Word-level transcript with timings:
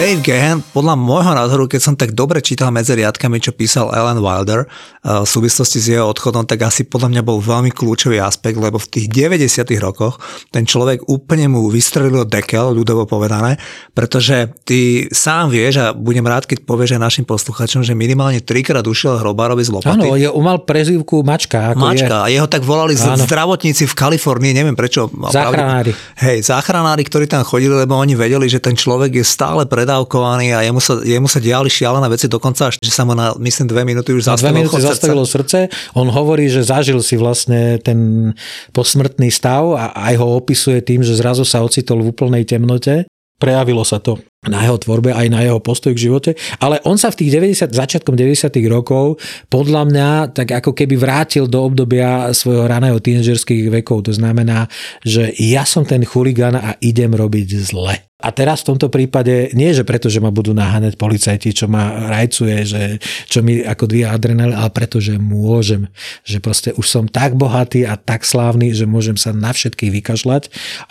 Dave 0.00 0.24
Gahan, 0.24 0.64
podľa 0.72 0.96
môjho 0.96 1.36
názoru, 1.36 1.68
keď 1.68 1.80
som 1.84 1.92
tak 1.92 2.16
dobre 2.16 2.40
čítal 2.40 2.72
medzi 2.72 2.96
riadkami, 2.96 3.36
čo 3.36 3.52
písal 3.52 3.92
Ellen 3.92 4.24
Wilder 4.24 4.64
uh, 4.64 5.20
v 5.20 5.28
súvislosti 5.28 5.76
s 5.76 5.92
jeho 5.92 6.08
odchodom, 6.08 6.48
tak 6.48 6.64
asi 6.64 6.88
podľa 6.88 7.12
mňa 7.12 7.20
bol 7.20 7.36
veľmi 7.36 7.68
kľúčový 7.68 8.16
aspekt, 8.16 8.56
lebo 8.56 8.80
v 8.80 8.88
tých 8.96 9.12
90 9.12 9.60
rokoch 9.76 10.16
ten 10.48 10.64
človek 10.64 11.04
úplne 11.04 11.52
mu 11.52 11.68
vystrelil 11.68 12.24
dekel, 12.24 12.72
ľudovo 12.72 13.04
povedané, 13.04 13.60
pretože 13.92 14.48
ty 14.64 15.04
sám 15.12 15.52
vieš 15.52 15.84
a 15.84 15.92
budem 15.92 16.24
rád, 16.24 16.48
keď 16.48 16.64
povieš 16.64 16.96
aj 16.96 17.00
našim 17.04 17.28
posluchačom, 17.28 17.84
že 17.84 17.92
minimálne 17.92 18.40
trikrát 18.40 18.88
ušiel 18.88 19.20
hrobárovi 19.20 19.68
z 19.68 19.84
lopaty. 19.84 20.00
Áno, 20.00 20.16
je, 20.16 20.32
mal 20.32 20.64
prezývku 20.64 21.20
Mačka. 21.20 21.76
Ako 21.76 21.84
Mačka, 21.92 22.24
je. 22.24 22.24
a 22.24 22.26
jeho 22.40 22.48
tak 22.48 22.64
volali 22.64 22.96
z, 22.96 23.04
zdravotníci 23.28 23.84
v 23.84 23.92
Kalifornii, 23.92 24.56
neviem 24.56 24.72
prečo. 24.72 25.12
Záchranári. 25.12 25.92
Hej, 26.24 26.48
záchranári, 26.48 27.04
ktorí 27.04 27.28
tam 27.28 27.44
chodili, 27.44 27.76
lebo 27.76 28.00
oni 28.00 28.16
vedeli, 28.16 28.48
že 28.48 28.64
ten 28.64 28.72
človek 28.72 29.20
je 29.20 29.24
stále 29.28 29.68
pred 29.68 29.89
predávkovaný 29.90 30.54
a 30.54 30.62
jemu 30.62 30.78
sa, 30.78 31.02
jemu 31.02 31.26
sa 31.26 31.42
diali 31.42 31.66
šialené 31.66 32.06
veci 32.06 32.30
dokonca, 32.30 32.70
až, 32.70 32.78
že 32.78 32.94
sa 32.94 33.02
mu 33.02 33.18
na, 33.18 33.34
myslím, 33.42 33.66
dve 33.66 33.82
minúty 33.82 34.14
už 34.14 34.30
zastavilo, 34.30 34.46
dve 34.46 34.58
minúty 34.62 34.78
zastavilo 34.78 35.26
srdce. 35.26 35.66
On 35.98 36.06
hovorí, 36.06 36.46
že 36.46 36.62
zažil 36.62 37.02
si 37.02 37.18
vlastne 37.18 37.82
ten 37.82 38.30
posmrtný 38.70 39.34
stav 39.34 39.66
a 39.74 39.90
aj 40.14 40.14
ho 40.22 40.38
opisuje 40.38 40.78
tým, 40.86 41.02
že 41.02 41.18
zrazu 41.18 41.42
sa 41.42 41.66
ocitol 41.66 42.06
v 42.06 42.14
úplnej 42.14 42.46
temnote. 42.46 43.10
Prejavilo 43.42 43.82
sa 43.82 43.98
to 43.98 44.22
na 44.48 44.64
jeho 44.64 44.80
tvorbe, 44.80 45.12
aj 45.12 45.28
na 45.28 45.44
jeho 45.44 45.60
postoj 45.60 45.92
k 45.92 46.08
živote. 46.08 46.30
Ale 46.64 46.80
on 46.88 46.96
sa 46.96 47.12
v 47.12 47.20
tých 47.20 47.36
90, 47.36 47.76
začiatkom 47.76 48.16
90. 48.16 48.48
rokov 48.72 49.20
podľa 49.52 49.84
mňa 49.84 50.08
tak 50.32 50.48
ako 50.64 50.72
keby 50.72 50.96
vrátil 50.96 51.44
do 51.44 51.60
obdobia 51.60 52.32
svojho 52.32 52.64
raného 52.64 52.96
tínedžerských 52.96 53.68
vekov. 53.68 54.08
To 54.08 54.12
znamená, 54.16 54.64
že 55.04 55.36
ja 55.36 55.68
som 55.68 55.84
ten 55.84 56.08
chuligán 56.08 56.56
a 56.56 56.72
idem 56.80 57.12
robiť 57.12 57.48
zle. 57.60 58.00
A 58.20 58.28
teraz 58.36 58.60
v 58.62 58.76
tomto 58.76 58.92
prípade 58.92 59.48
nie, 59.56 59.72
že 59.72 59.80
preto, 59.80 60.12
že 60.12 60.20
ma 60.20 60.28
budú 60.28 60.52
naháňať 60.52 61.00
policajti, 61.00 61.56
čo 61.56 61.66
ma 61.72 62.12
rajcuje, 62.12 62.56
že, 62.68 62.82
čo 63.26 63.40
mi 63.40 63.64
ako 63.64 63.88
dvíja 63.88 64.12
adrenalín, 64.12 64.52
ale 64.52 64.68
preto, 64.68 65.00
že 65.00 65.16
môžem. 65.16 65.88
Že 66.28 66.38
proste 66.44 66.70
už 66.76 66.86
som 66.86 67.04
tak 67.08 67.34
bohatý 67.34 67.88
a 67.88 67.96
tak 67.96 68.28
slávny, 68.28 68.76
že 68.76 68.84
môžem 68.84 69.16
sa 69.16 69.32
na 69.32 69.56
všetkých 69.56 69.90
vykašľať 70.00 70.42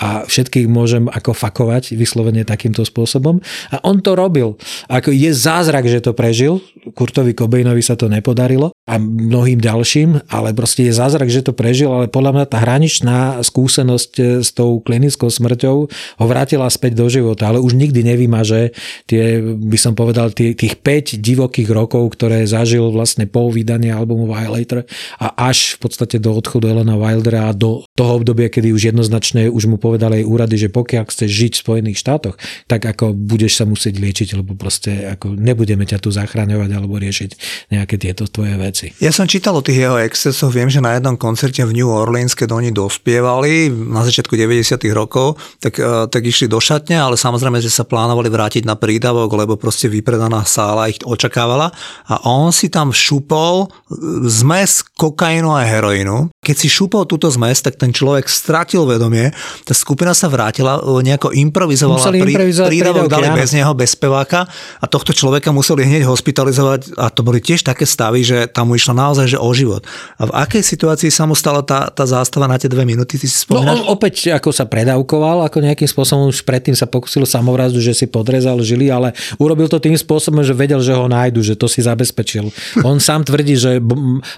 a 0.02 0.26
všetkých 0.26 0.66
môžem 0.66 1.06
ako 1.06 1.38
fakovať 1.38 1.94
vyslovene 1.94 2.42
takýmto 2.42 2.82
spôsobom. 2.82 3.39
A 3.74 3.82
on 3.84 4.00
to 4.04 4.14
robil. 4.16 4.56
Ako 4.88 5.12
je 5.12 5.32
zázrak, 5.34 5.86
že 5.88 6.04
to 6.04 6.16
prežil. 6.16 6.64
Kurtovi 6.96 7.36
Cobainovi 7.36 7.84
sa 7.84 8.00
to 8.00 8.08
nepodarilo 8.08 8.72
a 8.90 8.98
mnohým 8.98 9.62
ďalším, 9.62 10.32
ale 10.34 10.56
proste 10.58 10.90
je 10.90 10.98
zázrak, 10.98 11.30
že 11.30 11.46
to 11.46 11.54
prežil, 11.54 11.94
ale 11.94 12.10
podľa 12.10 12.42
mňa 12.42 12.46
tá 12.50 12.58
hraničná 12.58 13.18
skúsenosť 13.46 14.12
e, 14.18 14.24
s 14.42 14.50
tou 14.50 14.82
klinickou 14.82 15.30
smrťou 15.30 15.78
ho 15.92 16.26
vrátila 16.26 16.66
späť 16.74 16.98
do 16.98 17.06
života, 17.06 17.54
ale 17.54 17.62
už 17.62 17.78
nikdy 17.78 18.02
nevymaže 18.02 18.74
tie, 19.06 19.38
by 19.44 19.78
som 19.78 19.94
povedal, 19.94 20.34
tých 20.34 20.58
5 20.82 21.22
divokých 21.22 21.70
rokov, 21.70 22.18
ktoré 22.18 22.50
zažil 22.50 22.90
vlastne 22.90 23.30
po 23.30 23.54
vydania 23.54 23.94
albumu 23.94 24.26
Violator 24.26 24.90
a 25.22 25.38
až 25.38 25.78
v 25.78 25.86
podstate 25.86 26.18
do 26.18 26.34
odchodu 26.34 26.74
Elena 26.74 26.98
Wildera 26.98 27.52
a 27.52 27.54
do 27.54 27.86
toho 28.00 28.24
obdobia, 28.24 28.48
kedy 28.48 28.72
už 28.72 28.96
jednoznačne 28.96 29.52
už 29.52 29.68
mu 29.68 29.76
povedali 29.76 30.24
aj 30.24 30.30
úrady, 30.32 30.56
že 30.56 30.70
pokiaľ 30.72 31.12
chceš 31.12 31.28
žiť 31.28 31.54
v 31.60 31.64
Spojených 31.68 32.00
štátoch, 32.00 32.40
tak 32.72 32.88
ako 32.88 33.12
budeš 33.12 33.60
sa 33.60 33.68
musieť 33.68 34.00
liečiť, 34.00 34.40
lebo 34.40 34.56
proste 34.56 35.12
ako 35.12 35.36
nebudeme 35.36 35.84
ťa 35.84 36.00
tu 36.00 36.08
zachraňovať 36.08 36.70
alebo 36.72 36.96
riešiť 36.96 37.32
nejaké 37.76 38.00
tieto 38.00 38.24
tvoje 38.32 38.56
veci. 38.56 38.96
Ja 39.04 39.12
som 39.12 39.28
čítal 39.28 39.60
o 39.60 39.66
tých 39.66 39.84
jeho 39.84 40.00
excesoch, 40.00 40.56
viem, 40.56 40.72
že 40.72 40.80
na 40.80 40.96
jednom 40.96 41.20
koncerte 41.20 41.60
v 41.68 41.76
New 41.76 41.92
Orleans, 41.92 42.32
keď 42.40 42.56
oni 42.56 42.72
dospievali 42.72 43.68
na 43.68 44.08
začiatku 44.08 44.32
90. 44.32 44.96
rokov, 44.96 45.36
tak, 45.60 45.76
eh, 45.76 46.08
tak 46.08 46.24
išli 46.24 46.48
do 46.48 46.64
šatne, 46.64 46.96
ale 46.96 47.20
samozrejme, 47.20 47.60
že 47.60 47.68
sa 47.68 47.84
plánovali 47.84 48.32
vrátiť 48.32 48.64
na 48.64 48.80
prídavok, 48.80 49.28
lebo 49.36 49.60
proste 49.60 49.92
vypredaná 49.92 50.48
sála 50.48 50.88
ich 50.88 51.04
očakávala 51.04 51.76
a 52.08 52.16
on 52.24 52.56
si 52.56 52.72
tam 52.72 52.96
šupol 52.96 53.68
zmes 54.24 54.88
kokainu 54.96 55.52
a 55.52 55.68
heroínu. 55.68 56.32
Keď 56.40 56.56
si 56.56 56.72
šupol 56.72 57.04
túto 57.04 57.28
zmes, 57.28 57.60
tak 57.60 57.76
ten 57.76 57.89
človek 57.92 58.26
stratil 58.30 58.88
vedomie, 58.88 59.32
tá 59.64 59.74
skupina 59.76 60.14
sa 60.16 60.32
vrátila, 60.32 60.80
eh, 60.80 61.02
nejako 61.06 61.36
improvizovala, 61.36 62.12
prí, 62.14 62.34
prídavok 62.54 63.08
dali 63.10 63.28
bez 63.34 63.54
neho, 63.54 63.72
bez 63.76 63.94
speváka 63.98 64.46
a 64.80 64.86
tohto 64.86 65.12
človeka 65.12 65.50
museli 65.52 65.86
hneď 65.86 66.08
hospitalizovať 66.08 66.96
a 66.96 67.12
to 67.12 67.22
boli 67.26 67.44
tiež 67.44 67.66
také 67.66 67.84
stavy, 67.84 68.24
že 68.24 68.38
tam 68.50 68.72
mu 68.72 68.78
išlo 68.78 68.94
naozaj 68.94 69.36
že 69.36 69.38
o 69.38 69.50
život. 69.54 69.86
A 70.18 70.30
v 70.30 70.32
akej 70.34 70.64
situácii 70.64 71.10
sa 71.14 71.26
mu 71.26 71.34
stala 71.38 71.62
tá, 71.62 71.90
tá 71.90 72.06
zástava 72.06 72.50
na 72.50 72.58
tie 72.58 72.72
dve 72.72 72.86
minúty? 72.86 73.20
Ty 73.20 73.28
si 73.28 73.46
no 73.50 73.62
on 73.62 73.82
opäť 73.90 74.34
ako 74.34 74.54
sa 74.54 74.66
predávkoval, 74.66 75.46
ako 75.46 75.62
nejakým 75.66 75.90
spôsobom 75.90 76.30
už 76.30 76.46
predtým 76.46 76.74
sa 76.74 76.90
pokusil 76.90 77.26
samovrazu, 77.26 77.82
že 77.82 77.94
si 77.94 78.06
podrezal 78.10 78.62
žily, 78.62 78.90
ale 78.90 79.14
urobil 79.38 79.70
to 79.70 79.82
tým 79.82 79.98
spôsobom, 79.98 80.42
že 80.42 80.54
vedel, 80.56 80.82
že 80.82 80.94
ho 80.94 81.06
nájdu, 81.06 81.42
že 81.42 81.58
to 81.58 81.66
si 81.70 81.82
zabezpečil. 81.84 82.50
On 82.88 82.98
sám 82.98 83.26
tvrdí, 83.26 83.56
že 83.60 83.82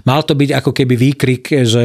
mal 0.03 0.22
to 0.23 0.33
byť 0.35 0.50
ako 0.57 0.72
keby 0.75 0.94
výkrik, 0.95 1.44
že 1.63 1.83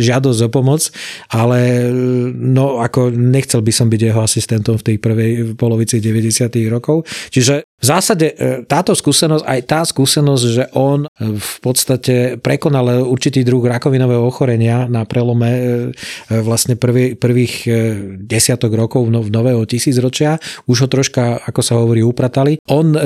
žiadosť 0.00 0.40
o 0.46 0.48
pomoc, 0.48 0.88
ale 1.32 1.90
no 2.34 2.80
ako 2.82 3.12
nechcel 3.12 3.60
by 3.62 3.72
som 3.72 3.86
byť 3.90 4.00
jeho 4.00 4.20
asistentom 4.22 4.76
v 4.78 4.86
tej 4.92 4.96
prvej 4.98 5.30
polovici 5.58 5.98
90. 5.98 6.48
rokov. 6.70 7.06
Čiže 7.32 7.66
v 7.76 7.84
zásade 7.84 8.32
e, 8.32 8.64
táto 8.64 8.96
skúsenosť, 8.96 9.44
aj 9.44 9.60
tá 9.68 9.80
skúsenosť, 9.84 10.44
že 10.48 10.64
on 10.72 11.04
v 11.20 11.54
podstate 11.60 12.40
prekonal 12.40 13.04
určitý 13.04 13.44
druh 13.44 13.60
rakovinového 13.60 14.24
ochorenia 14.24 14.88
na 14.88 15.04
prelome 15.04 15.50
e, 15.52 15.60
e, 15.60 16.40
vlastne 16.40 16.80
prvý, 16.80 17.12
prvých 17.12 17.68
desiatok 18.24 18.72
rokov 18.72 19.04
v 19.08 19.28
nového 19.28 19.60
tisícročia, 19.68 20.40
už 20.64 20.86
ho 20.86 20.88
troška, 20.88 21.44
ako 21.44 21.60
sa 21.60 21.76
hovorí, 21.76 22.00
upratali. 22.00 22.58
On 22.72 22.96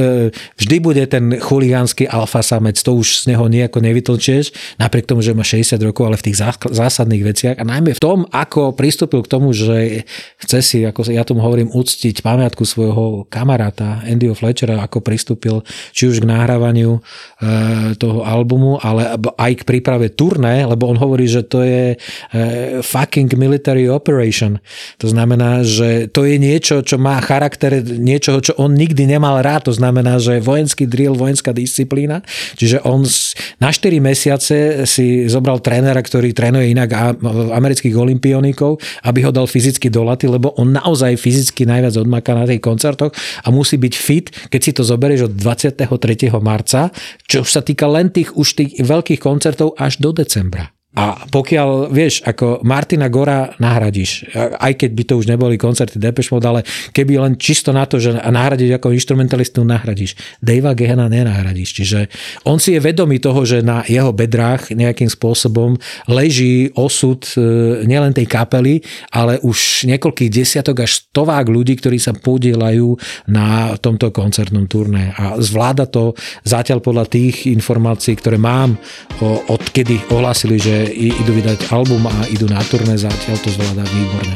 vždy 0.56 0.76
bude 0.78 1.03
ten 1.10 1.38
chuligánsky 1.41 2.06
alfa 2.06 2.42
samec, 2.44 2.78
to 2.78 2.94
už 2.94 3.26
z 3.26 3.34
neho 3.34 3.47
nejako 3.50 3.82
nevytlčieš, 3.82 4.76
napriek 4.78 5.09
tomu, 5.09 5.25
že 5.25 5.34
má 5.34 5.42
60 5.42 5.80
rokov, 5.82 6.06
ale 6.06 6.16
v 6.20 6.30
tých 6.30 6.38
zásadných 6.70 7.25
veciach 7.25 7.56
a 7.59 7.64
najmä 7.64 7.97
v 7.97 8.03
tom, 8.03 8.28
ako 8.30 8.76
pristúpil 8.76 9.25
k 9.25 9.30
tomu, 9.30 9.50
že 9.56 10.06
chce 10.41 10.59
si, 10.62 10.78
ako 10.84 11.10
ja 11.10 11.25
tomu 11.26 11.42
hovorím, 11.42 11.72
uctiť 11.72 12.22
pamiatku 12.22 12.62
svojho 12.62 13.26
kamaráta 13.32 14.04
Andyho 14.04 14.36
Fletcher, 14.36 14.59
večera, 14.60 14.84
ako 14.84 15.00
pristúpil 15.00 15.65
či 15.97 16.12
už 16.12 16.21
k 16.21 16.28
nahrávaniu 16.28 17.00
e, 17.00 17.97
toho 17.97 18.28
albumu, 18.28 18.76
ale 18.76 19.16
aj 19.16 19.53
k 19.56 19.66
príprave 19.66 20.12
turné, 20.12 20.69
lebo 20.69 20.84
on 20.84 21.00
hovorí, 21.00 21.25
že 21.25 21.48
to 21.48 21.65
je 21.65 21.97
e, 21.97 22.44
fucking 22.84 23.32
military 23.41 23.88
operation. 23.88 24.60
To 25.00 25.09
znamená, 25.09 25.65
že 25.65 26.12
to 26.12 26.28
je 26.28 26.37
niečo, 26.37 26.84
čo 26.84 27.00
má 27.00 27.16
charakter 27.25 27.81
niečoho, 27.81 28.44
čo 28.44 28.53
on 28.60 28.76
nikdy 28.76 29.09
nemal 29.09 29.41
rád. 29.41 29.72
To 29.72 29.75
znamená, 29.75 30.21
že 30.21 30.44
vojenský 30.44 30.84
drill, 30.84 31.16
vojenská 31.16 31.56
disciplína. 31.56 32.21
Čiže 32.60 32.84
on 32.84 33.09
na 33.56 33.72
4 33.72 33.97
mesiace 33.97 34.84
si 34.84 35.25
zobral 35.25 35.65
trénera, 35.65 36.04
ktorý 36.04 36.37
trénuje 36.37 36.77
inak 36.77 37.16
amerických 37.56 37.97
olimpionikov, 37.97 38.77
aby 39.09 39.25
ho 39.25 39.32
dal 39.32 39.48
fyzicky 39.48 39.88
do 39.88 40.04
laty, 40.04 40.28
lebo 40.28 40.53
on 40.60 40.77
naozaj 40.77 41.16
fyzicky 41.16 41.65
najviac 41.65 41.97
odmaká 41.97 42.37
na 42.37 42.44
tých 42.44 42.60
koncertoch 42.60 43.16
a 43.41 43.48
musí 43.48 43.78
byť 43.78 43.95
fit, 44.10 44.27
keď 44.50 44.60
si 44.60 44.72
to 44.74 44.82
zoberieš 44.82 45.30
od 45.30 45.32
23. 45.38 45.86
marca, 46.42 46.91
čo 47.24 47.47
už 47.47 47.50
sa 47.50 47.62
týka 47.62 47.86
len 47.86 48.10
tých 48.10 48.34
už 48.34 48.48
tých 48.58 48.72
veľkých 48.82 49.22
koncertov 49.22 49.78
až 49.78 50.02
do 50.02 50.10
decembra. 50.10 50.79
A 50.91 51.22
pokiaľ, 51.31 51.95
vieš, 51.95 52.19
ako 52.27 52.66
Martina 52.66 53.07
Gora 53.07 53.54
nahradíš, 53.63 54.27
aj 54.59 54.75
keď 54.75 54.91
by 54.91 55.03
to 55.07 55.15
už 55.22 55.31
neboli 55.31 55.54
koncerty 55.54 56.03
Depeche 56.03 56.34
Mode, 56.34 56.51
ale 56.51 56.60
keby 56.91 57.15
len 57.15 57.39
čisto 57.39 57.71
na 57.71 57.87
to, 57.87 58.03
že 58.03 58.19
nahradíš 58.19 58.75
ako 58.75 58.91
instrumentalistu, 58.91 59.63
nahradíš. 59.63 60.19
Davea 60.42 60.75
Gehena 60.75 61.07
nenahradíš. 61.07 61.78
Čiže 61.78 62.10
on 62.42 62.59
si 62.59 62.75
je 62.75 62.83
vedomý 62.83 63.22
toho, 63.22 63.39
že 63.47 63.63
na 63.63 63.87
jeho 63.87 64.10
bedrách 64.10 64.75
nejakým 64.75 65.07
spôsobom 65.07 65.78
leží 66.10 66.75
osud 66.75 67.22
e, 67.39 67.86
nielen 67.86 68.10
tej 68.10 68.27
kapely, 68.27 68.83
ale 69.15 69.39
už 69.47 69.86
niekoľkých 69.86 70.31
desiatok 70.34 70.83
až 70.83 71.07
stovák 71.07 71.47
ľudí, 71.47 71.78
ktorí 71.78 72.03
sa 72.03 72.19
podielajú 72.19 72.98
na 73.31 73.78
tomto 73.78 74.10
koncertnom 74.10 74.66
turné. 74.66 75.15
A 75.15 75.39
zvláda 75.39 75.86
to 75.86 76.19
zatiaľ 76.43 76.83
podľa 76.83 77.07
tých 77.07 77.47
informácií, 77.47 78.19
ktoré 78.19 78.43
mám, 78.43 78.75
odkedy 79.47 80.10
ohlásili, 80.10 80.59
že 80.59 80.79
že 80.80 80.97
idú 80.97 81.36
vydať 81.36 81.68
album 81.77 82.09
a 82.09 82.24
idú 82.32 82.48
na 82.48 82.65
turné, 82.65 82.97
zatiaľ 82.97 83.36
to 83.44 83.53
zvládá 83.53 83.84
výborne. 83.84 84.32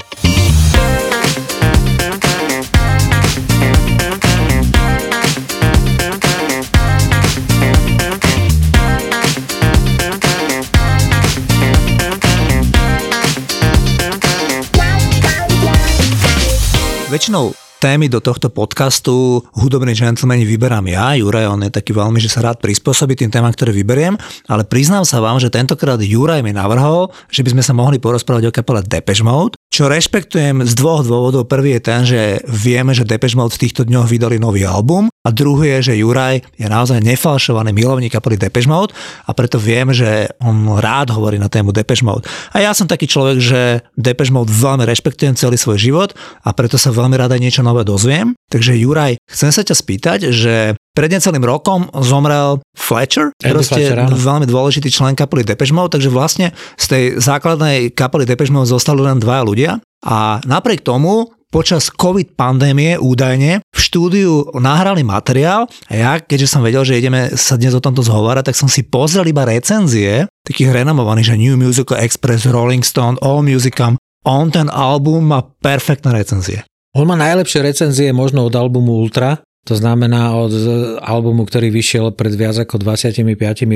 Väčšinou 17.08 17.63
témy 17.85 18.09
do 18.09 18.17
tohto 18.25 18.49
podcastu 18.49 19.45
Hudobní 19.61 19.93
džentlmeni 19.93 20.49
vyberám 20.49 20.89
ja. 20.89 21.13
Juraj, 21.21 21.53
on 21.53 21.69
je 21.69 21.77
taký 21.77 21.93
veľmi, 21.93 22.17
že 22.17 22.33
sa 22.33 22.41
rád 22.41 22.65
prispôsobí 22.65 23.13
tým 23.13 23.29
témam, 23.29 23.53
ktoré 23.53 23.77
vyberiem, 23.77 24.17
ale 24.49 24.65
priznám 24.65 25.05
sa 25.05 25.21
vám, 25.21 25.37
že 25.37 25.53
tentokrát 25.53 26.01
Juraj 26.01 26.41
mi 26.41 26.57
navrhol, 26.57 27.13
že 27.29 27.45
by 27.45 27.53
sme 27.53 27.61
sa 27.61 27.77
mohli 27.77 28.01
porozprávať 28.01 28.49
o 28.49 28.55
kapele 28.57 28.81
Depeche 28.81 29.21
Mode, 29.21 29.61
čo 29.69 29.93
rešpektujem 29.93 30.65
z 30.65 30.73
dvoch 30.81 31.05
dôvodov. 31.05 31.45
Prvý 31.45 31.77
je 31.77 31.83
ten, 31.85 32.01
že 32.09 32.41
vieme, 32.49 32.97
že 32.97 33.05
Depeche 33.05 33.37
Mode 33.37 33.53
v 33.53 33.69
týchto 33.69 33.85
dňoch 33.85 34.09
vydali 34.09 34.41
nový 34.41 34.65
album 34.65 35.13
a 35.27 35.29
druhý 35.29 35.77
je, 35.77 35.93
že 35.93 36.01
Juraj 36.01 36.41
je 36.57 36.65
naozaj 36.65 37.05
nefalšovaný 37.05 37.77
milovník 37.77 38.17
kapely 38.17 38.41
Depeche 38.41 38.71
Mode 38.71 38.97
a 39.29 39.37
preto 39.37 39.61
viem, 39.61 39.93
že 39.93 40.33
on 40.41 40.81
rád 40.81 41.13
hovorí 41.13 41.43
na 41.43 41.53
tému 41.53 41.75
Depeche 41.75 42.07
Mode. 42.07 42.25
A 42.55 42.63
ja 42.63 42.71
som 42.73 42.87
taký 42.87 43.11
človek, 43.11 43.43
že 43.43 43.61
Depeche 43.99 44.33
Mode 44.33 44.55
veľmi 44.55 44.87
rešpektujem 44.87 45.37
celý 45.37 45.59
svoj 45.59 45.77
život 45.77 46.11
a 46.47 46.55
preto 46.55 46.79
sa 46.79 46.95
veľmi 46.95 47.19
rada 47.19 47.35
niečo 47.35 47.67
nové 47.67 47.74
dozviem. 47.82 48.38
Takže 48.47 48.79
Juraj, 48.79 49.19
chcem 49.26 49.50
sa 49.50 49.67
ťa 49.67 49.75
spýtať, 49.75 50.19
že 50.31 50.79
pred 50.94 51.11
necelým 51.11 51.43
rokom 51.43 51.91
zomrel 52.06 52.62
Fletcher, 52.79 53.35
proste 53.43 53.91
veľmi 54.15 54.47
dôležitý 54.47 54.94
člen 54.94 55.19
kapely 55.19 55.43
Depeche 55.43 55.75
Mode, 55.75 55.99
takže 55.99 56.15
vlastne 56.15 56.55
z 56.79 56.87
tej 56.87 57.05
základnej 57.19 57.91
kapely 57.91 58.23
Depeche 58.23 58.55
Mode 58.55 58.71
zostali 58.71 59.03
len 59.03 59.19
dvaja 59.19 59.43
ľudia. 59.43 59.71
A 60.06 60.38
napriek 60.47 60.87
tomu 60.87 61.35
počas 61.55 61.87
COVID 61.87 62.35
pandémie 62.35 62.99
údajne 62.99 63.62
v 63.62 63.79
štúdiu 63.79 64.50
nahrali 64.59 65.06
materiál 65.06 65.71
a 65.87 65.93
ja, 65.94 66.12
keďže 66.19 66.50
som 66.50 66.67
vedel, 66.67 66.82
že 66.82 66.99
ideme 66.99 67.31
sa 67.38 67.55
dnes 67.55 67.79
o 67.79 67.82
tomto 67.82 68.03
zhovárať, 68.03 68.50
tak 68.50 68.59
som 68.59 68.67
si 68.67 68.82
pozrel 68.82 69.31
iba 69.31 69.47
recenzie 69.47 70.26
takých 70.43 70.82
renomovaných, 70.82 71.31
že 71.31 71.38
New 71.38 71.55
Musical 71.55 72.03
Express, 72.03 72.50
Rolling 72.50 72.82
Stone, 72.82 73.23
All 73.23 73.47
Musicam. 73.47 73.94
On 74.26 74.50
ten 74.50 74.67
album 74.67 75.31
má 75.31 75.47
perfektné 75.47 76.11
recenzie. 76.11 76.67
On 76.94 77.05
má 77.11 77.19
najlepšie 77.19 77.58
recenzie 77.58 78.14
možno 78.14 78.46
od 78.46 78.55
albumu 78.55 79.02
Ultra, 79.02 79.43
to 79.64 79.75
znamená 79.75 80.37
od 80.37 80.52
albumu, 81.00 81.49
ktorý 81.49 81.73
vyšiel 81.73 82.12
pred 82.12 82.37
viac 82.37 82.61
ako 82.61 82.76
25 82.79 83.25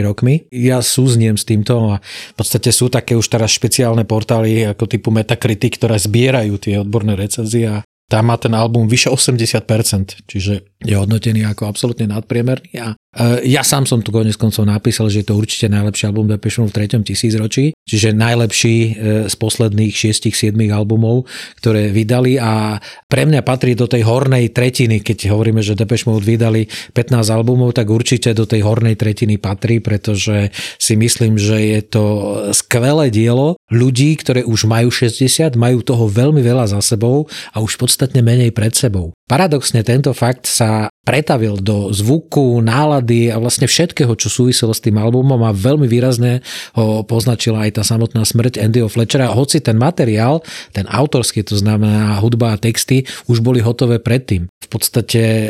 rokmi. 0.05 0.45
Ja 0.53 0.85
súzniem 0.85 1.41
s 1.41 1.49
týmto 1.49 1.97
a 1.97 2.05
v 2.05 2.35
podstate 2.37 2.71
sú 2.71 2.93
také 2.93 3.17
už 3.17 3.25
teraz 3.27 3.57
špeciálne 3.57 4.05
portály 4.05 4.69
ako 4.69 4.85
typu 4.85 5.09
Metacritic, 5.09 5.81
ktoré 5.81 5.97
zbierajú 5.97 6.61
tie 6.61 6.79
odborné 6.79 7.17
recenzie 7.17 7.67
a 7.67 7.77
tam 8.09 8.33
má 8.33 8.37
ten 8.41 8.57
album 8.57 8.89
vyše 8.89 9.13
80%, 9.13 10.25
čiže 10.25 10.65
je 10.81 10.95
hodnotený 10.97 11.45
ako 11.45 11.69
absolútne 11.69 12.09
nadpriemerný 12.09 12.73
a 12.81 12.97
ja 13.41 13.65
sám 13.65 13.89
som 13.89 14.05
tu 14.05 14.13
konec 14.13 14.37
koncov 14.37 14.69
napísal, 14.69 15.09
že 15.09 15.25
je 15.25 15.33
to 15.33 15.41
určite 15.41 15.73
najlepší 15.73 16.13
album 16.13 16.29
Depeche 16.29 16.61
Mode 16.61 16.77
v 16.77 16.77
treťom 16.77 17.03
tisícročí, 17.09 17.73
čiže 17.89 18.13
najlepší 18.13 18.77
e, 18.77 18.91
z 19.33 19.35
posledných 19.41 19.97
6-7 19.97 20.53
albumov, 20.69 21.25
ktoré 21.57 21.89
vydali 21.89 22.37
a 22.37 22.77
pre 23.09 23.25
mňa 23.25 23.41
patrí 23.41 23.73
do 23.73 23.89
tej 23.89 24.05
hornej 24.05 24.53
tretiny, 24.53 25.01
keď 25.01 25.33
hovoríme, 25.33 25.65
že 25.65 25.73
Depeche 25.73 26.05
Mode 26.05 26.29
vydali 26.29 26.69
15 26.69 27.33
albumov, 27.33 27.73
tak 27.73 27.89
určite 27.89 28.37
do 28.37 28.45
tej 28.45 28.61
hornej 28.61 29.01
tretiny 29.01 29.41
patrí, 29.41 29.81
pretože 29.81 30.53
si 30.77 30.93
myslím, 30.93 31.41
že 31.41 31.57
je 31.65 31.81
to 31.89 32.05
skvelé 32.53 33.09
dielo 33.09 33.57
ľudí, 33.73 34.21
ktoré 34.21 34.45
už 34.45 34.69
majú 34.69 34.93
60, 34.93 35.57
majú 35.57 35.81
toho 35.81 36.13
veľmi 36.13 36.45
veľa 36.45 36.77
za 36.77 36.81
sebou 36.85 37.25
a 37.57 37.65
už 37.65 37.81
podstatne 37.81 38.21
menej 38.21 38.53
pred 38.53 38.77
sebou. 38.77 39.17
Paradoxne 39.29 39.85
tento 39.85 40.13
fakt 40.17 40.49
sa 40.49 40.89
pretavil 41.09 41.57
do 41.57 41.89
zvuku, 41.89 42.61
nálady 42.61 43.33
a 43.33 43.41
vlastne 43.41 43.65
všetkého, 43.65 44.13
čo 44.13 44.29
súviselo 44.29 44.77
s 44.77 44.85
tým 44.85 45.01
albumom 45.01 45.41
a 45.41 45.57
veľmi 45.57 45.89
výrazne 45.89 46.45
ho 46.77 47.01
poznačila 47.01 47.65
aj 47.65 47.81
tá 47.81 47.83
samotná 47.83 48.29
smrť 48.29 48.61
Andyho 48.61 48.93
Fletchera. 48.93 49.33
Hoci 49.33 49.65
ten 49.65 49.81
materiál, 49.81 50.45
ten 50.77 50.85
autorský, 50.85 51.41
to 51.49 51.57
znamená 51.57 52.21
hudba 52.21 52.53
a 52.53 52.61
texty, 52.61 53.09
už 53.25 53.41
boli 53.41 53.65
hotové 53.65 53.97
predtým. 54.05 54.53
V 54.53 54.69
podstate 54.69 55.23
e, 55.25 55.49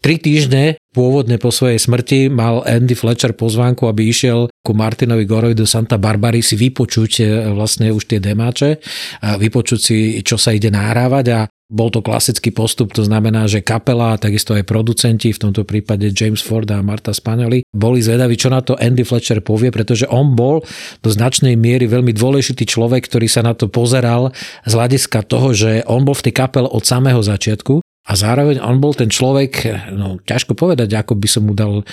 tri 0.00 0.16
týždne 0.16 0.80
pôvodne 0.96 1.36
po 1.36 1.52
svojej 1.52 1.76
smrti 1.76 2.32
mal 2.32 2.64
Andy 2.64 2.96
Fletcher 2.96 3.36
pozvánku, 3.36 3.84
aby 3.92 4.08
išiel 4.08 4.48
ku 4.64 4.72
Martinovi 4.72 5.28
Gorovi 5.28 5.52
do 5.52 5.68
Santa 5.68 6.00
Barbary 6.00 6.40
si 6.40 6.56
vypočuť 6.56 7.12
e, 7.20 7.24
vlastne 7.52 7.92
už 7.92 8.08
tie 8.08 8.24
demáče, 8.24 8.80
vypočuť 9.20 9.80
si, 9.84 10.24
čo 10.24 10.40
sa 10.40 10.56
ide 10.56 10.72
nahrávať 10.72 11.26
a 11.36 11.40
bol 11.70 11.88
to 11.94 12.02
klasický 12.02 12.50
postup, 12.50 12.90
to 12.90 13.06
znamená, 13.06 13.46
že 13.46 13.62
kapela 13.62 14.18
a 14.18 14.20
takisto 14.20 14.58
aj 14.58 14.66
producenti, 14.66 15.30
v 15.30 15.38
tomto 15.38 15.62
prípade 15.62 16.10
James 16.10 16.42
Ford 16.42 16.66
a 16.68 16.82
Marta 16.82 17.14
Spanioli, 17.14 17.62
boli 17.70 18.02
zvedaví, 18.02 18.34
čo 18.34 18.50
na 18.50 18.58
to 18.58 18.74
Andy 18.74 19.06
Fletcher 19.06 19.38
povie, 19.38 19.70
pretože 19.70 20.10
on 20.10 20.34
bol 20.34 20.66
do 21.00 21.08
značnej 21.08 21.54
miery 21.54 21.86
veľmi 21.86 22.10
dôležitý 22.10 22.66
človek, 22.66 23.06
ktorý 23.06 23.30
sa 23.30 23.46
na 23.46 23.54
to 23.54 23.70
pozeral 23.70 24.34
z 24.66 24.72
hľadiska 24.74 25.22
toho, 25.24 25.54
že 25.54 25.86
on 25.86 26.02
bol 26.02 26.18
v 26.18 26.26
tej 26.26 26.34
kapele 26.34 26.66
od 26.66 26.82
samého 26.82 27.22
začiatku 27.22 27.78
a 27.80 28.12
zároveň 28.18 28.58
on 28.58 28.82
bol 28.82 28.90
ten 28.90 29.06
človek, 29.06 29.86
no 29.94 30.18
ťažko 30.26 30.58
povedať, 30.58 30.90
ako 30.98 31.14
by 31.14 31.28
som 31.30 31.46
mu 31.46 31.54
dal 31.54 31.80
e, 31.80 31.84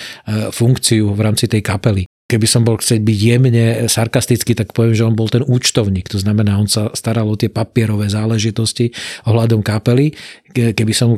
funkciu 0.50 1.14
v 1.14 1.20
rámci 1.22 1.46
tej 1.46 1.62
kapely 1.62 2.10
keby 2.28 2.44
som 2.44 2.62
bol 2.62 2.76
chcieť 2.76 3.00
byť 3.00 3.18
jemne 3.18 3.66
sarkastický, 3.88 4.52
tak 4.52 4.76
poviem, 4.76 4.92
že 4.92 5.08
on 5.08 5.16
bol 5.16 5.32
ten 5.32 5.40
účtovník. 5.40 6.12
To 6.12 6.20
znamená, 6.20 6.60
on 6.60 6.68
sa 6.68 6.92
staral 6.92 7.24
o 7.24 7.40
tie 7.40 7.48
papierové 7.48 8.12
záležitosti 8.12 8.92
ohľadom 9.24 9.64
kapely. 9.64 10.12
Keby 10.52 10.92
som 10.92 11.16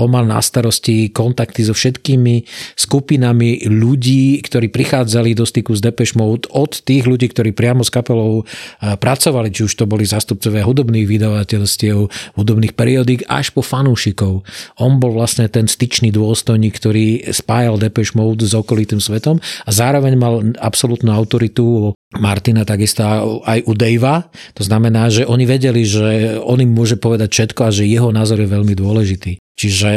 on 0.00 0.10
mal 0.10 0.24
na 0.24 0.40
starosti 0.40 1.12
kontakty 1.12 1.62
so 1.62 1.76
všetkými 1.76 2.48
skupinami 2.74 3.68
ľudí, 3.68 4.40
ktorí 4.40 4.72
prichádzali 4.72 5.36
do 5.36 5.44
styku 5.44 5.76
s 5.76 5.84
Depeche 5.84 6.16
Mode, 6.16 6.48
od 6.50 6.80
tých 6.80 7.04
ľudí, 7.04 7.28
ktorí 7.28 7.52
priamo 7.52 7.84
s 7.84 7.92
kapelou 7.92 8.48
pracovali, 8.80 9.52
či 9.52 9.68
už 9.68 9.76
to 9.76 9.84
boli 9.84 10.08
zastupcovia 10.08 10.64
hudobných 10.64 11.04
vydavateľstiev, 11.04 12.08
hudobných 12.40 12.72
periodík, 12.72 13.28
až 13.28 13.52
po 13.52 13.60
fanúšikov. 13.60 14.42
On 14.80 14.96
bol 14.96 15.12
vlastne 15.12 15.46
ten 15.52 15.68
styčný 15.68 16.08
dôstojník, 16.10 16.72
ktorý 16.72 17.28
spájal 17.30 17.76
Depeche 17.76 18.16
Mode 18.16 18.48
s 18.48 18.56
okolitým 18.56 18.98
svetom 19.04 19.36
a 19.38 19.70
zároveň 19.70 20.16
mal 20.16 20.40
absolútnu 20.56 21.12
autoritu 21.12 21.92
Martina 22.18 22.66
takisto 22.66 23.06
aj 23.46 23.62
u 23.70 23.72
Davea. 23.76 24.26
To 24.58 24.62
znamená, 24.66 25.06
že 25.12 25.22
oni 25.28 25.46
vedeli, 25.46 25.86
že 25.86 26.40
on 26.42 26.58
im 26.58 26.74
môže 26.74 26.98
povedať 26.98 27.30
všetko 27.30 27.60
a 27.62 27.70
že 27.70 27.86
jeho 27.86 28.10
názor 28.10 28.42
je 28.42 28.50
veľmi 28.50 28.74
dôležitý. 28.74 29.38
Čiže 29.60 29.90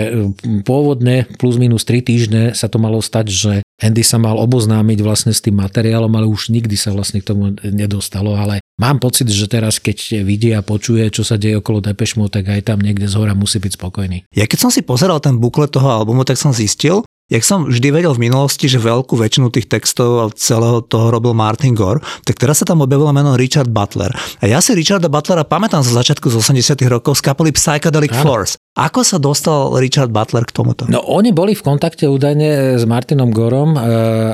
pôvodne 0.67 1.23
plus 1.39 1.55
minus 1.55 1.87
3 1.87 2.03
týždne 2.03 2.43
sa 2.51 2.67
to 2.67 2.83
malo 2.83 2.99
stať, 2.99 3.25
že 3.31 3.53
Andy 3.79 4.03
sa 4.03 4.19
mal 4.19 4.35
oboznámiť 4.43 4.99
vlastne 4.99 5.31
s 5.31 5.39
tým 5.39 5.55
materiálom, 5.55 6.11
ale 6.11 6.27
už 6.27 6.51
nikdy 6.51 6.75
sa 6.75 6.91
vlastne 6.91 7.23
k 7.23 7.31
tomu 7.31 7.55
nedostalo. 7.63 8.35
Ale 8.35 8.59
mám 8.75 8.99
pocit, 8.99 9.31
že 9.31 9.47
teraz 9.47 9.79
keď 9.79 10.23
vidie 10.27 10.51
a 10.51 10.63
počuje, 10.63 11.07
čo 11.07 11.23
sa 11.23 11.39
deje 11.39 11.63
okolo 11.63 11.79
Depeche 11.79 12.19
tak 12.27 12.51
aj 12.51 12.67
tam 12.67 12.83
niekde 12.83 13.07
z 13.07 13.15
hora 13.15 13.31
musí 13.31 13.63
byť 13.63 13.79
spokojný. 13.79 14.27
Ja 14.35 14.51
keď 14.51 14.67
som 14.67 14.71
si 14.71 14.83
pozeral 14.83 15.23
ten 15.23 15.39
buklet 15.39 15.71
toho 15.71 15.87
albumu, 15.87 16.27
tak 16.27 16.35
som 16.35 16.51
zistil, 16.51 17.07
Jak 17.31 17.39
som 17.47 17.65
vždy 17.65 17.87
vedel 17.95 18.11
v 18.11 18.27
minulosti, 18.27 18.67
že 18.67 18.83
veľkú 18.83 19.15
väčšinu 19.15 19.47
tých 19.47 19.71
textov 19.71 20.21
a 20.21 20.25
celého 20.35 20.83
toho 20.83 21.07
robil 21.07 21.31
Martin 21.31 21.71
Gore, 21.71 22.03
tak 22.27 22.35
teraz 22.35 22.59
sa 22.59 22.67
tam 22.67 22.83
objavilo 22.83 23.15
meno 23.15 23.39
Richard 23.39 23.71
Butler. 23.71 24.11
A 24.37 24.45
ja 24.45 24.59
si 24.59 24.75
Richarda 24.75 25.07
Butlera 25.07 25.47
pamätám 25.47 25.87
zo 25.87 25.95
začiatku 25.95 26.27
z 26.27 26.35
80 26.43 26.75
rokov 26.91 27.17
z 27.17 27.21
kapely 27.23 27.55
Psychedelic 27.55 28.11
Áno. 28.11 28.21
Force. 28.27 28.59
Ako 28.73 29.05
sa 29.05 29.21
dostal 29.21 29.69
Richard 29.77 30.09
Butler 30.09 30.49
k 30.49 30.55
tomuto? 30.55 30.89
No 30.89 31.05
oni 31.05 31.29
boli 31.29 31.53
v 31.53 31.61
kontakte 31.61 32.09
údajne 32.09 32.81
s 32.81 32.83
Martinom 32.89 33.29
Gorom 33.29 33.77
e, 33.77 33.79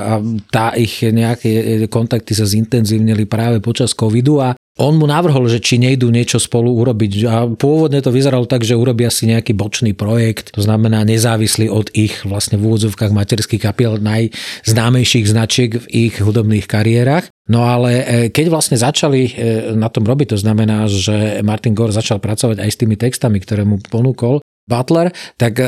a 0.00 0.16
tá 0.48 0.72
ich 0.80 1.04
nejaké 1.04 1.84
kontakty 1.92 2.32
sa 2.32 2.48
zintenzívnili 2.48 3.28
práve 3.28 3.60
počas 3.60 3.92
covidu 3.92 4.40
a 4.40 4.56
on 4.80 4.96
mu 4.96 5.04
navrhol, 5.04 5.44
že 5.44 5.60
či 5.60 5.76
nejdú 5.76 6.08
niečo 6.08 6.40
spolu 6.40 6.72
urobiť 6.72 7.12
a 7.28 7.44
pôvodne 7.52 8.00
to 8.00 8.08
vyzeralo 8.08 8.48
tak, 8.48 8.64
že 8.64 8.72
urobia 8.72 9.12
si 9.12 9.28
nejaký 9.28 9.52
bočný 9.52 9.92
projekt, 9.92 10.56
to 10.56 10.64
znamená 10.64 11.04
nezávislý 11.04 11.68
od 11.68 11.92
ich 11.92 12.24
vlastne 12.24 12.56
v 12.56 12.64
úvodzovkách 12.64 13.12
materských 13.12 13.60
kapiel 13.60 14.00
najznámejších 14.00 15.28
značiek 15.28 15.76
v 15.76 15.86
ich 16.08 16.14
hudobných 16.24 16.64
kariérach. 16.64 17.28
No 17.48 17.64
ale 17.64 17.90
e, 17.94 18.04
keď 18.28 18.46
vlastne 18.52 18.76
začali 18.76 19.22
e, 19.26 19.32
na 19.78 19.88
tom 19.88 20.04
robiť, 20.04 20.34
to 20.34 20.38
znamená, 20.38 20.90
že 20.90 21.40
Martin 21.46 21.72
Gore 21.72 21.94
začal 21.94 22.20
pracovať 22.20 22.60
aj 22.60 22.70
s 22.70 22.78
tými 22.78 22.98
textami, 22.98 23.40
ktoré 23.40 23.64
mu 23.64 23.80
ponúkol, 23.80 24.44
Butler, 24.70 25.10
tak 25.34 25.58
e, 25.58 25.66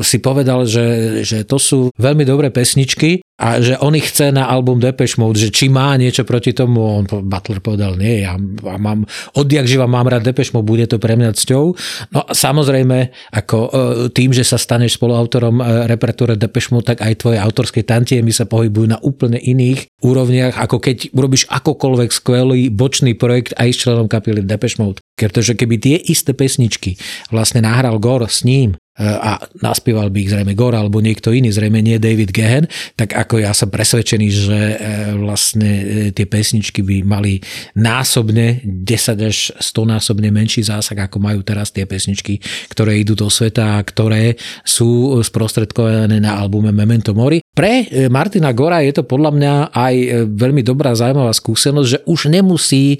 si 0.00 0.22
povedal, 0.22 0.64
že, 0.64 1.20
že 1.26 1.44
to 1.44 1.60
sú 1.60 1.78
veľmi 2.00 2.24
dobré 2.24 2.48
pesničky 2.48 3.21
a 3.42 3.58
že 3.58 3.74
on 3.82 3.98
ich 3.98 4.06
chce 4.14 4.30
na 4.30 4.46
album 4.46 4.78
Depeche 4.78 5.18
Mode, 5.18 5.34
že 5.34 5.50
či 5.50 5.66
má 5.66 5.98
niečo 5.98 6.22
proti 6.22 6.54
tomu, 6.54 6.78
on 6.78 7.10
Butler 7.10 7.58
povedal, 7.58 7.98
nie, 7.98 8.22
ja 8.22 8.38
mám, 8.78 9.02
odjak 9.34 9.66
živa 9.66 9.90
mám 9.90 10.06
rád 10.06 10.30
Depeche 10.30 10.54
Mode, 10.54 10.70
bude 10.70 10.86
to 10.86 11.02
pre 11.02 11.18
mňa 11.18 11.34
cťou. 11.34 11.74
No 12.14 12.20
samozrejme, 12.30 13.10
ako 13.34 13.58
e, 13.58 13.70
tým, 14.14 14.30
že 14.30 14.46
sa 14.46 14.54
staneš 14.54 14.94
spoluautorom 14.94 15.58
e, 15.58 15.90
repertúre 15.90 16.38
Depeche 16.38 16.70
Mode, 16.70 16.94
tak 16.94 17.02
aj 17.02 17.18
tvoje 17.18 17.42
autorské 17.42 17.82
tantiemy 17.82 18.30
sa 18.30 18.46
pohybujú 18.46 18.86
na 18.94 19.02
úplne 19.02 19.42
iných 19.42 19.90
úrovniach, 19.98 20.62
ako 20.62 20.78
keď 20.78 21.10
urobíš 21.10 21.50
akokoľvek 21.50 22.14
skvelý 22.14 22.70
bočný 22.70 23.18
projekt 23.18 23.58
aj 23.58 23.74
s 23.74 23.80
členom 23.82 24.06
kapely 24.06 24.46
Depeche 24.46 24.78
Mode. 24.78 25.02
Pretože 25.18 25.58
keby 25.58 25.82
tie 25.82 25.96
isté 25.98 26.30
pesničky 26.30 26.94
vlastne 27.34 27.66
nahral 27.66 27.98
Gore 27.98 28.30
s 28.30 28.46
ním, 28.46 28.78
a 29.00 29.40
naspieval 29.64 30.12
by 30.12 30.18
ich 30.20 30.30
zrejme 30.30 30.52
Gore 30.52 30.76
alebo 30.76 31.00
niekto 31.00 31.32
iný, 31.32 31.48
zrejme 31.48 31.80
nie 31.80 31.96
David 31.96 32.30
Gehen, 32.30 32.68
tak 32.92 33.16
ako 33.16 33.40
ja 33.40 33.56
som 33.56 33.72
presvedčený, 33.72 34.28
že 34.28 34.60
e, 34.60 34.76
vlastne 35.16 35.70
e, 35.70 35.84
tie 36.12 36.28
pesničky 36.28 36.84
by 36.84 36.96
mali 37.02 37.40
násobne 37.74 38.62
10 38.62 39.28
až 39.28 39.50
100 39.56 39.92
násobne 39.96 40.28
menší 40.30 40.62
zásah, 40.62 41.08
ako 41.08 41.18
majú 41.18 41.40
teraz 41.42 41.74
tie 41.74 41.88
pesničky, 41.88 42.38
ktoré 42.70 43.00
idú 43.00 43.18
do 43.18 43.26
sveta 43.32 43.80
a 43.80 43.84
ktoré 43.84 44.36
sú 44.62 45.18
sprostredkované 45.24 46.20
na 46.22 46.38
albume 46.38 46.70
Memento 46.70 47.16
Mori. 47.16 47.41
Pre 47.52 47.72
e, 47.84 48.08
Martina 48.08 48.56
Gora 48.56 48.80
je 48.80 48.96
to 48.96 49.04
podľa 49.04 49.30
mňa 49.36 49.54
aj 49.76 49.94
veľmi 50.32 50.64
dobrá 50.64 50.96
zaujímavá 50.96 51.36
skúsenosť, 51.36 51.88
že 51.88 51.98
už 52.08 52.32
nemusí 52.32 52.96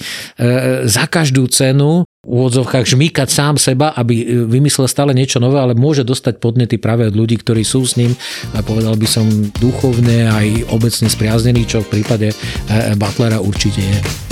za 0.84 1.04
každú 1.08 1.48
cenu 1.48 2.04
úvodzovkách 2.22 2.86
žmýkať 2.86 3.28
sám 3.34 3.58
seba, 3.58 3.90
aby 3.98 4.14
e, 4.22 4.24
vymyslel 4.46 4.86
stále 4.86 5.10
niečo 5.10 5.42
nové, 5.42 5.58
ale 5.58 5.74
môže 5.74 6.06
dostať 6.06 6.38
podnety 6.38 6.78
práve 6.78 7.10
od 7.10 7.18
ľudí, 7.18 7.42
ktorí 7.42 7.66
sú 7.66 7.82
s 7.82 7.98
ním, 7.98 8.14
povedal 8.62 8.94
by 8.94 9.08
som 9.10 9.26
duchovne 9.58 10.30
aj 10.30 10.70
obecne 10.70 11.10
spriaznený, 11.10 11.66
čo 11.66 11.82
v 11.82 11.98
prípade 11.98 12.30
e, 12.30 12.34
e, 12.70 12.94
Butlera 12.94 13.42
určite 13.42 13.82
je. 13.82 14.31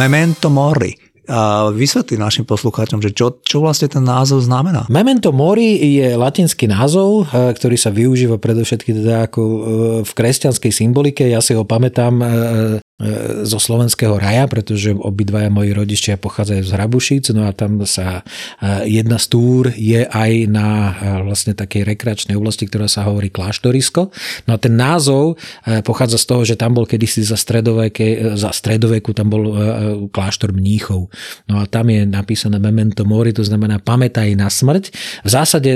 Memento 0.00 0.48
Mori. 0.48 0.96
a 0.96 1.09
vysvetli 1.70 2.18
našim 2.18 2.42
poslucháčom, 2.42 2.98
že 2.98 3.14
čo, 3.14 3.38
čo 3.40 3.62
vlastne 3.62 3.86
ten 3.86 4.02
názov 4.02 4.42
znamená. 4.42 4.90
Memento 4.90 5.30
mori 5.30 5.78
je 5.78 6.18
latinský 6.18 6.66
názov, 6.66 7.30
e, 7.30 7.54
ktorý 7.54 7.76
sa 7.78 7.94
využíva 7.94 8.36
predovšetkým 8.36 9.00
teda 9.00 9.30
ako 9.30 9.40
e, 9.40 9.58
v 10.02 10.12
kresťanskej 10.12 10.72
symbolike. 10.74 11.22
Ja 11.24 11.38
si 11.38 11.54
ho 11.54 11.62
pamätám 11.62 12.14
e, 12.20 12.26
zo 13.48 13.56
slovenského 13.56 14.20
raja, 14.20 14.44
pretože 14.44 14.92
obidvaja 14.92 15.48
moji 15.48 15.72
rodičia 15.72 16.20
pochádzajú 16.20 16.62
z 16.68 16.74
Hrabušic, 16.76 17.24
no 17.32 17.48
a 17.48 17.56
tam 17.56 17.80
sa 17.88 18.20
jedna 18.84 19.16
z 19.16 19.26
túr 19.32 19.72
je 19.72 20.04
aj 20.04 20.32
na 20.52 20.92
vlastne 21.24 21.56
takej 21.56 21.88
rekreačnej 21.88 22.36
oblasti, 22.36 22.68
ktorá 22.68 22.92
sa 22.92 23.08
hovorí 23.08 23.32
Kláštorisko. 23.32 24.12
No 24.44 24.50
a 24.52 24.60
ten 24.60 24.76
názov 24.76 25.40
pochádza 25.80 26.20
z 26.20 26.28
toho, 26.28 26.42
že 26.44 26.60
tam 26.60 26.76
bol 26.76 26.84
kedysi 26.84 27.24
za, 27.24 27.40
stredoveke, 27.40 28.36
za 28.36 28.52
stredoveku, 28.52 29.16
tam 29.16 29.32
bol 29.32 29.48
kláštor 30.12 30.52
mníchov. 30.52 31.08
No 31.48 31.60
a 31.60 31.64
tam 31.68 31.88
je 31.90 32.06
napísané 32.06 32.56
memento 32.60 33.02
mori, 33.08 33.34
to 33.34 33.44
znamená 33.46 33.80
pamätaj 33.82 34.32
na 34.36 34.48
smrť. 34.48 34.84
V 35.24 35.30
zásade 35.30 35.70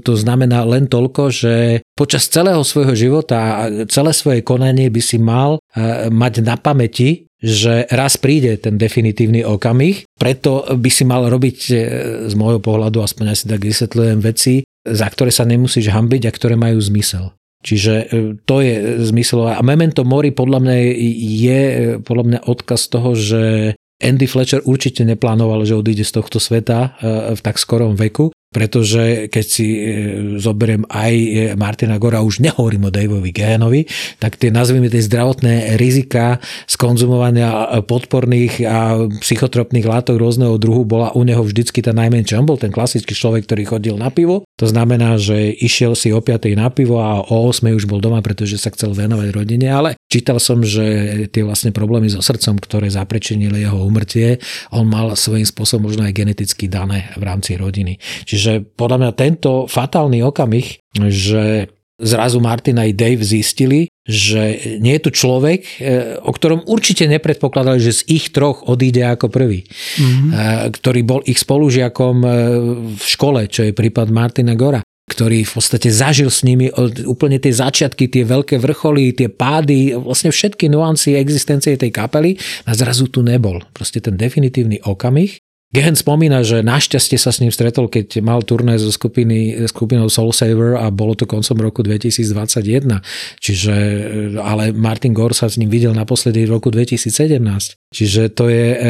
to 0.00 0.12
znamená 0.14 0.64
len 0.64 0.86
toľko, 0.86 1.22
že 1.32 1.54
počas 1.92 2.28
celého 2.28 2.60
svojho 2.64 2.94
života 2.96 3.38
a 3.38 3.62
celé 3.86 4.12
svoje 4.16 4.40
konanie 4.42 4.88
by 4.88 5.02
si 5.02 5.18
mal 5.20 5.62
mať 6.10 6.34
na 6.44 6.56
pamäti, 6.56 7.32
že 7.42 7.90
raz 7.90 8.14
príde 8.14 8.54
ten 8.54 8.78
definitívny 8.78 9.42
okamih, 9.42 10.06
preto 10.14 10.62
by 10.78 10.90
si 10.94 11.02
mal 11.02 11.26
robiť 11.26 11.58
e, 11.66 11.74
z 12.30 12.34
môjho 12.38 12.62
pohľadu, 12.62 13.02
aspoň 13.02 13.34
asi 13.34 13.50
tak 13.50 13.66
vysvetľujem 13.66 14.18
veci, 14.22 14.62
za 14.86 15.10
ktoré 15.10 15.34
sa 15.34 15.42
nemusíš 15.42 15.90
hambiť 15.90 16.30
a 16.30 16.30
ktoré 16.30 16.54
majú 16.54 16.78
zmysel. 16.78 17.34
Čiže 17.66 17.94
e, 17.98 18.04
to 18.46 18.62
je 18.62 19.02
zmysel. 19.10 19.58
A 19.58 19.62
Memento 19.66 20.06
Mori 20.06 20.30
podľa 20.30 20.58
mňa 20.62 20.76
je 21.18 21.60
e, 21.66 21.76
podľa 21.98 22.24
mňa 22.30 22.40
odkaz 22.46 22.86
toho, 22.86 23.10
že 23.18 23.74
Andy 24.02 24.26
Fletcher 24.26 24.60
určite 24.66 25.06
neplánoval, 25.06 25.62
že 25.62 25.78
odíde 25.78 26.02
z 26.02 26.12
tohto 26.18 26.42
sveta 26.42 26.98
v 27.32 27.40
tak 27.40 27.56
skorom 27.56 27.94
veku 27.94 28.34
pretože 28.52 29.32
keď 29.32 29.46
si 29.48 29.66
e, 29.72 29.80
zoberiem 30.36 30.84
aj 30.92 31.14
e, 31.16 31.28
Martina 31.56 31.96
Gora, 31.96 32.20
už 32.20 32.44
nehovorím 32.44 32.92
o 32.92 32.94
Daveovi 32.94 33.32
Gehenovi, 33.32 33.88
tak 34.20 34.36
tie 34.36 34.52
nazvime 34.52 34.92
tie 34.92 35.00
zdravotné 35.00 35.80
rizika 35.80 36.36
z 36.68 36.76
konzumovania 36.76 37.80
podporných 37.88 38.54
a 38.68 39.08
psychotropných 39.24 39.88
látok 39.88 40.20
rôzneho 40.20 40.60
druhu 40.60 40.84
bola 40.84 41.16
u 41.16 41.24
neho 41.24 41.40
vždycky 41.40 41.80
tá 41.80 41.96
najmenšia. 41.96 42.38
On 42.38 42.46
bol 42.46 42.60
ten 42.60 42.70
klasický 42.70 43.16
človek, 43.16 43.48
ktorý 43.48 43.64
chodil 43.64 43.94
na 43.96 44.12
pivo, 44.12 44.44
to 44.62 44.70
znamená, 44.70 45.18
že 45.18 45.50
išiel 45.50 45.98
si 45.98 46.14
o 46.14 46.22
5. 46.22 46.54
na 46.54 46.70
pivo 46.70 47.02
a 47.02 47.18
o 47.18 47.50
8. 47.50 47.66
už 47.74 47.90
bol 47.90 47.98
doma, 47.98 48.22
pretože 48.22 48.62
sa 48.62 48.70
chcel 48.70 48.94
venovať 48.94 49.34
rodine, 49.34 49.66
ale 49.66 49.98
čítal 50.06 50.38
som, 50.38 50.62
že 50.62 51.26
tie 51.34 51.42
vlastne 51.42 51.74
problémy 51.74 52.06
so 52.06 52.22
srdcom, 52.22 52.62
ktoré 52.62 52.86
zaprečenili 52.86 53.66
jeho 53.66 53.82
umrtie, 53.82 54.38
on 54.70 54.86
mal 54.86 55.18
svojím 55.18 55.42
spôsobom 55.42 55.90
možno 55.90 56.06
aj 56.06 56.14
geneticky 56.14 56.70
dané 56.70 57.10
v 57.18 57.26
rámci 57.26 57.58
rodiny. 57.58 57.98
Čiže 58.22 58.40
že 58.42 58.58
podľa 58.62 58.98
mňa 59.02 59.10
tento 59.18 59.66
fatálny 59.70 60.22
okamih, 60.22 60.78
že 61.10 61.70
zrazu 62.02 62.42
Martin 62.42 62.76
aj 62.82 62.98
Dave 62.98 63.22
zistili, 63.22 63.86
že 64.02 64.58
nie 64.82 64.98
je 64.98 65.02
tu 65.06 65.10
človek, 65.14 65.60
e, 65.78 66.18
o 66.18 66.34
ktorom 66.34 66.66
určite 66.66 67.06
nepredpokladali, 67.06 67.78
že 67.78 68.02
z 68.02 68.02
ich 68.10 68.34
troch 68.34 68.66
odíde 68.66 69.06
ako 69.06 69.30
prvý. 69.30 69.62
Mm-hmm. 69.62 70.30
Ktorý 70.74 71.00
bol 71.06 71.20
ich 71.22 71.38
spolužiakom 71.38 72.16
e, 72.20 72.28
v 72.98 73.06
škole, 73.06 73.46
čo 73.46 73.62
je 73.62 73.72
prípad 73.72 74.10
Martina 74.10 74.58
Gora 74.58 74.82
ktorý 75.02 75.44
v 75.44 75.52
podstate 75.60 75.92
zažil 75.92 76.32
s 76.32 76.40
nimi 76.40 76.72
úplne 77.04 77.36
tie 77.36 77.52
začiatky, 77.52 78.08
tie 78.08 78.24
veľké 78.24 78.56
vrcholy, 78.56 79.12
tie 79.12 79.28
pády, 79.28 79.92
vlastne 79.98 80.32
všetky 80.32 80.72
nuancy 80.72 81.18
existencie 81.18 81.76
tej 81.76 81.92
kapely 81.92 82.40
a 82.64 82.72
zrazu 82.72 83.12
tu 83.12 83.20
nebol. 83.20 83.60
Proste 83.76 84.00
ten 84.00 84.16
definitívny 84.16 84.80
okamih 84.80 85.36
Gehen 85.72 85.96
spomína, 85.96 86.44
že 86.44 86.60
našťastie 86.60 87.16
sa 87.16 87.32
s 87.32 87.40
ním 87.40 87.48
stretol, 87.48 87.88
keď 87.88 88.20
mal 88.20 88.44
turné 88.44 88.76
so 88.76 88.92
skupiny, 88.92 89.56
skupinou 89.64 90.12
Soul 90.12 90.36
Saver 90.36 90.76
a 90.76 90.92
bolo 90.92 91.16
to 91.16 91.24
koncom 91.24 91.56
roku 91.64 91.80
2021. 91.80 93.00
Čiže, 93.40 93.74
ale 94.36 94.76
Martin 94.76 95.16
Gore 95.16 95.32
sa 95.32 95.48
s 95.48 95.56
ním 95.56 95.72
videl 95.72 95.96
naposledy 95.96 96.44
v 96.44 96.60
roku 96.60 96.68
2017. 96.68 97.08
Čiže 97.88 98.36
to 98.36 98.52
je, 98.52 98.68
e, 98.68 98.88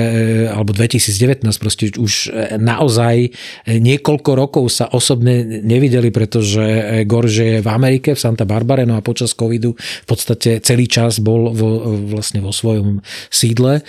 alebo 0.50 0.74
2019, 0.74 1.46
proste 1.62 1.94
už 1.94 2.34
naozaj 2.58 3.30
niekoľko 3.70 4.30
rokov 4.34 4.66
sa 4.74 4.90
osobne 4.90 5.62
nevideli, 5.62 6.10
pretože 6.10 6.98
Gore 7.06 7.30
je 7.30 7.62
v 7.62 7.68
Amerike, 7.70 8.18
v 8.18 8.22
Santa 8.26 8.42
Barbare, 8.42 8.82
no 8.90 8.98
a 8.98 9.06
počas 9.06 9.38
covidu 9.38 9.78
v 9.78 10.06
podstate 10.10 10.58
celý 10.58 10.90
čas 10.90 11.22
bol 11.22 11.54
vo, 11.54 11.94
vlastne 12.10 12.42
vo 12.42 12.50
svojom 12.50 12.98
sídle. 13.30 13.86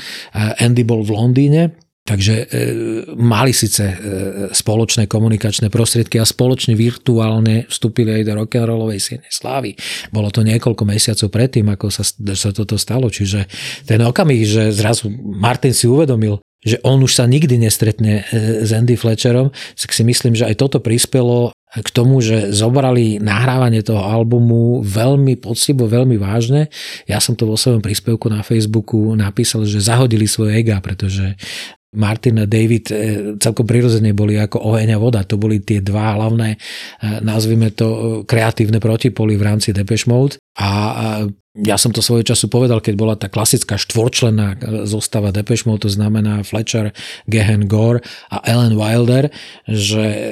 Andy 0.61 0.85
bol 0.85 1.01
v 1.01 1.17
Londýne 1.17 1.82
Takže 2.03 2.35
e, 2.35 2.45
mali 3.15 3.55
síce 3.55 3.83
e, 3.87 3.95
spoločné 4.51 5.07
komunikačné 5.07 5.71
prostriedky 5.71 6.19
a 6.19 6.27
spoločne 6.27 6.75
virtuálne 6.75 7.63
vstúpili 7.71 8.19
aj 8.19 8.23
do 8.27 8.33
rock'n'rollovej 8.43 8.99
siene 8.99 9.27
slávy. 9.31 9.79
Bolo 10.11 10.27
to 10.27 10.43
niekoľko 10.43 10.83
mesiacov 10.83 11.31
predtým, 11.31 11.71
ako 11.71 11.87
sa, 11.87 12.03
sa 12.35 12.51
toto 12.51 12.75
stalo. 12.75 13.07
Čiže 13.07 13.47
ten 13.87 14.03
okamih, 14.03 14.43
že 14.43 14.75
zrazu 14.75 15.07
Martin 15.15 15.71
si 15.71 15.87
uvedomil, 15.87 16.43
že 16.59 16.75
on 16.83 16.99
už 16.99 17.23
sa 17.23 17.23
nikdy 17.23 17.55
nestretne 17.55 18.27
e, 18.27 18.67
s 18.67 18.75
Andy 18.75 18.99
Fletcherom, 18.99 19.55
tak 19.55 19.91
si 19.95 20.03
myslím, 20.03 20.35
že 20.35 20.43
aj 20.51 20.59
toto 20.59 20.83
prispelo 20.83 21.55
k 21.73 21.89
tomu, 21.89 22.19
že 22.19 22.51
zobrali 22.51 23.17
nahrávanie 23.23 23.79
toho 23.79 24.03
albumu 24.03 24.83
veľmi 24.83 25.39
poctivo, 25.39 25.89
veľmi 25.89 26.19
vážne. 26.19 26.67
Ja 27.07 27.17
som 27.17 27.33
to 27.33 27.49
vo 27.49 27.55
svojom 27.55 27.79
príspevku 27.79 28.27
na 28.27 28.45
Facebooku 28.45 29.15
napísal, 29.17 29.63
že 29.63 29.81
zahodili 29.81 30.27
svoje 30.27 30.61
ega, 30.61 30.83
pretože 30.83 31.33
Martin 31.93 32.41
a 32.41 32.45
David 32.49 32.85
e, 32.89 32.99
celkom 33.37 33.65
prirodzene 33.65 34.13
boli 34.13 34.37
ako 34.37 34.61
oheň 34.61 34.95
a 34.95 34.99
voda. 34.99 35.21
To 35.25 35.37
boli 35.37 35.61
tie 35.61 35.79
dva 35.81 36.17
hlavné, 36.17 36.55
e, 36.55 36.57
nazvime 37.21 37.73
to, 37.73 37.87
e, 37.87 38.01
kreatívne 38.25 38.81
protipoly 38.81 39.37
v 39.37 39.43
rámci 39.45 39.69
Depeche 39.73 40.09
Mode. 40.09 40.37
A 40.57 40.69
ja 41.53 41.77
som 41.77 41.93
to 41.93 42.01
svojho 42.01 42.25
času 42.25 42.49
povedal, 42.49 42.81
keď 42.81 42.95
bola 42.97 43.13
tá 43.13 43.29
klasická 43.29 43.77
štvorčlenná 43.77 44.57
zostava 44.89 45.29
Depeche 45.29 45.69
Mode, 45.69 45.85
to 45.85 45.89
znamená 45.93 46.41
Fletcher, 46.41 46.97
Gehen 47.29 47.69
Gore 47.69 48.01
a 48.33 48.41
Ellen 48.41 48.73
Wilder, 48.73 49.29
že 49.69 50.01
e, 50.01 50.27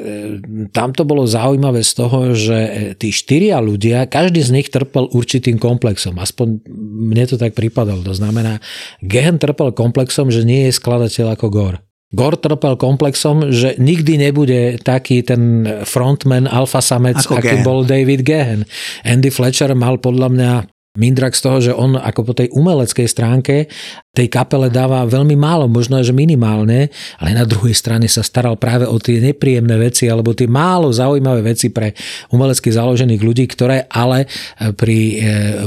tam 0.74 0.98
to 0.98 1.06
bolo 1.06 1.30
zaujímavé 1.30 1.86
z 1.86 1.94
toho, 1.94 2.34
že 2.34 2.58
e, 2.58 2.70
tí 2.98 3.14
štyria 3.14 3.62
ľudia, 3.62 4.10
každý 4.10 4.42
z 4.42 4.50
nich 4.50 4.74
trpel 4.74 5.14
určitým 5.14 5.62
komplexom. 5.62 6.18
Aspoň 6.18 6.66
mne 7.14 7.26
to 7.30 7.38
tak 7.38 7.54
pripadalo. 7.54 8.02
To 8.02 8.18
znamená, 8.18 8.58
Gehen 9.06 9.38
trpel 9.38 9.78
komplexom, 9.78 10.34
že 10.34 10.42
nie 10.42 10.74
je 10.74 10.74
skladateľ 10.74 11.38
ako 11.38 11.54
Gore. 11.54 11.86
Gore 12.12 12.42
trpel 12.42 12.82
komplexom, 12.82 13.54
že 13.54 13.78
nikdy 13.78 14.18
nebude 14.18 14.82
taký 14.82 15.22
ten 15.22 15.64
frontman 15.86 16.50
alfa 16.50 16.82
samec, 16.82 17.22
ako 17.24 17.38
aký 17.38 17.62
Gehen. 17.62 17.64
bol 17.64 17.86
David 17.86 18.26
Gehen. 18.26 18.66
Andy 19.06 19.30
Fletcher 19.30 19.72
mal 19.78 20.02
podľa 20.02 20.28
mňa 20.34 20.52
Mindrak 21.00 21.40
z 21.40 21.42
toho, 21.42 21.58
že 21.64 21.72
on 21.72 21.96
ako 21.96 22.22
po 22.28 22.34
tej 22.36 22.52
umeleckej 22.52 23.08
stránke 23.08 23.72
tej 24.12 24.28
kapele 24.28 24.68
dáva 24.68 25.08
veľmi 25.08 25.40
málo, 25.40 25.72
možno 25.72 25.96
až 25.96 26.12
minimálne, 26.12 26.92
ale 27.16 27.32
na 27.32 27.48
druhej 27.48 27.72
strane 27.72 28.12
sa 28.12 28.20
staral 28.20 28.60
práve 28.60 28.84
o 28.84 29.00
tie 29.00 29.24
nepríjemné 29.24 29.72
veci 29.80 30.12
alebo 30.12 30.36
tie 30.36 30.52
málo 30.52 30.92
zaujímavé 30.92 31.56
veci 31.56 31.72
pre 31.72 31.96
umelecky 32.28 32.76
založených 32.76 33.24
ľudí, 33.24 33.48
ktoré 33.48 33.88
ale 33.88 34.28
e, 34.28 34.76
pri 34.76 35.00
e, 35.00 35.16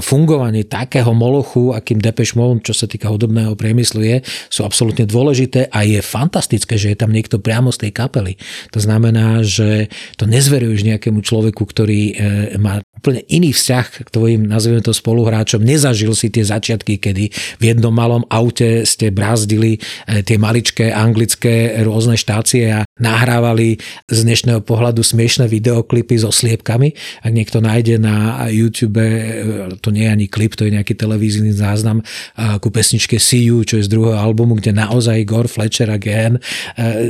fungovaní 0.04 0.68
takého 0.68 1.08
molochu, 1.16 1.72
akým 1.72 1.96
Depeche 1.96 2.36
Mode, 2.36 2.68
čo 2.68 2.76
sa 2.76 2.84
týka 2.84 3.08
hudobného 3.08 3.56
priemyslu 3.56 4.04
je, 4.04 4.20
sú 4.52 4.68
absolútne 4.68 5.08
dôležité 5.08 5.72
a 5.72 5.88
je 5.88 6.04
fantastické, 6.04 6.76
že 6.76 6.92
je 6.92 7.00
tam 7.00 7.16
niekto 7.16 7.40
priamo 7.40 7.72
z 7.72 7.88
tej 7.88 7.92
kapely. 7.96 8.36
To 8.76 8.80
znamená, 8.84 9.40
že 9.40 9.88
to 10.20 10.28
nezveruješ 10.28 10.84
nejakému 10.84 11.24
človeku, 11.24 11.64
ktorý 11.64 12.00
e, 12.12 12.14
má 12.60 12.84
úplne 13.04 13.24
iný 13.28 13.56
vzťah 13.56 14.04
k 14.04 14.08
tvojim, 14.08 14.44
nazvime 14.44 14.84
to 14.84 14.92
spoluhráčom. 14.92 15.64
Nezažil 15.64 16.12
si 16.12 16.28
tie 16.28 16.44
začiatky, 16.44 17.00
kedy 17.00 17.32
v 17.60 17.62
jednom 17.72 17.92
malom 17.92 18.24
aute 18.34 18.82
ste 18.82 19.14
brázdili 19.14 19.78
e, 19.78 20.26
tie 20.26 20.34
maličké 20.34 20.90
anglické 20.90 21.78
rôzne 21.86 22.18
štácie 22.18 22.74
a 22.74 22.82
nahrávali 22.98 23.78
z 24.10 24.18
dnešného 24.26 24.66
pohľadu 24.66 25.06
smiešné 25.06 25.46
videoklipy 25.46 26.18
so 26.18 26.34
sliepkami. 26.34 26.94
Ak 27.22 27.30
niekto 27.30 27.62
nájde 27.62 28.02
na 28.02 28.50
YouTube, 28.50 28.98
e, 28.98 29.78
to 29.78 29.94
nie 29.94 30.06
je 30.06 30.10
ani 30.10 30.26
klip, 30.26 30.58
to 30.58 30.66
je 30.66 30.74
nejaký 30.74 30.98
televízny 30.98 31.54
záznam 31.54 32.02
ku 32.34 32.68
pesničke 32.72 33.20
See 33.22 33.46
You, 33.46 33.62
čo 33.62 33.78
je 33.78 33.86
z 33.86 33.92
druhého 33.92 34.18
albumu, 34.18 34.58
kde 34.58 34.74
naozaj 34.74 35.22
Gore, 35.28 35.50
Fletcher 35.50 35.86
a 35.92 35.98
Gen 36.00 36.40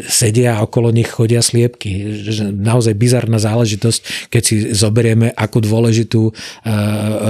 sedia 0.08 0.58
a 0.58 0.64
okolo 0.66 0.90
nich 0.90 1.08
chodia 1.08 1.40
sliepky. 1.40 2.22
Naozaj 2.50 2.94
bizarná 2.98 3.38
záležitosť, 3.38 4.30
keď 4.32 4.42
si 4.42 4.54
zoberieme, 4.74 5.30
akú 5.30 5.62
dôležitú 5.62 6.30
e, 6.30 6.32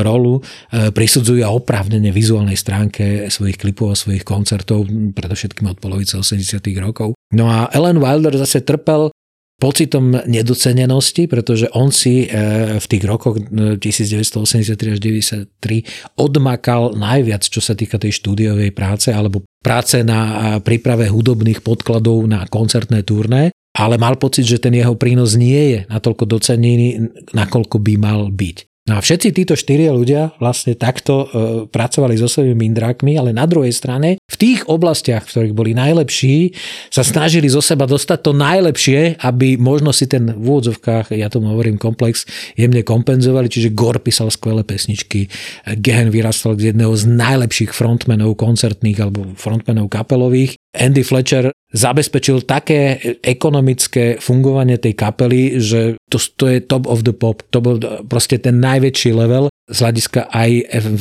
rolu 0.01 0.41
e, 0.41 0.91
prisudzujú 0.91 1.45
a 1.45 1.53
oprávnene 1.53 2.09
vizuálnej 2.15 2.57
stránke 2.57 3.29
svojich 3.29 3.61
klipov 3.61 3.84
a 3.91 3.99
svojich 3.99 4.25
koncertov, 4.25 4.87
predovšetkým 4.89 5.67
od 5.69 5.79
polovice 5.81 6.17
80 6.21 6.61
rokov. 6.81 7.17
No 7.35 7.51
a 7.51 7.69
Ellen 7.73 8.01
Wilder 8.01 8.37
zase 8.39 8.63
trpel 8.63 9.11
pocitom 9.55 10.19
nedocenenosti, 10.27 11.31
pretože 11.31 11.71
on 11.73 11.95
si 11.95 12.27
e, 12.27 12.79
v 12.79 12.87
tých 12.91 13.05
rokoch 13.07 13.39
1983 13.39 14.95
až 14.95 14.99
1993 15.01 16.21
odmakal 16.21 16.99
najviac, 16.99 17.47
čo 17.47 17.63
sa 17.63 17.79
týka 17.79 17.97
tej 17.97 18.19
štúdiovej 18.19 18.75
práce 18.75 19.15
alebo 19.15 19.47
práce 19.63 20.03
na 20.03 20.59
príprave 20.61 21.09
hudobných 21.09 21.63
podkladov 21.63 22.27
na 22.27 22.45
koncertné 22.51 23.07
turné 23.07 23.55
ale 23.75 23.99
mal 23.99 24.15
pocit, 24.15 24.47
že 24.47 24.63
ten 24.63 24.71
jeho 24.71 24.95
prínos 24.95 25.35
nie 25.35 25.75
je 25.75 25.79
natoľko 25.91 26.31
docenený, 26.31 27.11
nakoľko 27.35 27.83
by 27.83 27.95
mal 27.99 28.31
byť. 28.31 28.57
No 28.85 29.01
a 29.01 29.01
všetci 29.01 29.33
títo 29.33 29.57
štyria 29.57 29.97
ľudia 29.97 30.37
vlastne 30.37 30.77
takto 30.77 31.25
e, 31.25 31.27
pracovali 31.73 32.21
so 32.21 32.29
svojimi 32.29 32.69
mindrákmi, 32.69 33.17
ale 33.17 33.33
na 33.33 33.49
druhej 33.49 33.73
strane 33.73 34.21
v 34.29 34.37
tých 34.37 34.69
oblastiach, 34.69 35.25
v 35.25 35.33
ktorých 35.33 35.57
boli 35.57 35.73
najlepší, 35.73 36.53
sa 36.93 37.01
snažili 37.01 37.49
zo 37.49 37.65
seba 37.65 37.89
dostať 37.89 38.21
to 38.21 38.37
najlepšie, 38.37 39.25
aby 39.25 39.57
možno 39.57 39.89
si 39.89 40.05
ten 40.05 40.37
v 40.37 40.45
úvodzovkách, 40.45 41.17
ja 41.17 41.33
tomu 41.33 41.57
hovorím 41.57 41.81
komplex, 41.81 42.29
jemne 42.61 42.85
kompenzovali, 42.85 43.49
čiže 43.49 43.73
Gor 43.73 43.97
písal 44.05 44.29
skvelé 44.29 44.61
pesničky, 44.69 45.33
Gehen 45.81 46.13
vyrastal 46.13 46.53
z 46.61 46.77
jedného 46.77 46.93
z 46.93 47.09
najlepších 47.09 47.73
frontmenov 47.73 48.37
koncertných 48.37 49.01
alebo 49.01 49.33
frontmenov 49.33 49.89
kapelových, 49.89 50.61
Andy 50.75 51.07
Fletcher 51.07 51.55
zabezpečil 51.75 52.47
také 52.47 52.99
ekonomické 53.23 54.19
fungovanie 54.23 54.79
tej 54.79 54.95
kapely, 54.95 55.59
že 55.59 55.99
to, 56.07 56.19
to 56.39 56.47
je 56.47 56.59
top 56.63 56.87
of 56.87 57.03
the 57.03 57.15
pop. 57.15 57.43
To 57.51 57.59
bol 57.59 57.77
proste 58.07 58.39
ten 58.39 58.63
najväčší 58.63 59.11
level 59.11 59.51
z 59.67 59.79
hľadiska 59.83 60.31
aj 60.31 60.51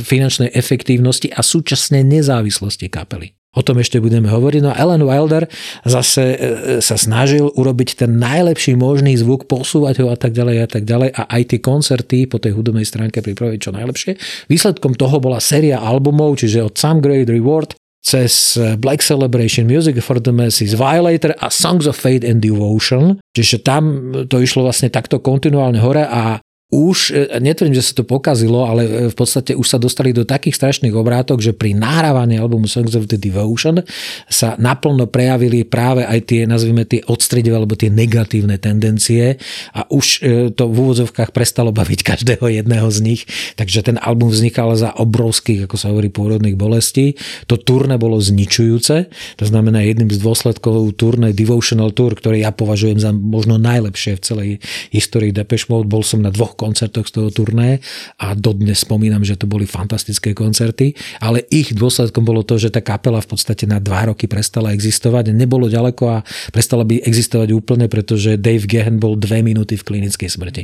finančnej 0.02 0.50
efektívnosti 0.54 1.30
a 1.30 1.46
súčasnej 1.46 2.02
nezávislosti 2.02 2.90
kapely. 2.90 3.38
O 3.54 3.62
tom 3.62 3.78
ešte 3.78 4.02
budeme 4.02 4.34
hovoriť. 4.34 4.62
No 4.66 4.74
a 4.74 4.80
Ellen 4.82 5.06
Wilder 5.06 5.46
zase 5.86 6.24
e, 6.34 6.38
sa 6.82 6.98
snažil 6.98 7.54
urobiť 7.54 8.02
ten 8.02 8.18
najlepší 8.18 8.74
možný 8.74 9.14
zvuk, 9.14 9.46
posúvať 9.46 10.02
ho 10.02 10.10
a 10.10 10.18
tak 10.18 10.34
ďalej 10.34 10.58
a 10.58 10.68
tak 10.68 10.84
ďalej 10.90 11.14
a 11.14 11.22
aj 11.30 11.42
tie 11.54 11.60
koncerty 11.62 12.26
po 12.26 12.42
tej 12.42 12.58
hudobnej 12.58 12.82
stránke 12.82 13.22
pripraviť 13.22 13.60
čo 13.62 13.70
najlepšie. 13.70 14.12
Výsledkom 14.50 14.98
toho 14.98 15.22
bola 15.22 15.38
séria 15.38 15.78
albumov, 15.78 16.42
čiže 16.42 16.66
od 16.66 16.74
Some 16.74 16.98
Great 16.98 17.30
Reward 17.30 17.78
cez 18.04 18.60
eh, 18.60 18.76
Black 18.76 19.00
Celebration, 19.00 19.64
Music 19.64 20.04
for 20.04 20.20
the 20.20 20.36
Masses, 20.36 20.76
Violator 20.76 21.32
a 21.40 21.48
Songs 21.48 21.88
of 21.88 21.96
Fate 21.96 22.28
and 22.28 22.44
Devotion. 22.44 23.24
Čiže 23.32 23.64
tam 23.64 24.12
to 24.28 24.44
išlo 24.44 24.68
vlastne 24.68 24.92
takto 24.92 25.24
kontinuálne 25.24 25.80
hore 25.80 26.04
a 26.04 26.43
už, 26.74 27.14
e, 27.14 27.38
netvrdím, 27.38 27.78
že 27.78 27.86
sa 27.86 28.02
to 28.02 28.02
pokazilo, 28.02 28.66
ale 28.66 28.82
e, 28.82 28.90
v 29.14 29.16
podstate 29.16 29.54
už 29.54 29.68
sa 29.70 29.78
dostali 29.78 30.10
do 30.10 30.26
takých 30.26 30.58
strašných 30.58 30.98
obrátok, 30.98 31.38
že 31.38 31.54
pri 31.54 31.78
nahrávaní 31.78 32.42
albumu 32.42 32.66
Songs 32.66 32.98
of 32.98 33.06
the 33.06 33.22
Devotion 33.22 33.86
sa 34.26 34.58
naplno 34.58 35.06
prejavili 35.06 35.70
práve 35.70 36.02
aj 36.02 36.20
tie, 36.26 36.42
nazvime 36.50 36.90
tie 36.90 37.06
odstredivé 37.06 37.62
alebo 37.62 37.78
tie 37.78 37.94
negatívne 37.94 38.58
tendencie 38.58 39.38
a 39.78 39.86
už 39.86 40.06
e, 40.26 40.50
to 40.50 40.66
v 40.66 40.78
úvodzovkách 40.82 41.30
prestalo 41.30 41.70
baviť 41.70 42.00
každého 42.18 42.50
jedného 42.50 42.90
z 42.90 43.00
nich, 43.06 43.22
takže 43.54 43.86
ten 43.86 44.02
album 44.02 44.34
vznikal 44.34 44.74
za 44.74 44.98
obrovských, 44.98 45.70
ako 45.70 45.78
sa 45.78 45.94
hovorí, 45.94 46.10
pôrodných 46.10 46.58
bolestí. 46.58 47.14
To 47.46 47.62
turné 47.62 48.02
bolo 48.02 48.18
zničujúce, 48.18 49.14
to 49.38 49.46
znamená 49.46 49.86
jedným 49.86 50.10
z 50.10 50.18
dôsledkov 50.18 50.98
turné 50.98 51.38
Devotional 51.38 51.94
Tour, 51.94 52.18
ktoré 52.18 52.42
ja 52.42 52.50
považujem 52.50 52.98
za 52.98 53.14
možno 53.14 53.62
najlepšie 53.62 54.18
v 54.18 54.22
celej 54.26 54.50
histórii 54.90 55.30
Depeche 55.30 55.70
Mode. 55.70 55.86
Bol 55.86 56.02
som 56.02 56.24
na 56.24 56.34
dvoch 56.34 56.63
koncertoch 56.64 57.04
z 57.04 57.14
toho 57.20 57.30
turné 57.36 57.84
a 58.24 58.32
dodnes 58.32 58.80
spomínam, 58.88 59.28
že 59.28 59.36
to 59.36 59.44
boli 59.44 59.68
fantastické 59.68 60.32
koncerty, 60.32 60.96
ale 61.20 61.44
ich 61.52 61.76
dôsledkom 61.76 62.24
bolo 62.24 62.48
to, 62.48 62.56
že 62.56 62.72
tá 62.72 62.80
kapela 62.80 63.20
v 63.20 63.36
podstate 63.36 63.68
na 63.68 63.84
dva 63.84 64.08
roky 64.08 64.32
prestala 64.32 64.72
existovať, 64.72 65.36
nebolo 65.36 65.68
ďaleko 65.68 66.04
a 66.08 66.18
prestala 66.56 66.88
by 66.88 67.04
existovať 67.04 67.52
úplne, 67.52 67.92
pretože 67.92 68.40
Dave 68.40 68.64
Gehen 68.64 69.04
bol 69.04 69.20
dve 69.20 69.44
minúty 69.44 69.76
v 69.76 69.84
klinickej 69.84 70.30
smrti. 70.32 70.64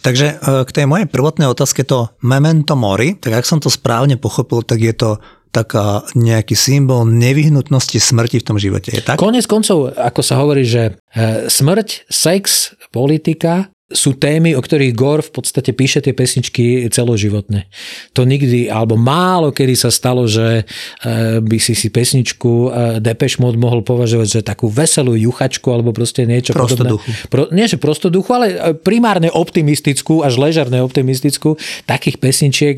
Takže 0.00 0.26
e, 0.26 0.34
k 0.64 0.70
tej 0.70 0.86
mojej 0.88 1.10
prvotnej 1.10 1.50
otázke 1.50 1.84
to 1.84 2.08
memento 2.24 2.72
mori, 2.78 3.20
tak 3.20 3.36
ak 3.36 3.44
som 3.44 3.60
to 3.60 3.68
správne 3.68 4.16
pochopil, 4.16 4.64
tak 4.64 4.80
je 4.80 4.94
to 4.96 5.10
taká 5.50 6.06
nejaký 6.14 6.54
symbol 6.54 7.02
nevyhnutnosti 7.02 7.98
smrti 7.98 8.38
v 8.40 8.46
tom 8.46 8.56
živote. 8.56 8.94
Je 8.94 9.02
tak? 9.02 9.18
Konec 9.18 9.44
koncov, 9.50 9.90
ako 9.98 10.20
sa 10.22 10.38
hovorí, 10.38 10.62
že 10.62 10.96
e, 11.12 11.50
smrť, 11.50 12.06
sex, 12.06 12.72
politika 12.94 13.68
sú 13.90 14.14
témy, 14.14 14.54
o 14.54 14.62
ktorých 14.62 14.94
Gore 14.94 15.26
v 15.26 15.42
podstate 15.42 15.74
píše 15.74 15.98
tie 15.98 16.14
pesničky 16.14 16.86
celoživotne. 16.94 17.66
To 18.14 18.22
nikdy, 18.22 18.70
alebo 18.70 18.94
málo 18.94 19.50
kedy 19.50 19.74
sa 19.74 19.90
stalo, 19.90 20.30
že 20.30 20.62
e, 20.62 21.42
by 21.42 21.58
si 21.58 21.74
si 21.74 21.90
pesničku 21.90 22.50
e, 22.50 22.68
Depeche 23.02 23.42
Mode 23.42 23.58
mohol 23.58 23.82
považovať 23.82 24.28
za 24.30 24.40
takú 24.46 24.70
veselú 24.70 25.18
juchačku 25.18 25.66
alebo 25.74 25.90
proste 25.90 26.22
niečo 26.22 26.54
podobné. 26.54 27.02
Pro, 27.26 27.50
nie, 27.50 27.66
že 27.66 27.82
prostoduchu, 27.82 28.30
ale 28.30 28.46
e, 28.54 28.56
primárne 28.78 29.26
optimistickú, 29.28 30.22
až 30.22 30.38
ležerne 30.38 30.78
optimistickú. 30.86 31.58
Takých 31.90 32.22
pesničiek 32.22 32.76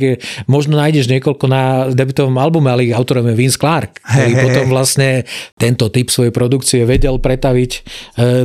možno 0.48 0.80
nájdeš 0.80 1.12
niekoľko 1.12 1.44
na 1.46 1.92
debutovom 1.92 2.40
albume, 2.40 2.72
ale 2.72 2.88
ich 2.88 2.96
autorom 2.96 3.28
je 3.28 3.36
Vince 3.36 3.60
Clark, 3.60 4.00
ktorý 4.00 4.32
hey, 4.32 4.42
potom 4.48 4.64
vlastne 4.72 5.28
tento 5.60 5.92
typ 5.92 6.08
svojej 6.08 6.32
produkcie 6.32 6.88
vedel 6.88 7.20
pretaviť 7.20 7.70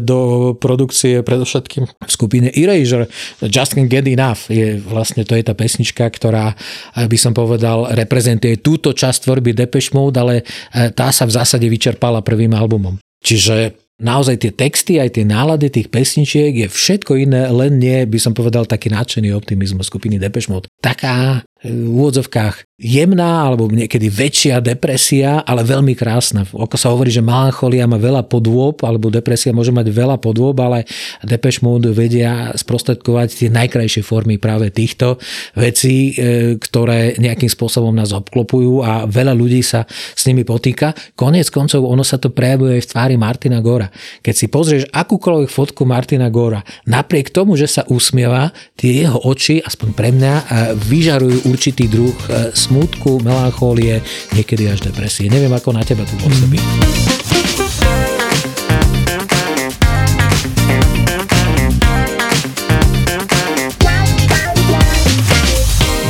do 0.04 0.52
produkcie 0.60 1.24
predovšetkým 1.24 1.84
v 1.88 2.12
skupine 2.12 2.52
Erasure, 2.58 3.06
Just 3.46 3.78
Can't 3.78 3.90
Get 3.90 4.10
Enough 4.10 4.50
je 4.50 4.82
vlastne, 4.82 5.22
to 5.22 5.38
je 5.38 5.46
tá 5.46 5.54
pesnička, 5.54 6.10
ktorá 6.10 6.58
eh, 6.58 7.06
by 7.06 7.18
som 7.18 7.38
povedal 7.38 7.94
reprezentuje 7.94 8.58
túto 8.60 8.92
časť 8.92 9.30
tvorby 9.30 9.54
Depeche 9.54 9.94
Mode, 9.94 10.18
ale 10.18 10.34
eh, 10.42 10.90
tá 10.92 11.14
sa 11.14 11.30
v 11.30 11.36
zásade 11.38 11.70
vyčerpala 11.70 12.26
prvým 12.26 12.52
albumom. 12.58 12.98
Čiže 13.22 13.88
naozaj 13.98 14.46
tie 14.46 14.52
texty, 14.54 15.02
aj 15.02 15.18
tie 15.18 15.26
nálady 15.26 15.74
tých 15.74 15.90
pesničiek 15.90 16.54
je 16.54 16.68
všetko 16.70 17.18
iné, 17.18 17.50
len 17.50 17.82
nie, 17.82 18.06
by 18.06 18.20
som 18.22 18.34
povedal, 18.34 18.70
taký 18.70 18.94
nadšený 18.94 19.34
optimizmus 19.34 19.90
skupiny 19.90 20.22
Depeche 20.22 20.54
Mode. 20.54 20.70
Taká 20.78 21.42
v 21.66 21.90
úvodzovkách 21.90 22.68
jemná 22.78 23.50
alebo 23.50 23.66
niekedy 23.66 24.06
väčšia 24.06 24.62
depresia, 24.62 25.42
ale 25.42 25.66
veľmi 25.66 25.98
krásna. 25.98 26.46
Ako 26.46 26.78
sa 26.78 26.94
hovorí, 26.94 27.10
že 27.10 27.26
melancholia 27.26 27.90
má 27.90 27.98
veľa 27.98 28.30
podôb, 28.30 28.86
alebo 28.86 29.10
depresia 29.10 29.50
môže 29.50 29.74
mať 29.74 29.90
veľa 29.90 30.22
podôb, 30.22 30.54
ale 30.62 30.86
Depeche 31.26 31.66
Mode 31.66 31.90
vedia 31.90 32.54
sprostredkovať 32.54 33.28
tie 33.34 33.50
najkrajšie 33.50 34.06
formy 34.06 34.38
práve 34.38 34.70
týchto 34.70 35.18
vecí, 35.58 36.14
e, 36.14 36.62
ktoré 36.62 37.18
nejakým 37.18 37.50
spôsobom 37.50 37.90
nás 37.98 38.14
obklopujú 38.14 38.86
a 38.86 39.10
veľa 39.10 39.34
ľudí 39.34 39.66
sa 39.66 39.90
s 39.90 40.30
nimi 40.30 40.46
potýka. 40.46 40.94
Konec 41.18 41.50
koncov 41.50 41.82
ono 41.82 42.06
sa 42.06 42.22
to 42.22 42.30
prejavuje 42.30 42.78
aj 42.78 42.82
v 42.86 42.90
tvári 42.94 43.16
Martina 43.18 43.58
Gora. 43.58 43.90
Keď 44.22 44.34
si 44.38 44.46
pozrieš 44.54 44.86
akúkoľvek 44.94 45.50
fotku 45.50 45.82
Martina 45.90 46.30
Gora, 46.30 46.62
napriek 46.86 47.34
tomu, 47.34 47.58
že 47.58 47.66
sa 47.66 47.82
usmieva, 47.90 48.54
tie 48.78 49.02
jeho 49.02 49.18
oči, 49.26 49.66
aspoň 49.66 49.90
pre 49.98 50.14
mňa, 50.14 50.34
e, 50.38 50.44
vyžarujú 50.78 51.47
určitý 51.48 51.88
druh 51.88 52.14
e, 52.28 52.52
smútku, 52.52 53.24
melanchólie, 53.24 54.04
niekedy 54.36 54.68
až 54.68 54.84
depresie. 54.84 55.32
Neviem, 55.32 55.52
ako 55.56 55.72
na 55.72 55.84
teba 55.88 56.04
tu 56.04 56.14
pôsobí. 56.20 56.60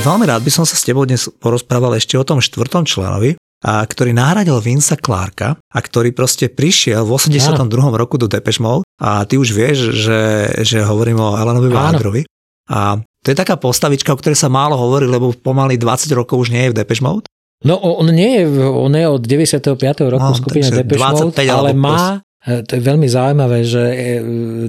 Veľmi 0.07 0.23
rád 0.23 0.39
by 0.39 0.51
som 0.51 0.63
sa 0.63 0.79
s 0.79 0.87
tebou 0.87 1.03
dnes 1.03 1.27
porozprával 1.27 1.91
ešte 1.99 2.15
o 2.15 2.23
tom 2.23 2.39
štvrtom 2.39 2.87
členovi, 2.87 3.35
a 3.65 3.81
ktorý 3.81 4.13
nahradil 4.13 4.61
Vinca 4.61 4.93
Clarka 4.93 5.57
a 5.57 5.79
ktorý 5.81 6.13
proste 6.13 6.45
prišiel 6.45 7.01
v 7.01 7.11
82. 7.17 7.57
Áno. 7.57 7.97
roku 7.97 8.21
do 8.21 8.29
Depeche 8.29 8.61
Mode 8.61 8.85
a 9.01 9.25
ty 9.25 9.41
už 9.41 9.49
vieš, 9.49 9.97
že, 9.97 10.53
že 10.61 10.85
hovorím 10.85 11.17
o 11.17 11.33
Alanovi 11.33 11.73
Wilderovi. 11.73 12.21
A 12.69 13.01
to 13.27 13.35
je 13.35 13.43
taká 13.43 13.59
postavička, 13.59 14.15
o 14.15 14.19
ktorej 14.23 14.39
sa 14.39 14.47
málo 14.47 14.79
hovorí, 14.79 15.03
lebo 15.03 15.35
pomaly 15.35 15.75
20 15.75 16.15
rokov 16.15 16.47
už 16.47 16.55
nie 16.55 16.63
je 16.63 16.71
v 16.71 16.77
Depeche 16.79 17.03
Mode. 17.03 17.27
No 17.67 17.75
on 17.75 18.07
nie 18.07 18.39
je, 18.39 18.47
on 18.55 18.95
je 18.95 19.03
od 19.03 19.19
95. 19.19 19.75
roku 20.07 20.31
no, 20.31 20.39
skupina 20.39 20.71
Depeche 20.71 21.03
Mode, 21.03 21.35
ale 21.43 21.75
má 21.75 22.23
to 22.45 22.71
je 22.77 22.81
veľmi 22.85 23.09
zaujímavé, 23.09 23.65
že 23.65 23.83
e, 23.83 23.97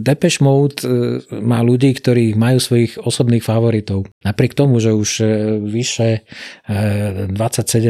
Depeche 0.01 0.43
Mode 0.43 0.83
e, 0.83 1.21
má 1.39 1.61
ľudí, 1.61 1.95
ktorí 1.95 2.35
majú 2.35 2.59
svojich 2.59 2.99
osobných 2.99 3.45
favoritov. 3.45 4.09
Napriek 4.25 4.57
tomu, 4.57 4.81
že 4.83 4.97
už 4.97 5.11
vyše 5.69 6.27
27 6.67 7.31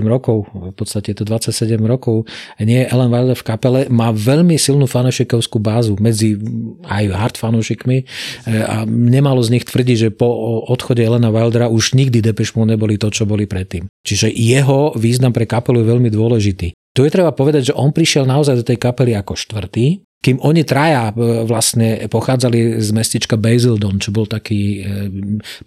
rokov, 0.04 0.50
v 0.52 0.74
podstate 0.76 1.16
to 1.16 1.24
27 1.24 1.78
rokov, 1.88 2.28
nie 2.60 2.84
je 2.84 2.90
Ellen 2.90 3.08
Wilder 3.08 3.38
v 3.38 3.46
kapele, 3.46 3.80
má 3.88 4.12
veľmi 4.12 4.60
silnú 4.60 4.84
fanošikovskú 4.84 5.56
bázu 5.62 5.96
medzi 6.02 6.36
aj 6.84 7.04
hard 7.14 7.36
fanošikmi 7.40 8.04
a 8.46 8.84
nemalo 8.84 9.40
z 9.40 9.56
nich 9.56 9.64
tvrdiť, 9.64 9.96
že 9.96 10.10
po 10.12 10.28
odchode 10.68 11.00
Elena 11.00 11.32
Wildera 11.32 11.72
už 11.72 11.96
nikdy 11.96 12.20
Depeche 12.20 12.54
Mode 12.58 12.76
neboli 12.76 13.00
to, 13.00 13.08
čo 13.08 13.24
boli 13.24 13.48
predtým. 13.48 13.88
Čiže 14.04 14.28
jeho 14.34 14.92
význam 14.94 15.32
pre 15.32 15.48
kapelu 15.48 15.80
je 15.80 15.90
veľmi 15.90 16.10
dôležitý. 16.12 16.68
Tu 16.96 17.06
je 17.06 17.14
treba 17.14 17.30
povedať, 17.30 17.72
že 17.72 17.76
on 17.76 17.92
prišiel 17.94 18.24
naozaj 18.26 18.62
do 18.62 18.64
tej 18.66 18.78
kapely 18.80 19.14
ako 19.14 19.36
štvrtý, 19.38 20.07
kým 20.18 20.42
oni 20.42 20.66
traja 20.66 21.14
e, 21.14 21.46
vlastne 21.46 22.10
pochádzali 22.10 22.82
z 22.82 22.90
mestečka 22.90 23.38
Basildon, 23.38 24.02
čo 24.02 24.10
bol 24.10 24.26
taký 24.26 24.62
e, 24.62 25.06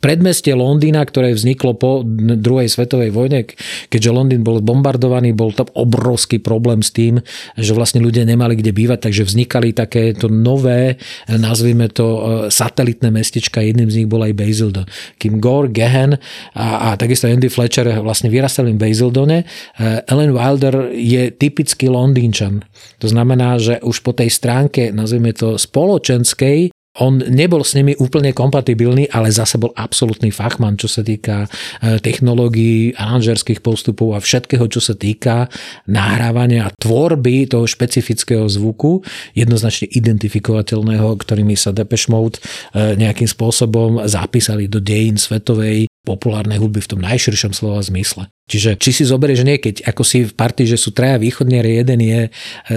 predmestie 0.03 0.51
Londýna, 0.51 1.07
ktoré 1.07 1.31
vzniklo 1.31 1.79
po 1.79 2.03
druhej 2.03 2.67
svetovej 2.67 3.15
vojne, 3.15 3.47
keďže 3.87 4.11
Londýn 4.11 4.43
bol 4.43 4.59
bombardovaný, 4.59 5.31
bol 5.31 5.55
tam 5.55 5.71
obrovský 5.71 6.43
problém 6.43 6.83
s 6.83 6.91
tým, 6.91 7.23
že 7.55 7.71
vlastne 7.71 8.03
ľudia 8.03 8.27
nemali 8.27 8.59
kde 8.59 8.75
bývať, 8.75 9.07
takže 9.07 9.23
vznikali 9.23 9.71
takéto 9.71 10.27
nové, 10.27 10.99
nazvime 11.31 11.87
to 11.87 12.07
e, 12.11 12.21
satelitné 12.51 13.07
mestečka, 13.07 13.63
jedným 13.63 13.87
z 13.87 14.03
nich 14.03 14.09
bol 14.11 14.19
aj 14.19 14.35
Basildon. 14.35 14.83
Kým 15.15 15.39
Gore, 15.39 15.71
Gehen 15.71 16.19
a, 16.59 16.91
a 16.91 16.99
takisto 16.99 17.31
Andy 17.31 17.47
Fletcher 17.47 17.87
vlastne 18.03 18.27
vyrastali 18.27 18.75
v 18.75 18.81
Basildone, 18.83 19.47
Ellen 19.79 20.35
Wilder 20.35 20.91
je 20.91 21.31
typický 21.31 21.87
Londýnčan. 21.87 22.67
To 22.99 23.07
znamená, 23.07 23.55
že 23.57 23.79
už 23.79 24.03
po 24.03 24.11
tej 24.11 24.40
stránke, 24.41 24.89
nazvime 24.89 25.37
to 25.37 25.61
spoločenskej, 25.61 26.73
on 26.99 27.23
nebol 27.23 27.63
s 27.63 27.71
nimi 27.71 27.95
úplne 27.95 28.35
kompatibilný, 28.35 29.07
ale 29.15 29.31
zase 29.31 29.55
bol 29.55 29.71
absolútny 29.79 30.27
fachman, 30.27 30.75
čo 30.75 30.91
sa 30.91 30.99
týka 30.99 31.47
e, 31.47 32.03
technológií, 32.03 32.91
aranžerských 32.99 33.63
postupov 33.63 34.11
a 34.11 34.19
všetkého, 34.19 34.67
čo 34.67 34.83
sa 34.83 34.91
týka 34.91 35.47
nahrávania 35.87 36.67
a 36.67 36.73
tvorby 36.75 37.47
toho 37.47 37.63
špecifického 37.63 38.43
zvuku, 38.43 39.07
jednoznačne 39.31 39.87
identifikovateľného, 39.87 41.15
ktorými 41.15 41.55
sa 41.55 41.71
Depeche 41.71 42.11
Mode 42.11 42.43
e, 42.43 42.99
nejakým 42.99 43.29
spôsobom 43.31 44.03
zapísali 44.03 44.67
do 44.67 44.83
dejín 44.83 45.15
svetovej 45.15 45.87
populárnej 46.03 46.59
hudby 46.59 46.83
v 46.83 46.91
tom 46.91 46.99
najširšom 47.07 47.55
slova 47.55 47.79
zmysle. 47.87 48.27
Čiže 48.51 48.75
či 48.75 48.91
si 48.91 49.03
zoberieš 49.07 49.47
nie, 49.47 49.63
keď 49.63 49.87
ako 49.87 50.03
si 50.03 50.27
v 50.27 50.35
partii, 50.35 50.67
že 50.67 50.75
sú 50.75 50.91
traja 50.91 51.15
východniari, 51.15 51.79
jeden 51.79 52.03
je 52.03 52.21
e, 52.27 52.29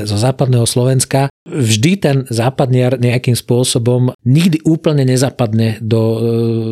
zo 0.07 0.15
západného 0.15 0.71
Slovenska, 0.71 1.34
vždy 1.45 1.93
ten 2.01 2.17
západniar 2.33 2.97
nejakým 2.97 3.37
spôsobom 3.37 4.17
nikdy 4.25 4.65
úplne 4.65 5.05
nezapadne 5.05 5.77
do 5.85 6.01
e, 6.01 6.19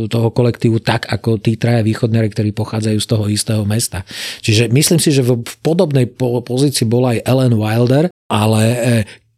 toho 0.08 0.32
kolektívu 0.32 0.80
tak, 0.80 1.04
ako 1.12 1.36
tí 1.36 1.60
traja 1.60 1.84
východniari, 1.84 2.32
ktorí 2.32 2.56
pochádzajú 2.56 2.98
z 2.98 3.08
toho 3.08 3.24
istého 3.28 3.62
mesta. 3.68 4.08
Čiže 4.40 4.72
myslím 4.72 5.00
si, 5.00 5.12
že 5.12 5.20
v 5.20 5.54
podobnej 5.60 6.08
pozícii 6.16 6.88
bola 6.88 7.12
aj 7.12 7.24
Ellen 7.28 7.54
Wilder, 7.60 8.08
ale 8.32 8.62
e, 8.64 8.78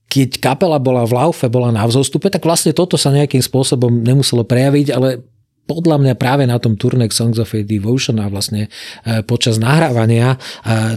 keď 0.06 0.38
kapela 0.38 0.78
bola 0.78 1.02
v 1.02 1.18
laufe, 1.18 1.50
bola 1.50 1.74
na 1.74 1.82
vzostupe, 1.82 2.30
tak 2.30 2.46
vlastne 2.46 2.70
toto 2.70 2.94
sa 2.94 3.10
nejakým 3.10 3.42
spôsobom 3.42 3.90
nemuselo 3.90 4.46
prejaviť, 4.46 4.94
ale 4.94 5.18
podľa 5.64 5.96
mňa 6.00 6.14
práve 6.20 6.44
na 6.44 6.60
tom 6.60 6.76
turnek 6.76 7.10
Songs 7.10 7.40
of 7.40 7.56
a 7.56 7.60
Devotion 7.64 8.20
a 8.20 8.28
vlastne 8.28 8.68
e, 8.68 9.24
počas 9.24 9.56
nahrávania 9.56 10.36
e, 10.36 10.38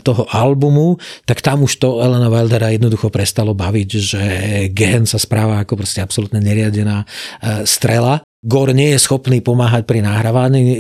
toho 0.03 0.27
albumu, 0.27 0.99
tak 1.23 1.39
tam 1.39 1.63
už 1.63 1.79
to 1.79 2.03
Elena 2.03 2.27
Wildera 2.27 2.75
jednoducho 2.75 3.07
prestalo 3.07 3.55
baviť, 3.55 3.89
že 3.95 4.23
Gen 4.75 5.07
sa 5.07 5.15
správa 5.17 5.63
ako 5.63 5.79
proste 5.79 6.03
absolútne 6.03 6.43
neriadená 6.43 7.07
e, 7.39 7.63
strela 7.63 8.26
Gore 8.45 8.69
nie 8.69 8.93
je 8.93 9.01
schopný 9.01 9.41
pomáhať 9.41 9.89
pri 9.89 10.05
nahrávaní. 10.05 10.77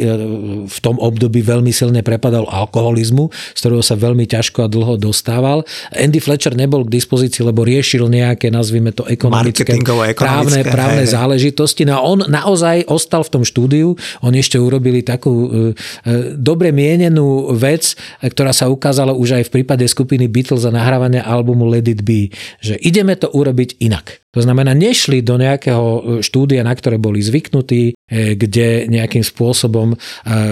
V 0.69 0.77
tom 0.77 1.01
období 1.01 1.41
veľmi 1.41 1.73
silne 1.73 2.05
prepadal 2.05 2.45
alkoholizmu, 2.45 3.33
z 3.33 3.59
ktorého 3.65 3.81
sa 3.81 3.97
veľmi 3.97 4.29
ťažko 4.29 4.61
a 4.61 4.69
dlho 4.69 5.01
dostával. 5.01 5.65
Andy 5.89 6.21
Fletcher 6.21 6.53
nebol 6.53 6.85
k 6.85 6.93
dispozícii, 6.93 7.41
lebo 7.41 7.65
riešil 7.65 8.13
nejaké, 8.13 8.53
nazvime 8.53 8.93
to, 8.93 9.09
ekonomické, 9.09 9.73
právne, 10.13 10.61
právne 10.69 11.09
hej. 11.09 11.17
záležitosti. 11.17 11.81
No 11.89 11.97
a 11.97 12.05
on 12.05 12.29
naozaj 12.29 12.85
ostal 12.93 13.25
v 13.25 13.33
tom 13.33 13.43
štúdiu. 13.43 13.97
Oni 14.21 14.37
ešte 14.37 14.61
urobili 14.61 15.01
takú 15.01 15.33
e, 15.33 15.73
e, 16.05 16.37
dobre 16.37 16.69
mienenú 16.69 17.57
vec, 17.57 17.97
ktorá 18.21 18.53
sa 18.53 18.69
ukázala 18.69 19.17
už 19.17 19.41
aj 19.41 19.49
v 19.49 19.53
prípade 19.57 19.89
skupiny 19.89 20.29
Beatles 20.29 20.61
za 20.61 20.69
nahrávanie 20.69 21.25
albumu 21.25 21.65
Let 21.65 21.89
It 21.89 22.05
Be, 22.05 22.29
že 22.61 22.77
ideme 22.85 23.17
to 23.17 23.33
urobiť 23.33 23.81
inak. 23.81 24.26
To 24.37 24.45
znamená, 24.45 24.77
nešli 24.77 25.25
do 25.25 25.41
nejakého 25.41 25.85
e, 25.89 25.99
štúdia, 26.21 26.61
na 26.61 26.77
ktoré 26.77 27.01
boli 27.01 27.25
zvyknutí, 27.25 27.97
e, 27.97 28.37
kde 28.37 28.85
nejakým 28.85 29.25
spôsobom 29.25 29.93
e, 29.93 29.97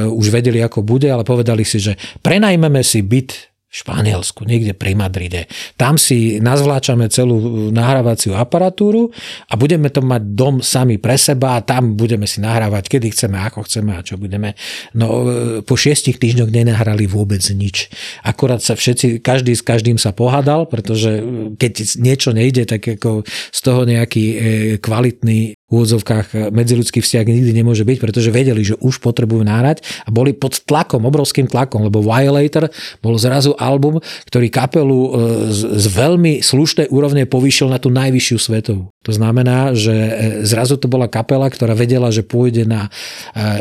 už 0.09 0.33
vedeli, 0.33 0.57
ako 0.65 0.81
bude, 0.81 1.05
ale 1.05 1.21
povedali 1.21 1.61
si, 1.61 1.77
že 1.77 1.93
prenajmeme 2.25 2.81
si 2.81 3.05
byt 3.05 3.54
Španielsku, 3.75 4.47
niekde 4.47 4.71
pri 4.71 4.95
Madride. 4.95 5.51
Tam 5.75 5.99
si 5.99 6.39
nazvláčame 6.39 7.11
celú 7.11 7.67
nahrávaciu 7.75 8.31
aparatúru 8.39 9.11
a 9.51 9.59
budeme 9.59 9.91
to 9.91 9.99
mať 9.99 10.31
dom 10.31 10.63
sami 10.63 10.95
pre 10.95 11.19
seba 11.19 11.59
a 11.59 11.65
tam 11.65 11.99
budeme 11.99 12.23
si 12.23 12.39
nahrávať, 12.39 12.87
kedy 12.87 13.11
chceme, 13.11 13.35
ako 13.35 13.67
chceme 13.67 13.99
a 13.99 14.05
čo 14.05 14.15
budeme. 14.15 14.55
No 14.95 15.27
po 15.67 15.75
šiestich 15.75 16.23
týždňoch 16.23 16.55
nenahrali 16.55 17.03
vôbec 17.03 17.43
nič. 17.51 17.91
Akorát 18.23 18.63
sa 18.63 18.79
všetci, 18.79 19.19
každý 19.19 19.51
s 19.51 19.63
každým 19.65 19.99
sa 19.99 20.15
pohádal, 20.15 20.71
pretože 20.71 21.19
keď 21.59 21.99
niečo 21.99 22.31
nejde, 22.31 22.63
tak 22.63 22.79
ako 22.79 23.27
z 23.27 23.59
toho 23.59 23.83
nejaký 23.83 24.25
e, 24.31 24.35
kvalitný 24.79 25.54
úvodzovkách 25.69 26.27
eh, 26.33 26.39
medziludský 26.53 27.01
vzťah 27.01 27.25
nikdy 27.25 27.51
nemôže 27.51 27.81
byť, 27.81 27.97
pretože 27.97 28.29
vedeli, 28.29 28.61
že 28.61 28.77
už 28.77 29.01
potrebujú 29.01 29.41
nárať 29.41 29.81
a 30.05 30.09
boli 30.13 30.37
pod 30.37 30.61
tlakom, 30.61 31.01
obrovským 31.09 31.49
tlakom, 31.49 31.89
lebo 31.89 32.05
Violator 32.05 32.69
bol 33.01 33.17
zrazu 33.17 33.57
album, 33.57 33.97
ktorý 34.29 34.47
kapelu 34.53 34.99
eh, 35.01 35.11
z, 35.49 35.59
z 35.81 35.85
veľmi 35.89 36.45
slušnej 36.45 36.93
úrovne 36.93 37.25
povýšil 37.25 37.73
na 37.73 37.81
tú 37.81 37.89
najvyššiu 37.89 38.37
svetovú. 38.37 38.93
To 39.05 39.11
znamená, 39.13 39.73
že 39.73 39.93
eh, 39.93 40.11
zrazu 40.45 40.77
to 40.77 40.85
bola 40.85 41.09
kapela, 41.09 41.49
ktorá 41.49 41.73
vedela, 41.73 42.13
že 42.13 42.21
pôjde 42.25 42.67
na 42.67 42.87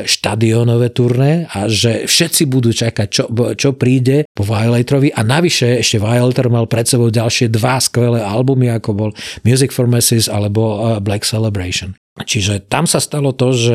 štadionové 0.04 0.92
turné 0.92 1.46
a 1.50 1.66
že 1.70 2.04
všetci 2.06 2.42
budú 2.48 2.70
čakať, 2.70 3.08
čo, 3.08 3.24
čo 3.56 3.74
príde 3.76 4.28
po 4.32 4.44
Violatorovi 4.44 5.14
a 5.14 5.24
navyše 5.24 5.80
ešte 5.80 6.00
Violator 6.00 6.50
mal 6.52 6.66
pred 6.68 6.86
sebou 6.86 7.08
ďalšie 7.08 7.50
dva 7.50 7.80
skvelé 7.80 8.20
albumy, 8.20 8.70
ako 8.72 8.90
bol 8.92 9.10
Music 9.46 9.70
for 9.70 9.88
Masses 9.88 10.26
alebo 10.26 10.98
Black 11.00 11.26
Celebration. 11.26 11.93
Čiže 12.14 12.70
tam 12.70 12.86
sa 12.86 13.02
stalo 13.02 13.34
to, 13.34 13.50
že 13.50 13.74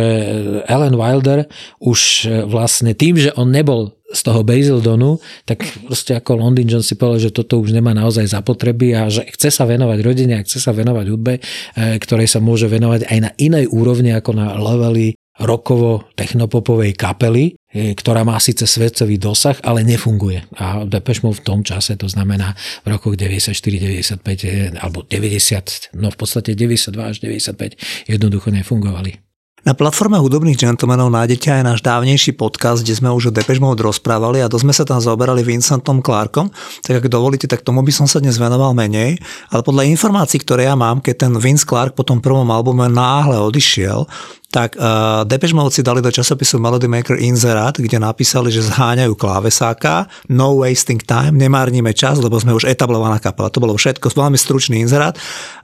Ellen 0.63 0.95
Wilder 0.95 1.51
už 1.83 1.99
e, 2.23 2.47
vlastne 2.47 2.95
tým, 2.95 3.19
že 3.19 3.35
on 3.35 3.51
nebol 3.51 3.99
z 4.15 4.21
toho 4.23 4.47
Basildonu, 4.47 5.19
tak 5.43 5.67
proste 5.83 6.15
ako 6.15 6.39
London 6.39 6.63
John 6.63 6.79
si 6.79 6.95
povedal, 6.95 7.27
že 7.27 7.35
toto 7.35 7.59
už 7.59 7.75
nemá 7.75 7.91
naozaj 7.91 8.31
zapotreby 8.31 8.95
a 8.95 9.11
že 9.11 9.27
chce 9.27 9.51
sa 9.51 9.67
venovať 9.67 9.99
rodine 9.99 10.39
a 10.39 10.45
chce 10.47 10.55
sa 10.63 10.71
venovať 10.71 11.05
hudbe, 11.11 11.33
e, 11.35 11.41
ktorej 11.99 12.31
sa 12.31 12.39
môže 12.39 12.71
venovať 12.71 13.11
aj 13.11 13.19
na 13.19 13.31
inej 13.35 13.67
úrovni 13.75 14.15
ako 14.15 14.31
na 14.31 14.55
levely 14.55 15.19
rokovo 15.35 16.07
technopopovej 16.15 16.95
kapely, 16.95 17.58
ktorá 17.73 18.25
má 18.25 18.37
síce 18.41 18.65
svetový 18.65 19.21
dosah, 19.21 19.57
ale 19.61 19.85
nefunguje. 19.85 20.41
A 20.57 20.89
Depeche 20.89 21.21
Mode 21.21 21.41
v 21.41 21.45
tom 21.45 21.59
čase, 21.61 21.93
to 21.93 22.09
znamená 22.09 22.57
v 22.81 22.97
rokoch 22.97 23.13
94, 23.13 23.53
95 23.53 24.25
e, 24.45 24.73
alebo 24.81 25.05
90, 25.05 25.93
no 25.93 26.09
v 26.09 26.17
podstate 26.17 26.57
92 26.57 26.97
až 26.97 27.15
95 27.21 28.09
jednoducho 28.09 28.49
nefungovali. 28.49 29.21
Na 29.67 29.75
platforme 29.75 30.15
hudobných 30.15 30.55
gentlemanov 30.55 31.11
nájdete 31.11 31.51
aj 31.51 31.63
náš 31.67 31.79
dávnejší 31.83 32.31
podcast, 32.39 32.79
kde 32.79 32.95
sme 32.95 33.11
už 33.11 33.29
o 33.29 33.35
Depeche 33.35 33.59
Mode 33.59 33.83
rozprávali 33.83 34.39
a 34.39 34.47
to 34.47 34.55
sme 34.55 34.71
sa 34.71 34.87
tam 34.87 35.03
zaoberali 35.03 35.43
Vincentom 35.43 35.99
Clarkom. 35.99 36.47
Tak 36.79 37.03
ak 37.03 37.11
dovolíte, 37.11 37.43
tak 37.43 37.67
tomu 37.67 37.83
by 37.83 37.91
som 37.91 38.07
sa 38.07 38.23
dnes 38.23 38.39
venoval 38.39 38.71
menej. 38.71 39.19
Ale 39.51 39.59
podľa 39.59 39.83
informácií, 39.91 40.39
ktoré 40.39 40.71
ja 40.71 40.79
mám, 40.79 41.03
keď 41.03 41.27
ten 41.27 41.33
Vince 41.35 41.67
Clark 41.67 41.91
po 41.91 42.07
tom 42.07 42.23
prvom 42.23 42.47
albume 42.47 42.87
náhle 42.87 43.35
odišiel, 43.35 44.07
tak 44.49 44.73
uh, 44.81 45.21
Depeche 45.29 45.53
Mode 45.53 45.77
si 45.77 45.85
dali 45.85 46.01
do 46.01 46.09
časopisu 46.09 46.57
Melody 46.57 46.89
Maker 46.89 47.21
inzerát, 47.21 47.77
kde 47.77 48.01
napísali, 48.01 48.49
že 48.49 48.65
zháňajú 48.65 49.13
klávesáka, 49.13 50.09
no 50.33 50.57
wasting 50.57 50.97
time, 51.05 51.37
nemárnime 51.37 51.93
čas, 51.93 52.17
lebo 52.17 52.33
sme 52.41 52.57
už 52.57 52.65
etablovaná 52.65 53.21
kapela. 53.21 53.53
To 53.53 53.61
bolo 53.61 53.77
všetko, 53.77 54.09
veľmi 54.09 54.41
stručný 54.41 54.81
inzerát, 54.81 55.13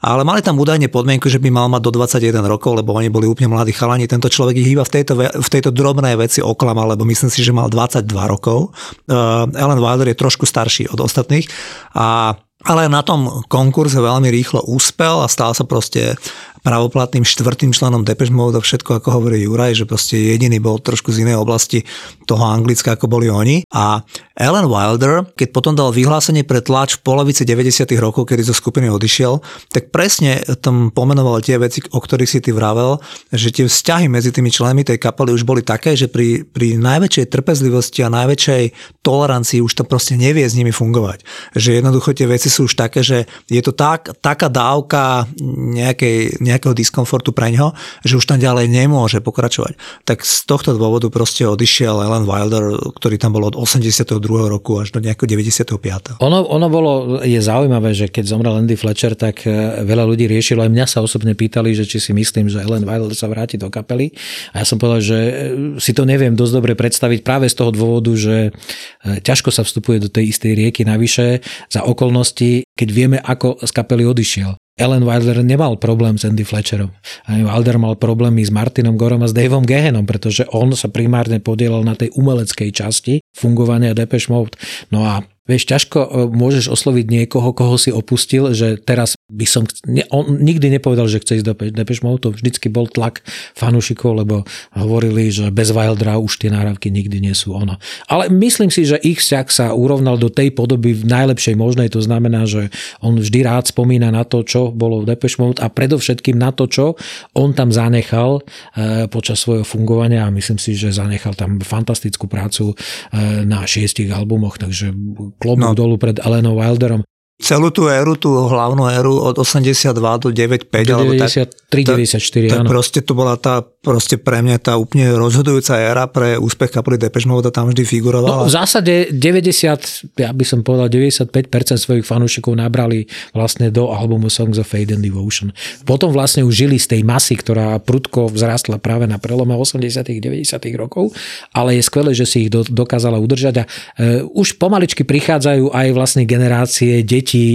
ale 0.05 0.21
mali 0.21 0.45
tam 0.45 0.61
údajne 0.61 0.85
podmienku, 0.93 1.25
že 1.33 1.41
by 1.41 1.49
mal 1.49 1.65
mať 1.65 1.81
do 1.81 1.91
21 1.97 2.45
rokov, 2.45 2.77
lebo 2.77 2.93
oni 2.93 3.09
boli 3.09 3.25
úplne 3.25 3.49
mladí 3.49 3.73
chalani. 3.73 4.05
Tento 4.05 4.29
človek 4.29 4.53
ich 4.61 4.77
iba 4.77 4.85
v 4.85 4.91
tejto, 5.01 5.17
v 5.17 5.49
tejto 5.49 5.73
drobnej 5.73 6.13
veci 6.13 6.45
oklamal, 6.45 6.93
lebo 6.93 7.09
myslím 7.09 7.33
si, 7.33 7.41
že 7.41 7.49
mal 7.49 7.73
22 7.73 8.05
rokov. 8.29 8.69
Uh, 9.09 9.49
Ellen 9.57 9.81
Wilder 9.81 10.13
je 10.13 10.17
trošku 10.21 10.45
starší 10.45 10.93
od 10.93 11.01
ostatných 11.01 11.49
a 11.97 12.37
ale 12.65 12.89
na 12.89 13.05
tom 13.05 13.45
konkurze 13.45 14.01
veľmi 14.01 14.25
rýchlo 14.33 14.65
úspel 14.65 15.21
a 15.21 15.29
stal 15.29 15.53
sa 15.53 15.69
proste 15.69 16.17
pravoplatným 16.65 17.21
štvrtým 17.21 17.69
členom 17.69 18.01
Depeche 18.01 18.33
Mode 18.33 18.57
všetko, 18.57 18.97
ako 18.97 19.21
hovorí 19.21 19.45
Juraj, 19.45 19.77
že 19.77 19.85
proste 19.85 20.17
jediný 20.17 20.57
bol 20.57 20.81
trošku 20.81 21.13
z 21.13 21.21
inej 21.21 21.37
oblasti 21.37 21.85
toho 22.25 22.41
Anglicka, 22.41 22.97
ako 22.97 23.05
boli 23.05 23.29
oni. 23.29 23.61
A 23.69 24.01
Alan 24.35 24.67
Wilder, 24.67 25.29
keď 25.37 25.47
potom 25.53 25.77
dal 25.77 25.95
vyhlásenie 25.95 26.43
pre 26.43 26.59
tlač 26.59 26.99
v 26.99 27.05
polovici 27.05 27.47
90. 27.47 27.87
rokov, 28.01 28.27
kedy 28.27 28.43
zo 28.43 28.57
skupiny 28.57 28.89
odišiel, 28.89 29.39
tak 29.71 29.93
presne 29.93 30.43
tam 30.59 30.91
pomenoval 30.91 31.39
tie 31.39 31.55
veci, 31.55 31.79
o 31.93 32.01
ktorých 32.01 32.27
si 32.27 32.39
ty 32.41 32.51
vravel, 32.51 32.99
že 33.31 33.53
tie 33.53 33.63
vzťahy 33.69 34.11
medzi 34.11 34.33
tými 34.33 34.49
členmi 34.51 34.83
tej 34.83 34.99
kapely 34.99 35.31
už 35.31 35.47
boli 35.47 35.63
také, 35.63 35.95
že 35.95 36.11
pri, 36.11 36.43
pri 36.43 36.75
najväčšej 36.81 37.31
trpezlivosti 37.31 38.03
a 38.03 38.11
najväčšej 38.11 38.63
tolerancii 39.05 39.61
už 39.61 39.71
to 39.71 39.83
proste 39.87 40.19
nevie 40.19 40.43
s 40.43 40.57
nimi 40.57 40.73
fungovať. 40.73 41.23
Že 41.55 41.79
jednoducho 41.79 42.11
tie 42.11 42.27
veci 42.27 42.49
sú 42.51 42.67
už 42.67 42.75
také, 42.75 43.05
že 43.05 43.29
je 43.47 43.61
to 43.63 43.71
tak, 43.71 44.17
taká 44.19 44.51
dávka 44.51 45.29
nejakej, 45.55 46.43
nejakého 46.55 46.71
diskomfortu 46.71 47.35
pre 47.35 47.51
ňo, 47.51 47.75
že 48.01 48.15
už 48.15 48.25
tam 48.25 48.39
ďalej 48.39 48.71
nemôže 48.71 49.19
pokračovať. 49.19 49.75
Tak 50.07 50.23
z 50.23 50.47
tohto 50.47 50.73
dôvodu 50.73 51.11
proste 51.11 51.43
odišiel 51.43 51.99
Alan 51.99 52.23
Wilder, 52.23 52.79
ktorý 52.95 53.19
tam 53.19 53.35
bol 53.35 53.45
od 53.45 53.59
82. 53.59 54.17
roku 54.47 54.79
až 54.79 54.95
do 54.95 55.03
nejakého 55.03 55.27
95. 55.27 56.23
Ono, 56.23 56.39
ono 56.47 56.67
bolo, 56.71 56.91
je 57.21 57.37
zaujímavé, 57.37 57.91
že 57.91 58.07
keď 58.07 58.23
zomrel 58.31 58.55
Andy 58.55 58.79
Fletcher, 58.79 59.13
tak 59.13 59.43
e, 59.43 59.83
veľa 59.83 60.07
ľudí 60.07 60.25
riešilo, 60.25 60.63
aj 60.63 60.71
mňa 60.71 60.85
sa 60.87 61.03
osobne 61.03 61.35
pýtali, 61.35 61.75
že 61.75 61.83
či 61.83 61.99
si 61.99 62.11
myslím, 62.15 62.47
že 62.47 62.63
Alan 62.63 62.87
Wilder 62.87 63.13
sa 63.13 63.27
vráti 63.27 63.59
do 63.59 63.67
kapely. 63.67 64.15
A 64.55 64.63
ja 64.63 64.65
som 64.65 64.79
povedal, 64.79 65.03
že 65.03 65.19
e, 65.19 65.33
si 65.77 65.91
to 65.91 66.07
neviem 66.07 66.33
dosť 66.33 66.53
dobre 66.55 66.73
predstaviť 66.73 67.19
práve 67.21 67.51
z 67.51 67.55
toho 67.59 67.75
dôvodu, 67.75 68.11
že 68.15 68.49
e, 68.49 69.19
ťažko 69.19 69.51
sa 69.51 69.67
vstupuje 69.67 69.99
do 69.99 70.09
tej 70.09 70.31
istej 70.31 70.55
rieky 70.55 70.87
navyše 70.87 71.43
za 71.67 71.83
okolnosti, 71.83 72.63
keď 72.73 72.89
vieme, 72.89 73.17
ako 73.19 73.59
z 73.59 73.71
kapely 73.75 74.07
odišiel. 74.07 74.55
Ellen 74.75 75.07
Wilder 75.07 75.39
nemal 75.39 75.79
problém 75.79 76.19
s 76.19 76.27
Andy 76.27 76.43
Fletcherom. 76.43 76.91
Wilder 77.31 77.79
mal 77.79 77.95
problémy 77.95 78.43
s 78.43 78.51
Martinom 78.51 78.99
Gorom 78.99 79.23
a 79.23 79.27
s 79.27 79.31
Daveom 79.31 79.63
Gehenom, 79.63 80.03
pretože 80.03 80.43
on 80.51 80.75
sa 80.75 80.91
primárne 80.91 81.39
podielal 81.39 81.87
na 81.87 81.95
tej 81.95 82.11
umeleckej 82.11 82.75
časti 82.75 83.23
fungovania 83.31 83.95
Depeche 83.95 84.27
Mode. 84.27 84.59
No 84.91 85.07
a 85.07 85.23
Vieš, 85.45 85.69
ťažko 85.69 85.99
e, 86.01 86.09
môžeš 86.33 86.73
osloviť 86.73 87.05
niekoho, 87.05 87.53
koho 87.53 87.77
si 87.77 87.93
opustil, 87.93 88.57
že 88.57 88.81
teraz 88.81 89.13
by 89.25 89.45
som... 89.49 89.65
On 90.13 90.37
nikdy 90.37 90.69
nepovedal, 90.69 91.09
že 91.09 91.17
chce 91.17 91.41
ísť 91.41 91.47
do 91.49 91.57
Depeche 91.57 92.05
Mode, 92.05 92.21
to 92.21 92.29
vždycky 92.29 92.69
bol 92.69 92.85
tlak 92.85 93.25
fanúšikov, 93.57 94.21
lebo 94.21 94.45
hovorili, 94.77 95.33
že 95.33 95.49
bez 95.49 95.73
Wildera 95.73 96.21
už 96.21 96.45
tie 96.45 96.53
náravky 96.53 96.93
nikdy 96.93 97.17
nie 97.25 97.33
sú 97.33 97.57
ono. 97.57 97.81
Ale 98.05 98.29
myslím 98.29 98.69
si, 98.69 98.85
že 98.85 99.01
ich 99.01 99.17
vzťah 99.17 99.47
sa 99.49 99.65
urovnal 99.73 100.21
do 100.21 100.29
tej 100.29 100.53
podoby 100.53 100.93
v 100.93 101.09
najlepšej 101.09 101.57
možnej, 101.57 101.89
to 101.89 102.05
znamená, 102.05 102.45
že 102.45 102.69
on 103.01 103.17
vždy 103.17 103.41
rád 103.41 103.65
spomína 103.65 104.13
na 104.13 104.29
to, 104.29 104.45
čo 104.45 104.69
bolo 104.69 105.01
v 105.01 105.09
Depeche 105.09 105.41
Mode 105.41 105.57
a 105.57 105.73
predovšetkým 105.73 106.37
na 106.37 106.53
to, 106.53 106.69
čo 106.69 106.93
on 107.33 107.57
tam 107.57 107.73
zanechal 107.73 108.45
e, 108.77 109.09
počas 109.09 109.41
svojho 109.41 109.65
fungovania 109.65 110.29
a 110.29 110.33
myslím 110.33 110.61
si, 110.61 110.77
že 110.77 110.93
zanechal 110.93 111.33
tam 111.33 111.57
fantastickú 111.57 112.29
prácu 112.29 112.77
e, 112.77 113.41
na 113.41 113.65
šiestich 113.65 114.13
albumoch, 114.13 114.61
takže 114.61 114.93
klobúk 115.41 115.73
no. 115.73 115.77
dolu 115.77 115.97
pred 115.97 116.21
Elenou 116.21 116.61
Wilderom 116.61 117.01
celú 117.41 117.71
tú 117.71 117.91
éru, 117.91 118.15
tú 118.15 118.31
hlavnú 118.47 118.87
éru 118.87 119.19
od 119.19 119.35
82 119.35 119.91
do 120.19 120.29
95. 120.31 120.71
Do 120.87 121.03
93, 121.03 121.51
94, 121.83 122.47
tak, 122.47 122.59
áno. 122.63 122.69
proste 122.71 123.03
to 123.03 123.11
bola 123.11 123.35
tá, 123.35 123.59
proste 123.59 124.15
pre 124.15 124.39
mňa 124.39 124.57
tá 124.63 124.73
úplne 124.79 125.11
rozhodujúca 125.11 125.75
éra 125.75 126.07
pre 126.07 126.39
úspech 126.39 126.71
kapely 126.71 126.95
Depeche 126.95 127.27
Mode 127.27 127.51
tam 127.51 127.67
vždy 127.67 127.83
figurovala. 127.83 128.45
No, 128.45 128.47
v 128.47 128.55
zásade 128.55 129.11
90, 129.11 130.15
ja 130.15 130.31
by 130.31 130.45
som 130.47 130.63
povedal 130.63 130.87
95% 130.87 131.43
svojich 131.75 132.07
fanúšikov 132.07 132.55
nabrali 132.55 133.03
vlastne 133.35 133.67
do 133.67 133.91
albumu 133.91 134.31
Songs 134.31 134.55
of 134.55 134.71
Fade 134.71 134.95
and 134.95 135.03
Devotion. 135.03 135.51
Potom 135.83 136.15
vlastne 136.15 136.47
už 136.47 136.55
žili 136.55 136.79
z 136.79 136.95
tej 136.95 137.01
masy, 137.03 137.35
ktorá 137.35 137.75
prudko 137.83 138.31
vzrastla 138.31 138.79
práve 138.79 139.11
na 139.11 139.19
prelome 139.19 139.51
80 139.51 140.07
90 140.07 140.55
rokov, 140.79 141.11
ale 141.51 141.75
je 141.75 141.83
skvelé, 141.83 142.15
že 142.15 142.23
si 142.23 142.47
ich 142.47 142.51
do, 142.53 142.63
dokázala 142.63 143.19
udržať 143.19 143.55
a 143.59 143.63
e, 143.65 144.23
už 144.23 144.55
pomaličky 144.55 145.03
prichádzajú 145.03 145.75
aj 145.75 145.87
vlastne 145.91 146.23
generácie 146.23 147.03
detí 147.03 147.25
detí, 147.25 147.45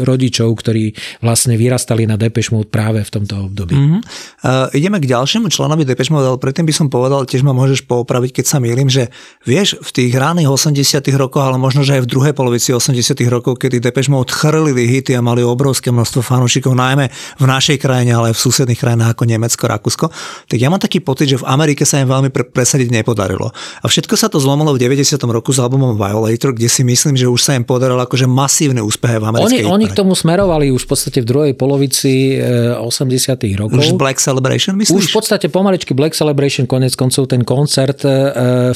rodičov, 0.00 0.48
ktorí 0.56 0.96
vlastne 1.20 1.60
vyrastali 1.60 2.08
na 2.08 2.16
Depeche 2.16 2.56
Mode 2.56 2.72
práve 2.72 3.04
v 3.04 3.10
tomto 3.10 3.52
období. 3.52 3.59
Mm-hmm. 3.68 4.00
Uh, 4.40 4.70
ideme 4.72 4.96
k 5.02 5.10
ďalšiemu 5.10 5.52
členovi 5.52 5.84
Depeche 5.84 6.14
Mode, 6.14 6.30
ale 6.30 6.38
predtým 6.40 6.64
by 6.64 6.74
som 6.74 6.86
povedal, 6.88 7.28
tiež 7.28 7.44
ma 7.44 7.52
môžeš 7.52 7.84
poopraviť, 7.84 8.40
keď 8.40 8.44
sa 8.46 8.56
mýlim, 8.62 8.88
že 8.88 9.12
vieš, 9.44 9.76
v 9.82 9.90
tých 9.90 10.12
ránych 10.16 10.48
80 10.48 11.04
rokoch, 11.18 11.44
ale 11.44 11.60
možno, 11.60 11.84
že 11.84 12.00
aj 12.00 12.06
v 12.06 12.08
druhej 12.08 12.32
polovici 12.32 12.72
80 12.72 12.96
rokov, 13.28 13.60
kedy 13.60 13.82
Depeche 13.82 14.08
Mode 14.08 14.32
chrlili 14.32 14.88
hity 14.88 15.12
a 15.16 15.20
mali 15.20 15.44
obrovské 15.44 15.92
množstvo 15.92 16.24
fanúšikov, 16.24 16.72
najmä 16.72 17.10
v 17.40 17.44
našej 17.44 17.76
krajine, 17.82 18.14
ale 18.14 18.32
aj 18.32 18.38
v 18.38 18.42
susedných 18.46 18.80
krajinách 18.80 19.12
ako 19.18 19.24
Nemecko, 19.26 19.64
Rakúsko, 19.66 20.06
tak 20.46 20.58
ja 20.58 20.70
mám 20.70 20.80
taký 20.80 21.02
pocit, 21.02 21.32
že 21.32 21.40
v 21.42 21.48
Amerike 21.50 21.82
sa 21.84 22.00
im 22.00 22.08
veľmi 22.08 22.30
pre- 22.30 22.46
presadiť 22.46 22.88
nepodarilo. 22.92 23.50
A 23.80 23.86
všetko 23.88 24.14
sa 24.14 24.28
to 24.28 24.38
zlomilo 24.38 24.76
v 24.76 24.80
90. 24.80 25.16
roku 25.28 25.50
s 25.50 25.58
albumom 25.58 25.96
Violator, 25.96 26.52
kde 26.54 26.68
si 26.68 26.86
myslím, 26.86 27.16
že 27.16 27.26
už 27.26 27.40
sa 27.40 27.52
im 27.56 27.64
podarilo 27.64 28.00
akože 28.04 28.28
masívny 28.28 28.80
úspech 28.84 29.18
v 29.18 29.24
americkej 29.24 29.64
Oni, 29.66 29.84
oni 29.84 29.86
k 29.88 29.94
tomu 29.96 30.12
smerovali 30.12 30.70
už 30.70 30.86
v 30.86 30.88
podstate 30.92 31.18
v 31.22 31.26
druhej 31.26 31.52
polovici 31.56 32.36
80 32.36 32.80
eh, 32.80 33.39
rokov. 33.56 33.80
Už 33.80 33.96
Black 33.96 34.20
Celebration, 34.20 34.76
myslíš? 34.76 34.92
Už 34.92 35.06
v 35.08 35.14
podstate 35.16 35.46
pomaličky 35.48 35.96
Black 35.96 36.12
Celebration, 36.12 36.68
konec 36.68 36.92
koncov 36.92 37.24
ten 37.32 37.40
koncert 37.40 38.04
eh, 38.04 38.12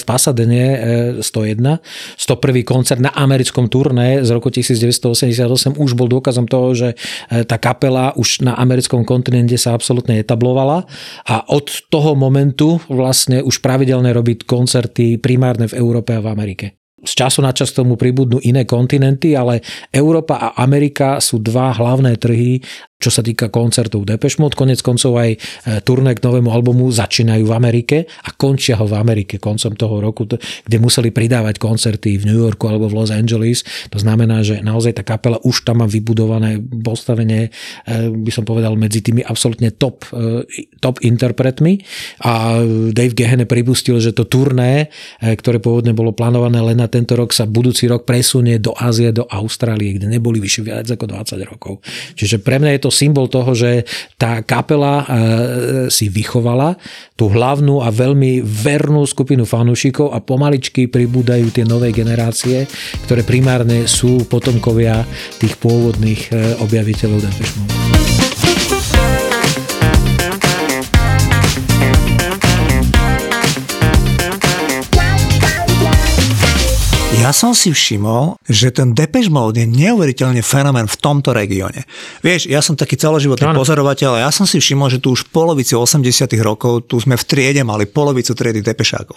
v 0.00 0.04
Pasadene 0.08 0.64
101, 1.20 1.20
eh, 1.20 1.76
101. 2.16 2.64
koncert 2.64 3.00
na 3.02 3.12
americkom 3.12 3.68
turné 3.68 4.24
z 4.24 4.30
roku 4.32 4.48
1988 4.48 5.76
už 5.76 5.90
bol 5.92 6.08
dôkazom 6.08 6.48
toho, 6.48 6.72
že 6.72 6.88
tá 7.28 7.60
kapela 7.60 8.16
už 8.16 8.40
na 8.40 8.56
americkom 8.56 9.04
kontinente 9.04 9.58
sa 9.60 9.76
absolútne 9.76 10.16
etablovala 10.16 10.86
a 11.28 11.36
od 11.52 11.68
toho 11.92 12.16
momentu 12.16 12.80
vlastne 12.88 13.44
už 13.44 13.60
pravidelne 13.60 14.08
robiť 14.14 14.48
koncerty 14.48 15.18
primárne 15.20 15.68
v 15.68 15.76
Európe 15.76 16.16
a 16.16 16.22
v 16.22 16.30
Amerike 16.30 16.66
z 17.04 17.12
času 17.12 17.44
na 17.44 17.52
čas 17.52 17.70
tomu 17.76 18.00
pribudnú 18.00 18.40
iné 18.40 18.64
kontinenty, 18.64 19.36
ale 19.36 19.60
Európa 19.92 20.40
a 20.40 20.48
Amerika 20.56 21.20
sú 21.20 21.38
dva 21.38 21.76
hlavné 21.76 22.16
trhy, 22.16 22.64
čo 23.04 23.12
sa 23.12 23.20
týka 23.20 23.52
koncertov 23.52 24.08
Depeche 24.08 24.40
Mode. 24.40 24.56
Konec 24.56 24.80
koncov 24.80 25.20
aj 25.20 25.36
e, 25.36 25.38
turné 25.84 26.16
k 26.16 26.24
novému 26.24 26.48
albumu 26.48 26.88
začínajú 26.88 27.44
v 27.44 27.52
Amerike 27.52 28.08
a 28.24 28.32
končia 28.32 28.80
ho 28.80 28.88
v 28.88 28.96
Amerike 28.96 29.36
koncom 29.36 29.76
toho 29.76 30.00
roku, 30.00 30.24
kde 30.24 30.76
museli 30.80 31.12
pridávať 31.12 31.60
koncerty 31.60 32.16
v 32.16 32.32
New 32.32 32.40
Yorku 32.40 32.64
alebo 32.64 32.88
v 32.88 32.96
Los 32.96 33.12
Angeles. 33.12 33.60
To 33.92 34.00
znamená, 34.00 34.40
že 34.40 34.64
naozaj 34.64 34.96
tá 34.96 35.04
kapela 35.04 35.36
už 35.44 35.68
tam 35.68 35.84
má 35.84 35.86
vybudované 35.90 36.56
postavenie, 36.64 37.52
e, 37.84 38.08
by 38.08 38.32
som 38.32 38.48
povedal, 38.48 38.72
medzi 38.80 39.04
tými 39.04 39.20
absolútne 39.20 39.68
top, 39.76 40.08
e, 40.16 40.48
top 40.80 41.04
interpretmi. 41.04 41.84
A 42.24 42.64
Dave 42.96 43.12
Gehene 43.12 43.44
pripustil, 43.44 44.00
že 44.00 44.16
to 44.16 44.24
turné, 44.24 44.88
ktoré 45.20 45.60
pôvodne 45.60 45.92
bolo 45.92 46.16
plánované 46.16 46.62
len 46.62 46.80
na 46.80 46.88
tento 46.88 47.18
rok, 47.18 47.34
sa 47.34 47.44
budúci 47.44 47.84
rok 47.90 48.08
presunie 48.08 48.56
do 48.62 48.72
Ázie, 48.72 49.10
do 49.10 49.26
Austrálie, 49.28 49.98
kde 49.98 50.08
neboli 50.08 50.38
vyššie 50.38 50.62
viac 50.62 50.86
ako 50.86 51.10
20 51.10 51.50
rokov. 51.50 51.82
Čiže 52.14 52.40
pre 52.40 52.62
mňa 52.62 52.78
je 52.78 52.82
to 52.86 52.93
symbol 52.94 53.26
toho, 53.26 53.50
že 53.52 53.82
tá 54.14 54.40
kapela 54.46 55.02
e, 55.02 55.06
si 55.90 56.06
vychovala 56.06 56.78
tú 57.18 57.26
hlavnú 57.26 57.82
a 57.82 57.90
veľmi 57.90 58.40
vernú 58.42 59.02
skupinu 59.02 59.42
fanúšikov 59.42 60.14
a 60.14 60.22
pomaličky 60.22 60.86
pribúdajú 60.86 61.50
tie 61.50 61.66
nové 61.66 61.90
generácie, 61.90 62.70
ktoré 63.10 63.26
primárne 63.26 63.90
sú 63.90 64.22
potomkovia 64.30 65.02
tých 65.42 65.58
pôvodných 65.58 66.30
e, 66.30 66.62
objaviteľov 66.62 67.18
Depeche 67.18 67.58
Mode. 67.58 67.93
Ja 77.24 77.32
som 77.32 77.56
si 77.56 77.72
všimol, 77.72 78.36
že 78.44 78.68
ten 78.68 78.92
Depeche 78.92 79.32
Mode 79.32 79.56
je 79.56 79.64
neuveriteľne 79.64 80.44
fenomén 80.44 80.84
v 80.84 80.96
tomto 81.00 81.32
regióne. 81.32 81.88
Vieš, 82.20 82.52
ja 82.52 82.60
som 82.60 82.76
taký 82.76 83.00
celoživotný 83.00 83.48
ano. 83.48 83.64
pozorovateľ 83.64 84.20
a 84.20 84.28
ja 84.28 84.30
som 84.30 84.44
si 84.44 84.60
všimol, 84.60 84.92
že 84.92 85.00
tu 85.00 85.16
už 85.16 85.24
v 85.24 85.32
polovici 85.32 85.72
80 85.72 86.04
rokov, 86.44 86.84
tu 86.84 87.00
sme 87.00 87.16
v 87.16 87.24
triede 87.24 87.64
mali 87.64 87.88
polovicu 87.88 88.36
triedy 88.36 88.60
Depešákov. 88.60 89.16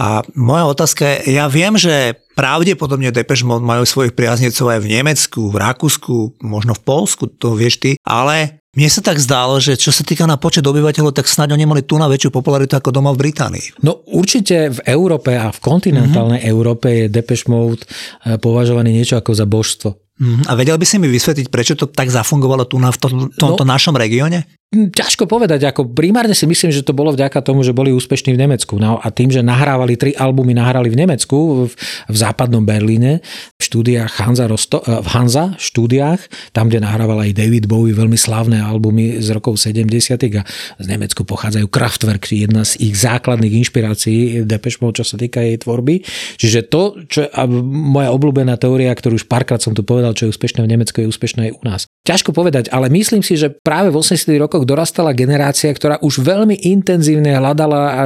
A 0.00 0.24
moja 0.32 0.64
otázka 0.64 1.04
je, 1.04 1.36
ja 1.36 1.44
viem, 1.44 1.76
že 1.76 2.16
pravdepodobne 2.32 3.12
Depeche 3.12 3.44
Mode 3.44 3.68
majú 3.68 3.84
svojich 3.84 4.16
priaznecov 4.16 4.72
aj 4.72 4.80
v 4.80 4.88
Nemecku, 4.88 5.52
v 5.52 5.56
Rakúsku, 5.60 6.40
možno 6.40 6.72
v 6.72 6.80
Polsku, 6.88 7.28
to 7.36 7.52
vieš 7.52 7.84
ty, 7.84 8.00
ale 8.00 8.61
mne 8.72 8.88
sa 8.88 9.04
tak 9.04 9.20
zdálo, 9.20 9.60
že 9.60 9.76
čo 9.76 9.92
sa 9.92 10.00
týka 10.00 10.24
na 10.24 10.40
počet 10.40 10.64
obyvateľov, 10.64 11.12
tak 11.12 11.28
snáď 11.28 11.52
oni 11.60 11.68
mali 11.68 11.82
tu 11.84 12.00
na 12.00 12.08
väčšiu 12.08 12.32
popularitu 12.32 12.72
ako 12.72 12.88
doma 12.88 13.12
v 13.12 13.28
Británii. 13.28 13.84
No 13.84 14.00
určite 14.08 14.72
v 14.72 14.80
Európe 14.88 15.36
a 15.36 15.52
v 15.52 15.58
kontinentálnej 15.60 16.40
mm-hmm. 16.40 16.54
Európe 16.56 16.88
je 16.88 17.04
Depeche 17.12 17.52
Mode 17.52 17.84
eh, 17.84 18.40
považovaný 18.40 18.96
niečo 18.96 19.20
ako 19.20 19.36
za 19.36 19.44
božstvo. 19.44 19.92
Mm-hmm. 19.92 20.48
A 20.48 20.52
vedel 20.56 20.80
by 20.80 20.86
si 20.88 20.96
mi 20.96 21.12
vysvetliť, 21.12 21.52
prečo 21.52 21.76
to 21.76 21.84
tak 21.84 22.08
zafungovalo 22.08 22.64
tu 22.64 22.80
na, 22.80 22.88
v 22.88 22.96
tom, 22.96 23.12
tomto 23.28 23.64
no, 23.64 23.72
našom 23.76 23.92
regióne? 23.92 24.48
Ťažko 24.72 25.28
povedať, 25.28 25.68
ako 25.68 25.92
primárne 25.92 26.32
si 26.32 26.48
myslím, 26.48 26.72
že 26.72 26.80
to 26.80 26.96
bolo 26.96 27.12
vďaka 27.12 27.44
tomu, 27.44 27.60
že 27.60 27.76
boli 27.76 27.92
úspešní 27.92 28.32
v 28.32 28.40
Nemecku. 28.40 28.80
No 28.80 28.96
a 28.96 29.12
tým, 29.12 29.28
že 29.28 29.44
nahrávali 29.44 30.00
tri 30.00 30.16
albumy, 30.16 30.56
nahrali 30.56 30.88
v 30.88 30.96
Nemecku, 30.96 31.68
v, 31.68 31.72
v 32.08 32.16
západnom 32.16 32.64
Berlíne, 32.64 33.20
v 33.60 33.62
štúdiách 33.62 34.08
Hansa, 34.16 34.48
Rosto, 34.48 34.80
eh, 34.80 35.04
v 35.04 35.08
Hansa 35.12 35.52
štúdiách, 35.60 36.52
tam, 36.56 36.72
kde 36.72 36.80
nahrával 36.88 37.20
aj 37.28 37.36
David 37.36 37.68
Bowie 37.68 37.92
veľmi 37.92 38.16
slávne 38.16 38.64
albumy 38.64 39.20
z 39.20 39.28
rokov 39.36 39.60
70. 39.60 40.40
a 40.40 40.42
z 40.80 40.86
Nemecku 40.88 41.20
pochádzajú 41.28 41.68
Kraftwerk, 41.68 42.24
jedna 42.32 42.64
z 42.64 42.80
ich 42.80 42.96
základných 42.96 43.52
inšpirácií 43.60 44.48
Depeche 44.48 44.80
Mode, 44.80 45.04
čo 45.04 45.04
sa 45.04 45.20
týka 45.20 45.44
jej 45.44 45.60
tvorby. 45.60 46.00
Čiže 46.40 46.72
to, 46.72 46.96
čo 47.12 47.28
a 47.28 47.44
moja 47.48 48.08
obľúbená 48.12 48.56
teória, 48.56 48.92
ktorú 48.92 49.20
už 49.20 49.28
párkrát 49.28 49.60
som 49.60 49.76
tu 49.76 49.84
povedal, 49.84 50.16
čo 50.16 50.28
je 50.28 50.32
úspešné 50.32 50.64
v 50.64 50.70
Nemecku, 50.72 50.96
je 51.04 51.10
úspešné 51.12 51.40
aj 51.48 51.52
u 51.52 51.62
nás. 51.64 51.82
Ťažko 52.02 52.34
povedať, 52.34 52.66
ale 52.74 52.90
myslím 52.90 53.22
si, 53.22 53.38
že 53.38 53.52
práve 53.52 53.94
v 53.94 53.96
80. 54.00 54.34
rokoch 54.42 54.61
rokoch 54.62 54.70
dorastala 54.70 55.12
generácia, 55.12 55.74
ktorá 55.74 55.98
už 56.00 56.22
veľmi 56.22 56.62
intenzívne 56.70 57.34
hľadala 57.34 57.80
e, 57.82 57.96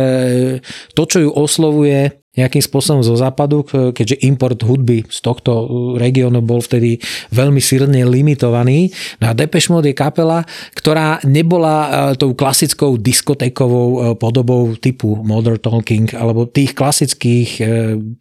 to, 0.96 1.02
čo 1.04 1.18
ju 1.28 1.30
oslovuje 1.36 2.24
nejakým 2.37 2.62
spôsobom 2.62 3.01
zo 3.01 3.16
západu, 3.16 3.64
keďže 3.66 4.20
import 4.29 4.61
hudby 4.61 5.03
z 5.09 5.18
tohto 5.25 5.53
uh, 5.53 5.66
regiónu 5.96 6.44
bol 6.44 6.61
vtedy 6.61 7.01
veľmi 7.33 7.59
silne 7.64 8.05
limitovaný. 8.05 8.92
No 9.18 9.31
a 9.31 9.37
Depeche 9.37 9.72
Mode 9.72 9.90
je 9.90 9.96
kapela, 9.96 10.44
ktorá 10.77 11.18
nebola 11.25 11.77
uh, 11.77 11.90
tou 12.14 12.37
klasickou 12.37 13.01
diskotékovou 13.01 13.88
uh, 13.88 14.01
podobou 14.14 14.77
typu 14.77 15.16
Modern 15.25 15.59
Talking 15.59 16.12
alebo 16.12 16.44
tých 16.44 16.77
klasických 16.77 17.59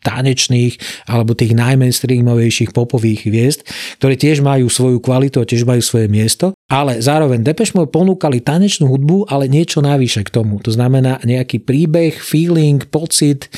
tanečných 0.01 1.05
alebo 1.11 1.35
tých 1.35 1.51
najmainstreamovejších 1.57 2.71
popových 2.71 3.27
hviezd, 3.27 3.59
ktoré 3.99 4.15
tiež 4.15 4.39
majú 4.39 4.71
svoju 4.71 5.03
kvalitu 5.03 5.43
a 5.43 5.45
tiež 5.45 5.67
majú 5.67 5.83
svoje 5.83 6.07
miesto, 6.07 6.55
ale 6.71 7.03
zároveň 7.03 7.43
Depeche 7.43 7.75
Mode 7.75 7.91
ponúkali 7.91 8.39
tanečnú 8.39 8.87
hudbu, 8.87 9.27
ale 9.27 9.51
niečo 9.51 9.83
navyše 9.83 10.23
k 10.23 10.31
tomu. 10.31 10.63
To 10.63 10.71
znamená 10.71 11.19
nejaký 11.21 11.59
príbeh, 11.61 12.15
feeling, 12.15 12.85
pocit 12.87 13.51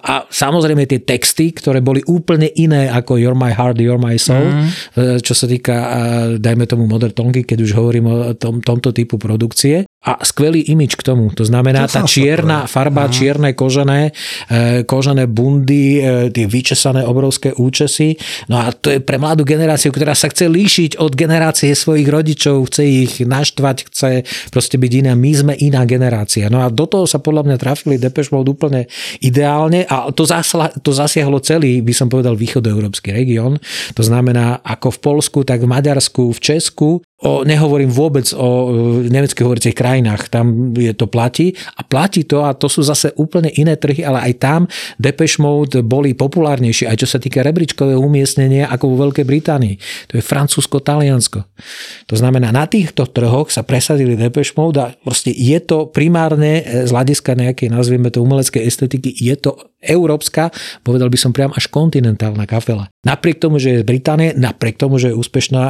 a 0.00 0.24
samozrejme 0.26 0.88
tie 0.88 1.04
texty, 1.04 1.52
ktoré 1.52 1.84
boli 1.84 2.00
úplne 2.08 2.48
iné 2.56 2.88
ako 2.88 3.20
You're 3.20 3.36
My 3.36 3.52
Heart, 3.52 3.78
You're 3.80 4.00
My 4.00 4.16
Soul, 4.16 4.48
mm. 4.48 4.68
čo 5.20 5.32
sa 5.36 5.44
týka, 5.44 5.74
dajme 6.40 6.64
tomu 6.64 6.88
Modern 6.88 7.12
Tonky, 7.12 7.44
keď 7.44 7.58
už 7.68 7.70
hovorím 7.76 8.06
o 8.08 8.32
tom, 8.36 8.64
tomto 8.64 8.96
typu 8.96 9.20
produkcie 9.20 9.84
a 10.00 10.16
skvelý 10.24 10.64
imič 10.72 10.96
k 10.96 11.04
tomu. 11.04 11.28
To 11.36 11.44
znamená 11.44 11.84
to 11.84 12.00
tá 12.00 12.08
čierna 12.08 12.64
farba, 12.64 13.04
Aha. 13.04 13.12
čierne 13.12 13.52
kožené, 13.52 14.16
e, 14.48 14.88
kožené 14.88 15.28
bundy, 15.28 16.00
e, 16.00 16.32
tie 16.32 16.48
vyčesané 16.48 17.04
obrovské 17.04 17.52
účesy. 17.52 18.16
No 18.48 18.64
a 18.64 18.72
to 18.72 18.96
je 18.96 19.04
pre 19.04 19.20
mladú 19.20 19.44
generáciu, 19.44 19.92
ktorá 19.92 20.16
sa 20.16 20.32
chce 20.32 20.48
líšiť 20.48 20.96
od 20.96 21.12
generácie 21.12 21.76
svojich 21.76 22.08
rodičov, 22.08 22.72
chce 22.72 22.82
ich 22.88 23.14
naštvať, 23.20 23.76
chce 23.92 24.10
proste 24.48 24.80
byť 24.80 24.92
iná. 25.04 25.12
My 25.12 25.32
sme 25.36 25.52
iná 25.60 25.84
generácia. 25.84 26.48
No 26.48 26.64
a 26.64 26.72
do 26.72 26.88
toho 26.88 27.04
sa 27.04 27.20
podľa 27.20 27.52
mňa 27.52 27.56
trafili 27.60 28.00
Depeche 28.00 28.32
Mode 28.32 28.56
úplne 28.56 28.88
ideálne 29.20 29.84
a 29.84 30.08
to, 30.16 30.24
zasla, 30.24 30.72
to 30.80 30.96
zasiahlo 30.96 31.44
celý, 31.44 31.84
by 31.84 31.92
som 31.92 32.08
povedal, 32.08 32.40
východoeurópsky 32.40 33.12
región. 33.12 33.60
To 33.92 34.00
znamená 34.00 34.64
ako 34.64 34.96
v 34.96 34.98
Polsku, 35.04 35.38
tak 35.44 35.60
v 35.60 35.68
Maďarsku, 35.68 36.32
v 36.32 36.40
Česku, 36.40 37.04
o, 37.20 37.44
nehovorím 37.44 37.92
vôbec 37.92 38.26
o 38.32 38.72
nemeckých 39.04 39.44
hovoricích 39.44 39.76
krajinách, 39.76 40.32
tam 40.32 40.72
je 40.72 40.92
to 40.96 41.06
platí 41.06 41.52
a 41.76 41.84
platí 41.84 42.24
to 42.24 42.42
a 42.42 42.56
to 42.56 42.66
sú 42.66 42.80
zase 42.80 43.12
úplne 43.20 43.52
iné 43.54 43.76
trhy, 43.76 44.02
ale 44.02 44.32
aj 44.32 44.32
tam 44.40 44.60
Depeche 44.96 45.38
Mode 45.38 45.84
boli 45.84 46.16
populárnejšie, 46.16 46.88
aj 46.88 47.04
čo 47.04 47.08
sa 47.08 47.18
týka 47.20 47.44
rebríčkového 47.44 48.00
umiestnenia 48.00 48.72
ako 48.72 48.96
vo 48.96 48.96
Veľkej 49.08 49.24
Británii. 49.28 49.74
To 50.12 50.18
je 50.18 50.22
Francúzsko, 50.24 50.80
Taliansko. 50.80 51.44
To 52.08 52.14
znamená, 52.16 52.50
na 52.50 52.64
týchto 52.64 53.06
trhoch 53.06 53.52
sa 53.52 53.62
presadili 53.62 54.16
Depeche 54.16 54.56
Mode 54.56 54.80
a 54.80 54.92
proste 54.96 55.30
je 55.30 55.60
to 55.60 55.92
primárne 55.92 56.64
z 56.64 56.90
hľadiska 56.90 57.36
nejakej, 57.36 57.68
nazvieme 57.70 58.08
to 58.08 58.24
umeleckej 58.24 58.64
estetiky, 58.64 59.12
je 59.12 59.36
to 59.38 59.69
európska, 59.80 60.52
povedal 60.84 61.08
by 61.08 61.18
som 61.18 61.32
priam 61.32 61.52
až 61.56 61.72
kontinentálna 61.72 62.44
kafela. 62.44 62.92
Napriek 63.00 63.40
tomu, 63.40 63.56
že 63.56 63.74
je 63.74 63.82
z 63.82 63.88
Británie, 63.88 64.36
napriek 64.36 64.76
tomu, 64.76 65.00
že 65.00 65.12
je 65.12 65.18
úspešná 65.18 65.64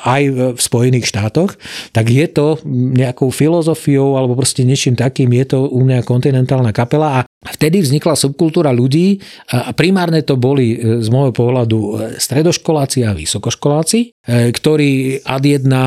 aj 0.00 0.22
v 0.32 0.38
Spojených 0.56 1.08
štátoch, 1.12 1.60
tak 1.92 2.08
je 2.08 2.24
to 2.24 2.56
nejakou 2.66 3.28
filozofiou 3.28 4.16
alebo 4.16 4.32
proste 4.32 4.64
niečím 4.64 4.96
takým, 4.96 5.28
je 5.36 5.44
to 5.56 5.58
u 5.68 5.84
mňa 5.84 6.08
kontinentálna 6.08 6.72
kapela 6.72 7.20
a 7.20 7.30
Vtedy 7.40 7.80
vznikla 7.80 8.20
subkultúra 8.20 8.68
ľudí 8.68 9.16
a 9.48 9.72
primárne 9.72 10.20
to 10.20 10.36
boli 10.36 10.76
e, 10.76 11.00
z 11.00 11.08
môjho 11.08 11.32
pohľadu 11.32 11.78
e, 11.80 11.90
stredoškoláci 12.20 13.08
a 13.08 13.16
vysokoškoláci, 13.16 13.98
e, 14.04 14.08
ktorí 14.30 15.18
ad 15.26 15.42
jedna 15.42 15.82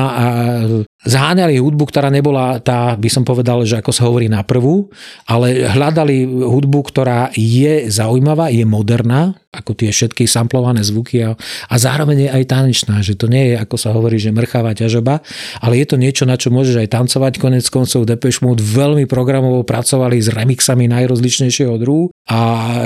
zháňali 1.04 1.60
hudbu, 1.60 1.84
ktorá 1.88 2.08
nebola 2.08 2.58
tá, 2.64 2.96
by 2.96 3.08
som 3.12 3.22
povedal, 3.22 3.62
že 3.68 3.78
ako 3.78 3.92
sa 3.92 4.08
hovorí 4.08 4.26
na 4.26 4.40
prvú, 4.40 4.88
ale 5.28 5.68
hľadali 5.68 6.24
hudbu, 6.24 6.80
ktorá 6.88 7.28
je 7.36 7.92
zaujímavá, 7.92 8.48
je 8.48 8.64
moderná, 8.64 9.36
ako 9.54 9.76
tie 9.78 9.94
všetky 9.94 10.26
samplované 10.26 10.82
zvuky 10.82 11.22
a, 11.22 11.38
a 11.70 11.74
zároveň 11.78 12.26
je 12.26 12.30
aj 12.32 12.44
tanečná, 12.50 12.96
že 13.06 13.14
to 13.14 13.30
nie 13.30 13.54
je, 13.54 13.56
ako 13.60 13.76
sa 13.78 13.94
hovorí, 13.94 14.18
že 14.18 14.34
mrcháva 14.34 14.74
ťažoba, 14.74 15.22
ale 15.62 15.78
je 15.78 15.86
to 15.86 15.96
niečo, 16.00 16.26
na 16.26 16.34
čo 16.34 16.50
môžeš 16.50 16.82
aj 16.82 16.88
tancovať. 16.90 17.32
Konec 17.38 17.64
koncov 17.70 18.02
Depeche 18.08 18.42
Mode 18.42 18.64
veľmi 18.64 19.06
programovo 19.06 19.62
pracovali 19.62 20.18
s 20.18 20.32
remixami 20.34 20.90
najrozličnejšieho 20.90 21.74
druhu 21.78 22.10
a 22.26 22.40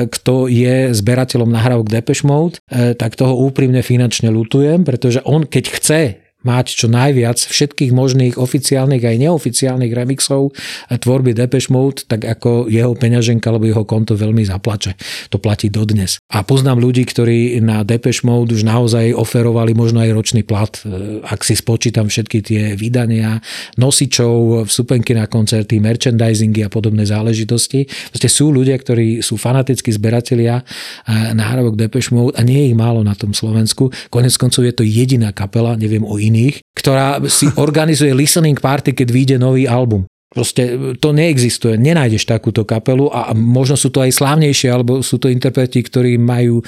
kto 0.04 0.50
je 0.50 0.92
zberateľom 0.92 1.48
nahrávok 1.48 1.88
Depeche 1.88 2.28
Mode, 2.28 2.60
eh, 2.68 2.92
tak 2.92 3.16
toho 3.16 3.32
úprimne 3.48 3.80
finančne 3.80 4.28
lutujem, 4.28 4.84
pretože 4.84 5.24
on 5.24 5.47
keď 5.48 5.64
chce 5.70 6.27
mať 6.46 6.66
čo 6.70 6.86
najviac 6.86 7.34
všetkých 7.34 7.90
možných 7.90 8.38
oficiálnych 8.38 9.02
aj 9.02 9.16
neoficiálnych 9.26 9.90
remixov 9.90 10.54
tvorby 10.86 11.34
Depeche 11.34 11.74
Mode, 11.74 12.06
tak 12.06 12.22
ako 12.22 12.70
jeho 12.70 12.94
peňaženka 12.94 13.50
alebo 13.50 13.66
jeho 13.66 13.82
konto 13.82 14.14
veľmi 14.14 14.46
zaplače. 14.46 14.94
To 15.34 15.42
platí 15.42 15.66
dodnes. 15.66 16.22
A 16.30 16.46
poznám 16.46 16.78
ľudí, 16.78 17.02
ktorí 17.02 17.58
na 17.58 17.82
Depeche 17.82 18.22
Mode 18.22 18.54
už 18.54 18.62
naozaj 18.62 19.18
oferovali 19.18 19.74
možno 19.74 19.98
aj 19.98 20.14
ročný 20.14 20.46
plat, 20.46 20.70
e, 20.86 21.18
ak 21.26 21.42
si 21.42 21.58
spočítam 21.58 22.06
všetky 22.06 22.38
tie 22.38 22.62
vydania, 22.78 23.42
nosičov, 23.74 24.70
vstupenky 24.70 25.18
na 25.18 25.26
koncerty, 25.26 25.82
merchandisingy 25.82 26.62
a 26.62 26.70
podobné 26.70 27.02
záležitosti. 27.02 27.90
Proste 28.14 28.30
sú 28.30 28.54
ľudia, 28.54 28.78
ktorí 28.78 29.26
sú 29.26 29.34
fanatickí 29.34 29.90
zberatelia 29.90 30.62
e, 30.62 30.64
nahrávok 31.34 31.74
Depeche 31.74 32.14
Mode 32.14 32.38
a 32.38 32.46
nie 32.46 32.62
je 32.62 32.66
ich 32.70 32.78
málo 32.78 33.02
na 33.02 33.18
tom 33.18 33.34
Slovensku. 33.34 33.90
Konec 34.06 34.38
koncov 34.38 34.62
je 34.62 34.74
to 34.74 34.86
jediná 34.86 35.34
kapela, 35.34 35.74
neviem 35.74 36.06
o 36.06 36.14
ktorá 36.76 37.22
si 37.26 37.48
organizuje 37.56 38.14
listening 38.14 38.58
party, 38.58 38.94
keď 38.94 39.08
vyjde 39.08 39.36
nový 39.40 39.64
album. 39.66 40.04
Proste 40.38 40.94
to 41.02 41.10
neexistuje, 41.10 41.74
nenájdeš 41.74 42.22
takúto 42.22 42.62
kapelu 42.62 43.10
a 43.10 43.34
možno 43.34 43.74
sú 43.74 43.90
to 43.90 44.06
aj 44.06 44.14
slávnejšie, 44.14 44.70
alebo 44.70 45.02
sú 45.02 45.18
to 45.18 45.26
interpreti, 45.26 45.82
ktorí 45.82 46.14
majú 46.14 46.62
e, 46.62 46.64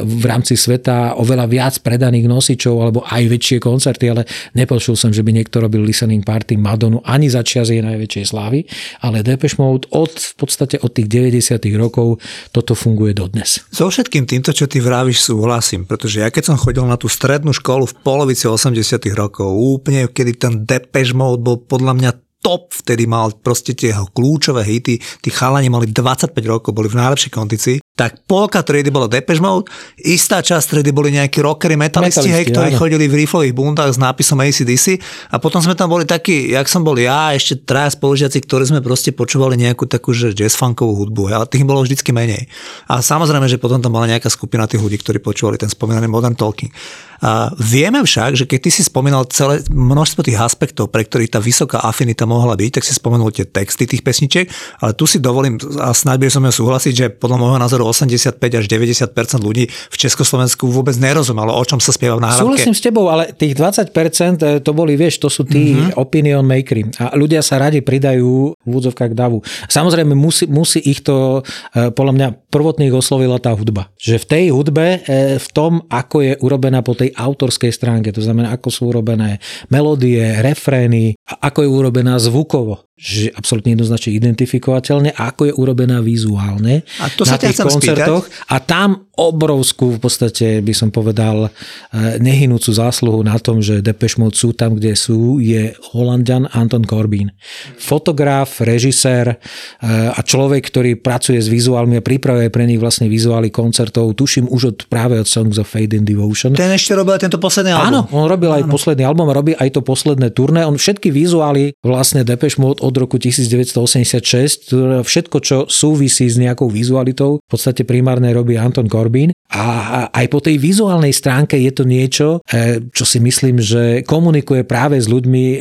v 0.00 0.24
rámci 0.24 0.56
sveta 0.56 1.20
oveľa 1.20 1.44
viac 1.44 1.74
predaných 1.84 2.24
nosičov 2.24 2.80
alebo 2.80 3.04
aj 3.04 3.28
väčšie 3.28 3.60
koncerty, 3.60 4.08
ale 4.08 4.24
nepočul 4.56 4.96
som, 4.96 5.12
že 5.12 5.20
by 5.20 5.36
niekto 5.36 5.60
robil 5.60 5.84
listening 5.84 6.24
party 6.24 6.56
Madonu 6.56 7.04
ani 7.04 7.28
za 7.28 7.44
čas 7.44 7.68
jej 7.68 7.84
najväčšej 7.84 8.24
slávy, 8.24 8.64
ale 9.04 9.20
Depeche 9.20 9.60
Mode 9.60 9.92
od, 9.92 10.16
v 10.16 10.34
podstate 10.40 10.80
od 10.80 10.88
tých 10.88 11.12
90 11.12 11.60
rokov 11.76 12.24
toto 12.56 12.72
funguje 12.72 13.12
dodnes. 13.12 13.60
So 13.68 13.92
všetkým 13.92 14.24
týmto, 14.24 14.56
čo 14.56 14.64
ty 14.64 14.80
vravíš, 14.80 15.28
súhlasím, 15.28 15.84
pretože 15.84 16.24
ja 16.24 16.32
keď 16.32 16.48
som 16.48 16.56
chodil 16.56 16.88
na 16.88 16.96
tú 16.96 17.04
strednú 17.12 17.52
školu 17.52 17.84
v 17.84 17.94
polovici 18.00 18.48
80 18.48 18.80
rokov, 19.12 19.52
úplne 19.52 20.08
kedy 20.08 20.32
ten 20.40 20.64
Depeche 20.64 21.12
Mode 21.12 21.44
bol 21.44 21.60
podľa 21.60 21.92
mňa 22.00 22.29
top, 22.40 22.72
vtedy 22.72 23.04
mal 23.04 23.32
proste 23.36 23.76
tie 23.76 23.92
kľúčové 23.92 24.64
hity, 24.64 24.96
tí 24.98 25.28
chalani 25.28 25.68
mali 25.68 25.88
25 25.92 26.32
rokov, 26.48 26.72
boli 26.72 26.88
v 26.88 26.96
najlepšej 26.96 27.32
kondícii, 27.32 27.76
tak 28.00 28.24
polka 28.24 28.64
triedy 28.64 28.88
bolo 28.88 29.12
Depeche 29.12 29.44
Mode, 29.44 29.68
istá 30.00 30.40
časť 30.40 30.72
triedy 30.72 30.88
boli 30.88 31.12
nejakí 31.12 31.44
rockery, 31.44 31.76
metalisti, 31.76 32.32
hej, 32.32 32.48
ktorí 32.48 32.72
áno. 32.72 32.80
chodili 32.80 33.04
v 33.12 33.28
riflových 33.28 33.52
bundách 33.52 33.92
s 33.92 34.00
nápisom 34.00 34.40
ACDC 34.40 34.96
a 35.28 35.36
potom 35.36 35.60
sme 35.60 35.76
tam 35.76 35.92
boli 35.92 36.08
takí, 36.08 36.48
jak 36.48 36.64
som 36.64 36.80
bol 36.80 36.96
ja, 36.96 37.36
ešte 37.36 37.60
traja 37.60 37.92
spolužiaci, 37.92 38.40
ktorí 38.40 38.72
sme 38.72 38.80
proste 38.80 39.12
počúvali 39.12 39.60
nejakú 39.60 39.84
takú 39.84 40.16
že 40.16 40.32
jazz 40.32 40.56
funkovú 40.56 40.96
hudbu, 41.04 41.28
ale 41.28 41.44
tých 41.44 41.68
bolo 41.68 41.84
vždycky 41.84 42.08
menej. 42.16 42.48
A 42.88 43.04
samozrejme, 43.04 43.44
že 43.44 43.60
potom 43.60 43.84
tam 43.84 43.92
bola 43.92 44.08
nejaká 44.08 44.32
skupina 44.32 44.64
tých 44.64 44.80
ľudí, 44.80 44.96
ktorí 44.96 45.20
počúvali 45.20 45.60
ten 45.60 45.68
spomínaný 45.68 46.08
Modern 46.08 46.40
Talking. 46.40 46.72
A 47.20 47.52
vieme 47.60 48.00
však, 48.00 48.32
že 48.36 48.44
keď 48.48 48.58
ty 48.64 48.70
si 48.72 48.82
spomínal 48.82 49.28
celé 49.28 49.60
množstvo 49.68 50.24
tých 50.24 50.40
aspektov, 50.40 50.88
pre 50.88 51.04
ktorých 51.04 51.36
tá 51.36 51.40
vysoká 51.40 51.84
afinita 51.84 52.24
mohla 52.24 52.56
byť, 52.56 52.80
tak 52.80 52.84
si 52.88 52.96
spomenul 52.96 53.28
tie 53.28 53.44
texty 53.44 53.84
tých 53.84 54.00
pesničiek, 54.00 54.48
ale 54.80 54.96
tu 54.96 55.04
si 55.04 55.20
dovolím, 55.20 55.60
a 55.76 55.92
snáď 55.92 56.24
by 56.24 56.32
som 56.32 56.42
ja 56.48 56.52
súhlasiť, 56.52 56.92
že 56.96 57.06
podľa 57.12 57.36
môjho 57.36 57.58
názoru 57.60 57.84
85 57.84 58.40
až 58.40 58.64
90% 58.64 59.12
ľudí 59.44 59.68
v 59.68 59.96
Československu 59.96 60.64
vôbec 60.72 60.96
nerozumelo, 60.96 61.52
o 61.52 61.64
čom 61.68 61.76
sa 61.76 61.92
spieva 61.92 62.16
v 62.16 62.24
náhrávke. 62.24 62.40
Súhlasím 62.40 62.74
s 62.74 62.80
tebou, 62.80 63.12
ale 63.12 63.36
tých 63.36 63.52
20 63.52 63.92
e, 63.92 64.64
to 64.64 64.72
boli, 64.72 64.96
vieš, 64.96 65.20
to 65.20 65.28
sú 65.28 65.44
tí 65.44 65.76
mm-hmm. 65.76 66.00
opinion 66.00 66.40
makery. 66.40 66.88
A 66.96 67.12
ľudia 67.12 67.44
sa 67.44 67.60
radi 67.60 67.84
pridajú 67.84 68.56
v 68.56 68.72
údzovkách 68.72 69.12
davu. 69.12 69.44
Samozrejme, 69.68 70.16
musí, 70.16 70.48
musí 70.48 70.80
ich 70.80 71.04
to, 71.04 71.44
e, 71.76 71.92
podľa 71.92 72.12
mňa, 72.16 72.28
prvotných 72.48 72.96
oslovila 72.96 73.36
tá 73.36 73.52
hudba. 73.52 73.92
Že 74.00 74.16
v 74.24 74.26
tej 74.26 74.44
hudbe, 74.56 74.86
e, 75.04 75.36
v 75.36 75.48
tom, 75.52 75.84
ako 75.92 76.16
je 76.24 76.32
urobená 76.40 76.80
po 76.80 76.96
tej 76.96 77.09
tej 77.10 77.18
autorskej 77.18 77.74
stránke, 77.74 78.14
to 78.14 78.22
znamená, 78.22 78.54
ako 78.54 78.68
sú 78.70 78.82
urobené 78.94 79.42
melódie, 79.66 80.22
refrény, 80.38 81.18
ako 81.26 81.66
je 81.66 81.68
urobená 81.68 82.14
zvukovo 82.22 82.86
že 83.00 83.32
absolútne 83.32 83.72
jednoznačne 83.72 84.12
identifikovateľne, 84.12 85.16
ako 85.16 85.48
je 85.48 85.52
urobená 85.56 86.04
vizuálne 86.04 86.84
a 87.00 87.08
to 87.08 87.24
na 87.24 87.40
tých 87.40 87.56
koncertoch. 87.56 88.28
Spýtať. 88.28 88.52
A 88.52 88.56
tam 88.60 89.08
obrovskú, 89.16 89.96
v 89.96 90.00
podstate 90.00 90.60
by 90.60 90.72
som 90.76 90.92
povedal, 90.92 91.48
eh, 91.48 92.20
nehynúcu 92.20 92.68
zásluhu 92.68 93.24
na 93.24 93.40
tom, 93.40 93.64
že 93.64 93.80
Depeche 93.80 94.20
Mode 94.20 94.36
sú 94.36 94.52
tam, 94.52 94.76
kde 94.76 94.92
sú, 94.92 95.40
je 95.40 95.72
Holandian 95.96 96.44
Anton 96.52 96.84
Corbin. 96.84 97.32
Fotograf, 97.80 98.60
režisér 98.60 99.36
eh, 99.36 100.12
a 100.12 100.20
človek, 100.20 100.68
ktorý 100.68 101.00
pracuje 101.00 101.40
s 101.40 101.48
vizuálmi 101.48 102.00
a 102.00 102.04
pripravuje 102.04 102.52
pre 102.52 102.68
nich 102.68 102.80
vlastne 102.80 103.08
vizuály 103.08 103.48
koncertov, 103.48 104.12
tuším 104.12 104.44
už 104.52 104.62
od, 104.76 104.78
práve 104.92 105.16
od 105.16 105.24
Songs 105.24 105.56
of 105.56 105.68
Fade 105.68 105.96
and 105.96 106.04
Devotion. 106.04 106.52
Ten 106.52 106.76
ešte 106.76 106.92
robil 106.92 107.16
aj 107.16 107.24
tento 107.24 107.40
posledný 107.40 107.72
album. 107.72 107.88
Áno, 107.88 108.00
on 108.12 108.28
robil 108.28 108.52
aj 108.52 108.68
Áno. 108.68 108.72
posledný 108.72 109.04
album 109.08 109.28
robí 109.30 109.52
aj 109.56 109.70
to 109.78 109.80
posledné 109.80 110.34
turné. 110.34 110.66
On 110.66 110.74
všetky 110.74 111.08
vizuály 111.14 111.72
vlastne 111.80 112.26
Depeche 112.26 112.58
Mode 112.58 112.82
od 112.90 112.96
roku 112.98 113.16
1986. 113.16 114.74
Všetko, 115.06 115.36
čo 115.38 115.56
súvisí 115.70 116.26
s 116.26 116.36
nejakou 116.36 116.66
vizualitou, 116.66 117.38
v 117.38 117.48
podstate 117.48 117.86
primárne 117.86 118.34
robí 118.34 118.58
Anton 118.58 118.90
Corbin. 118.90 119.30
A 119.50 120.06
aj 120.10 120.26
po 120.30 120.38
tej 120.38 120.62
vizuálnej 120.62 121.10
stránke 121.10 121.58
je 121.58 121.72
to 121.74 121.82
niečo, 121.82 122.28
e, 122.46 122.78
čo 122.94 123.02
si 123.02 123.18
myslím, 123.18 123.58
že 123.58 124.06
komunikuje 124.06 124.62
práve 124.62 124.94
s 124.98 125.10
ľuďmi, 125.10 125.44
e, 125.50 125.56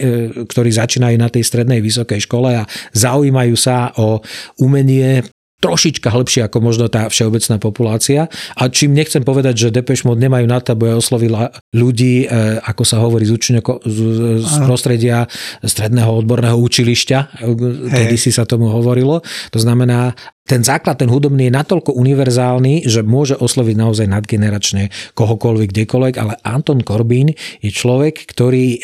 ktorí 0.46 0.70
začínajú 0.70 1.18
na 1.18 1.30
tej 1.30 1.42
strednej 1.42 1.82
vysokej 1.82 2.22
škole 2.30 2.54
a 2.54 2.70
zaujímajú 2.94 3.56
sa 3.58 3.90
o 3.98 4.22
umenie 4.62 5.26
trošička 5.60 6.07
hĺbšie 6.07 6.47
ako 6.47 6.57
možno 6.64 6.88
tá 6.88 7.12
všeobecná 7.12 7.60
populácia. 7.60 8.32
A 8.55 8.72
čím 8.72 8.95
nechcem 8.95 9.22
povedať, 9.28 9.68
že 9.68 9.76
Depeche 9.76 10.07
Mode 10.07 10.24
nemajú 10.24 10.47
na 10.47 10.64
to, 10.64 10.72
aby 10.74 10.95
oslovila 10.95 11.51
ľudí, 11.76 12.26
e, 12.26 12.57
ako 12.64 12.84
sa 12.88 13.03
hovorí 13.03 13.28
z, 13.28 13.36
učňoko, 13.36 13.84
z, 13.84 13.99
z 14.39 14.55
prostredia 14.64 15.28
stredného 15.60 16.24
odborného 16.24 16.55
učilišťa, 16.55 17.43
kedy 17.91 18.16
si 18.16 18.32
sa 18.32 18.47
tomu 18.47 18.72
hovorilo. 18.72 19.20
To 19.51 19.60
znamená, 19.60 20.16
ten 20.50 20.66
základ, 20.66 20.97
ten 20.97 21.14
hudobný 21.14 21.45
je 21.45 21.54
natoľko 21.54 21.93
univerzálny, 21.93 22.89
že 22.89 23.06
môže 23.06 23.38
osloviť 23.38 23.76
naozaj 23.78 24.10
nadgeneračne 24.10 24.89
kohokoľvek, 25.14 25.70
kdekoľvek, 25.70 26.16
ale 26.18 26.34
Anton 26.41 26.82
Corbin 26.82 27.38
je 27.62 27.70
človek, 27.70 28.26
ktorý 28.26 28.66
e, 28.66 28.78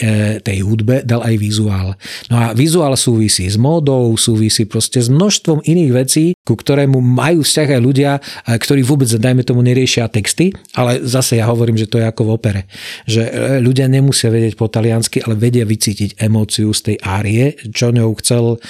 tej 0.45 0.61
hudbe 0.61 1.01
dal 1.01 1.25
aj 1.25 1.35
vizuál. 1.41 1.97
No 2.29 2.37
a 2.37 2.53
vizuál 2.53 2.93
súvisí 2.93 3.49
s 3.49 3.57
módou, 3.57 4.13
súvisí 4.13 4.69
proste 4.69 5.01
s 5.01 5.09
množstvom 5.09 5.65
iných 5.65 5.91
vecí, 5.91 6.25
ku 6.45 6.53
ktorému 6.53 7.01
majú 7.01 7.41
vzťah 7.41 7.69
aj 7.73 7.81
ľudia, 7.81 8.21
e, 8.45 8.61
ktorí 8.61 8.85
vôbec, 8.85 9.09
dajme 9.09 9.41
tomu, 9.41 9.65
neriešia 9.65 10.05
texty, 10.05 10.53
ale 10.77 11.01
zase 11.01 11.41
ja 11.41 11.49
hovorím, 11.49 11.81
že 11.81 11.89
to 11.89 11.97
je 11.97 12.05
ako 12.05 12.29
v 12.29 12.33
opere. 12.37 12.61
Že 13.09 13.23
e, 13.25 13.31
ľudia 13.65 13.89
nemusia 13.89 14.29
vedieť 14.29 14.53
po 14.53 14.69
taliansky, 14.69 15.25
ale 15.25 15.33
vedia 15.33 15.65
vycítiť 15.65 16.21
emóciu 16.21 16.69
z 16.77 16.93
tej 16.93 16.97
árie, 17.01 17.57
čo 17.73 17.89
ňou 17.89 18.13
chcel 18.21 18.61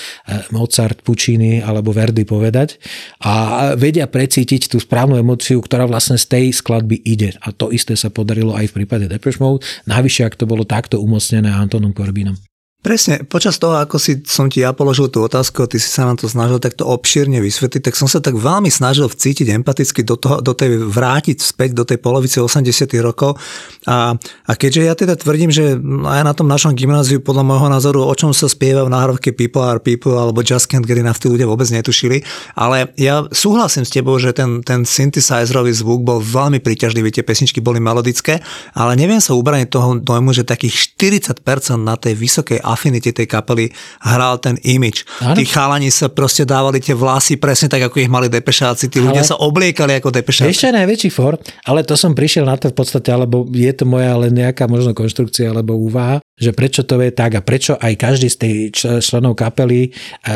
Mozart, 0.55 1.03
Puccini 1.03 1.59
alebo 1.59 1.91
Verdi 1.91 2.23
povedať 2.23 2.84
a 3.21 3.33
vedia 3.75 4.07
precítiť 4.07 4.71
tú 4.71 4.77
správnu 4.81 5.19
emociu, 5.19 5.59
ktorá 5.59 5.85
vlastne 5.85 6.15
z 6.15 6.25
tej 6.29 6.45
skladby 6.55 7.01
ide. 7.03 7.35
A 7.43 7.51
to 7.51 7.69
isté 7.69 7.93
sa 7.99 8.09
podarilo 8.09 8.55
aj 8.55 8.71
v 8.71 8.75
prípade 8.83 9.05
Depeche 9.11 9.41
Mode, 9.41 9.65
navyše 9.89 10.23
ak 10.23 10.39
to 10.39 10.47
bolo 10.47 10.63
takto 10.63 11.01
umocnené 11.01 11.51
Antonom 11.51 11.91
Corbinom. 11.91 12.37
Presne, 12.85 13.25
počas 13.25 13.57
toho, 13.57 13.81
ako 13.81 13.97
si 13.97 14.21
som 14.29 14.45
ti 14.45 14.61
ja 14.61 14.69
položil 14.69 15.09
tú 15.09 15.25
otázku 15.25 15.65
ty 15.65 15.81
si 15.81 15.89
sa 15.89 16.05
nám 16.05 16.21
to 16.21 16.29
snažil 16.29 16.61
takto 16.61 16.85
obšírne 16.85 17.41
vysvetliť, 17.41 17.81
tak 17.81 17.97
som 17.97 18.05
sa 18.05 18.21
tak 18.21 18.37
veľmi 18.37 18.69
snažil 18.69 19.09
vcítiť 19.09 19.57
empaticky 19.57 20.05
do, 20.05 20.13
toho, 20.13 20.37
do 20.37 20.53
tej, 20.53 20.85
vrátiť 20.85 21.41
späť 21.41 21.73
do 21.73 21.81
tej 21.81 21.97
polovice 21.97 22.37
80 22.37 22.85
rokov. 23.01 23.41
A, 23.89 24.13
a 24.21 24.53
keďže 24.53 24.81
ja 24.85 24.93
teda 24.93 25.17
tvrdím, 25.17 25.49
že 25.49 25.81
aj 25.81 26.21
na 26.29 26.37
tom 26.37 26.45
našom 26.45 26.77
gymnáziu 26.77 27.25
podľa 27.25 27.41
môjho 27.49 27.73
názoru, 27.73 28.05
o 28.05 28.13
čom 28.13 28.29
sa 28.37 28.45
spieva 28.45 28.85
v 28.85 28.93
náhrovke 28.93 29.33
People 29.33 29.65
are 29.65 29.81
People 29.81 30.13
alebo 30.13 30.45
Just 30.45 30.69
Can't 30.69 30.85
Get 30.85 31.01
Enough, 31.01 31.17
tí 31.17 31.25
ľudia 31.25 31.49
vôbec 31.49 31.65
netušili, 31.73 32.21
ale 32.53 32.93
ja 33.01 33.25
súhlasím 33.33 33.89
s 33.89 33.97
tebou, 33.97 34.21
že 34.21 34.29
ten, 34.29 34.61
ten 34.61 34.85
synthesizerový 34.85 35.73
zvuk 35.73 36.05
bol 36.05 36.21
veľmi 36.21 36.61
príťažlivý, 36.61 37.09
tie 37.09 37.25
pesničky 37.25 37.65
boli 37.65 37.81
melodické, 37.81 38.45
ale 38.77 38.93
neviem 38.93 39.17
sa 39.17 39.33
ubraniť 39.33 39.73
toho 39.73 39.97
dojmu, 40.05 40.37
že 40.37 40.45
takých 40.45 40.93
40% 40.93 41.81
na 41.81 41.97
tej 41.97 42.13
vysokej 42.13 42.61
Affinity 42.75 43.15
tej 43.15 43.31
kapely 43.31 43.71
hral 44.03 44.35
ten 44.43 44.59
imič. 44.59 45.07
Tí 45.33 45.47
chalani 45.47 45.87
sa 45.87 46.11
proste 46.11 46.43
dávali 46.43 46.83
tie 46.83 46.91
vlasy 46.91 47.39
presne 47.39 47.71
tak, 47.71 47.87
ako 47.87 48.03
ich 48.03 48.11
mali 48.11 48.27
depešáci. 48.27 48.91
Tí 48.91 48.99
ľudia 48.99 49.23
ale... 49.23 49.31
sa 49.31 49.39
obliekali 49.39 49.95
ako 50.03 50.11
depešáci. 50.11 50.51
Ešte 50.51 50.75
najväčší 50.75 51.09
for, 51.15 51.39
ale 51.63 51.87
to 51.87 51.95
som 51.95 52.11
prišiel 52.11 52.43
na 52.43 52.59
to 52.59 52.67
v 52.67 52.75
podstate, 52.75 53.07
alebo 53.15 53.47
je 53.47 53.71
to 53.71 53.87
moja 53.87 54.11
len 54.19 54.35
nejaká 54.35 54.67
možno 54.67 54.91
konštrukcia 54.91 55.55
alebo 55.55 55.79
úvaha, 55.79 56.19
že 56.35 56.51
prečo 56.51 56.83
to 56.83 56.99
je 56.99 57.15
tak 57.15 57.39
a 57.39 57.41
prečo 57.41 57.79
aj 57.79 57.93
každý 57.95 58.27
z 58.27 58.37
tých 58.37 58.59
členov 58.99 59.39
kapely 59.39 59.87
e, 59.87 59.89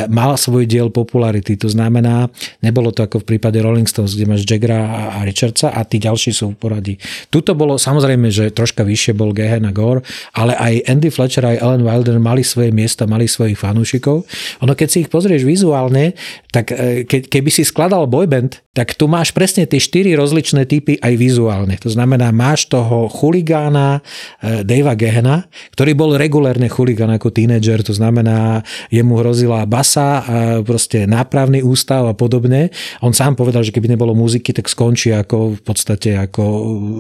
mal 0.08 0.39
svoj 0.39 0.64
diel 0.64 0.88
popularity. 0.88 1.60
To 1.60 1.68
znamená, 1.68 2.32
nebolo 2.64 2.95
to 2.95 3.04
ako 3.04 3.20
v 3.20 3.36
prípade 3.36 3.60
Rolling 3.60 3.88
Stones, 3.88 4.16
kde 4.16 4.32
máš 4.32 4.47
Jaggera 4.47 5.12
a 5.20 5.28
Richardsa 5.28 5.76
a 5.76 5.84
tí 5.84 6.00
ďalší 6.00 6.32
sú 6.32 6.56
v 6.56 6.60
poradí. 6.60 6.95
Tuto 7.28 7.52
bolo 7.52 7.76
samozrejme, 7.76 8.32
že 8.32 8.56
troška 8.56 8.88
vyššie 8.88 9.12
bol 9.12 9.36
Gehen 9.36 9.68
a 9.68 9.76
Gore, 9.76 10.08
ale 10.32 10.56
aj 10.56 10.88
Andy 10.88 11.12
Fletcher 11.12 11.43
aj 11.43 11.60
Ellen 11.60 11.84
Wilder 11.84 12.16
mali 12.16 12.47
svoje 12.47 12.72
miesta, 12.72 13.04
mali 13.04 13.28
svojich 13.28 13.60
fanúšikov. 13.60 14.24
Ono 14.64 14.74
keď 14.80 14.88
si 14.88 14.97
ich 15.04 15.12
pozrieš 15.12 15.43
vizuálne, 15.43 16.16
tak 16.56 16.72
e, 16.72 17.04
ke, 17.04 17.28
keby 17.28 17.52
si 17.52 17.68
skladal 17.68 18.08
boyband, 18.08 18.64
tak 18.80 18.95
tu 18.95 19.12
máš 19.12 19.36
presne 19.36 19.68
tie 19.68 19.82
štyri 19.82 20.16
rozličné 20.16 20.64
typy 20.64 20.95
aj 21.04 21.14
vizuálne. 21.20 21.76
To 21.84 21.91
znamená, 21.91 22.32
máš 22.32 22.72
toho 22.72 23.12
chuligána 23.12 24.00
e, 24.39 24.64
Davea 24.64 24.95
Gehena, 24.95 25.52
ktorý 25.76 25.89
ktorý 25.90 26.06
bol 26.06 26.22
regulérne 26.22 26.70
chuligán 26.70 27.10
ako 27.10 27.34
tínedžer, 27.34 27.82
to 27.82 27.98
znamená, 27.98 28.62
jemu 28.94 29.26
hrozila 29.26 29.66
basa 29.66 30.22
a 30.22 30.38
proste 30.62 31.10
nápravný 31.10 31.66
ústav 31.66 32.06
a 32.06 32.14
podobne. 32.14 32.70
On 33.02 33.10
sám 33.10 33.34
povedal, 33.34 33.66
že 33.66 33.74
keby 33.74 33.98
nebolo 33.98 34.14
muziky, 34.14 34.54
tak 34.54 34.70
skončí 34.70 35.10
ako 35.10 35.58
v 35.58 35.62
podstate 35.66 36.14
ako 36.14 36.44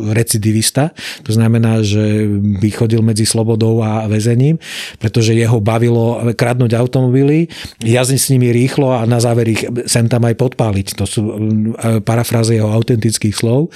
recidivista. 0.09 0.89
To 1.21 1.37
znamená, 1.37 1.85
že 1.85 2.25
by 2.33 2.69
chodil 2.73 3.05
medzi 3.05 3.29
slobodou 3.29 3.85
a 3.85 4.09
väzením, 4.09 4.57
pretože 4.97 5.37
jeho 5.37 5.61
bavilo 5.61 6.33
kradnúť 6.33 6.73
automobily, 6.73 7.45
jazdiť 7.85 8.17
s 8.17 8.31
nimi 8.33 8.49
rýchlo 8.49 8.89
a 8.89 9.05
na 9.05 9.21
záver 9.21 9.53
ich 9.53 9.69
sem 9.85 10.09
tam 10.09 10.25
aj 10.25 10.33
podpáliť. 10.33 10.97
To 10.97 11.05
sú 11.05 11.21
e, 11.29 12.01
parafrázy 12.01 12.57
jeho 12.57 12.73
autentických 12.73 13.37
slov. 13.37 13.69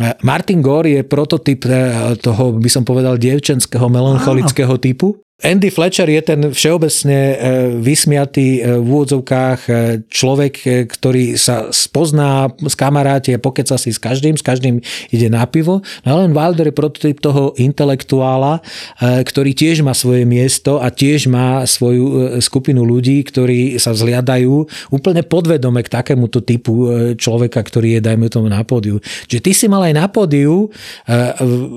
E, 0.00 0.16
Martin 0.24 0.64
Gore 0.64 0.96
je 0.96 1.02
prototyp 1.04 1.68
e, 1.68 2.16
toho, 2.24 2.56
by 2.56 2.70
som 2.72 2.88
povedal, 2.88 3.20
dievčenského 3.20 3.84
melancholického 3.92 4.45
politického 4.46 4.78
typu. 4.78 5.25
Andy 5.36 5.68
Fletcher 5.68 6.08
je 6.08 6.22
ten 6.24 6.40
všeobecne 6.48 7.18
e, 7.20 7.36
vysmiatý 7.76 8.64
e, 8.64 8.80
v 8.80 8.88
úvodzovkách 8.88 9.60
e, 9.68 9.72
človek, 10.08 10.88
ktorý 10.88 11.36
sa 11.36 11.68
spozná 11.68 12.48
s 12.64 12.72
kamaráti 12.72 13.36
a 13.36 13.42
pokeca 13.42 13.76
si 13.76 13.92
s 13.92 14.00
každým, 14.00 14.32
s 14.32 14.40
každým 14.40 14.80
ide 15.12 15.28
na 15.28 15.44
pivo. 15.44 15.84
No 16.08 16.16
Alan 16.16 16.32
Wilder 16.32 16.72
je 16.72 16.80
prototyp 16.80 17.20
toho 17.20 17.52
intelektuála, 17.60 18.64
ktorý 19.00 19.52
tiež 19.52 19.84
má 19.84 19.92
svoje 19.92 20.24
miesto 20.24 20.80
a 20.80 20.88
tiež 20.88 21.28
má 21.28 21.68
svoju 21.68 22.40
skupinu 22.40 22.88
ľudí, 22.88 23.20
ktorí 23.20 23.76
sa 23.76 23.92
vzliadajú 23.92 24.64
úplne 24.88 25.20
podvedome 25.20 25.84
k 25.84 25.92
takémuto 25.92 26.40
typu 26.40 26.88
človeka, 27.20 27.60
ktorý 27.60 27.98
je, 27.98 28.00
dajme 28.00 28.32
tomu, 28.32 28.48
na 28.48 28.64
pódiu. 28.64 29.04
Čiže 29.28 29.42
ty 29.44 29.52
si 29.52 29.66
mal 29.68 29.84
aj 29.84 29.94
na 29.96 30.06
pódiu 30.08 30.72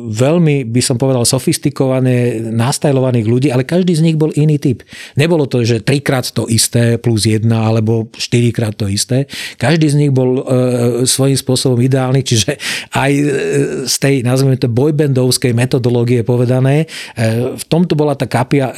veľmi, 0.07 0.63
by 0.69 0.81
som 0.83 0.95
povedal, 0.95 1.27
sofistikované, 1.27 2.39
nastajlovaných 2.39 3.27
ľudí, 3.27 3.48
ale 3.49 3.67
každý 3.67 3.93
z 3.97 4.05
nich 4.05 4.17
bol 4.17 4.33
iný 4.33 4.57
typ. 4.57 4.85
Nebolo 5.19 5.45
to, 5.45 5.61
že 5.65 5.83
trikrát 5.83 6.25
to 6.29 6.45
isté 6.47 6.97
plus 7.01 7.25
jedna 7.25 7.69
alebo 7.69 8.07
štyrikrát 8.15 8.73
to 8.77 8.87
isté. 8.87 9.25
Každý 9.57 9.87
z 9.89 9.95
nich 9.99 10.11
bol 10.13 10.41
e, 10.41 10.43
svojím 11.05 11.37
spôsobom 11.37 11.79
ideálny, 11.81 12.21
čiže 12.23 12.55
aj 12.93 13.11
e, 13.11 13.25
z 13.89 13.95
tej, 13.99 14.15
nazvime 14.23 14.55
to, 14.55 14.71
boybandovskej 14.71 15.51
metodológie 15.53 16.21
povedané, 16.23 16.85
e, 17.17 17.57
v 17.57 17.63
tomto 17.67 17.93
bola 17.97 18.15
tá 18.15 18.29
kapia, 18.29 18.71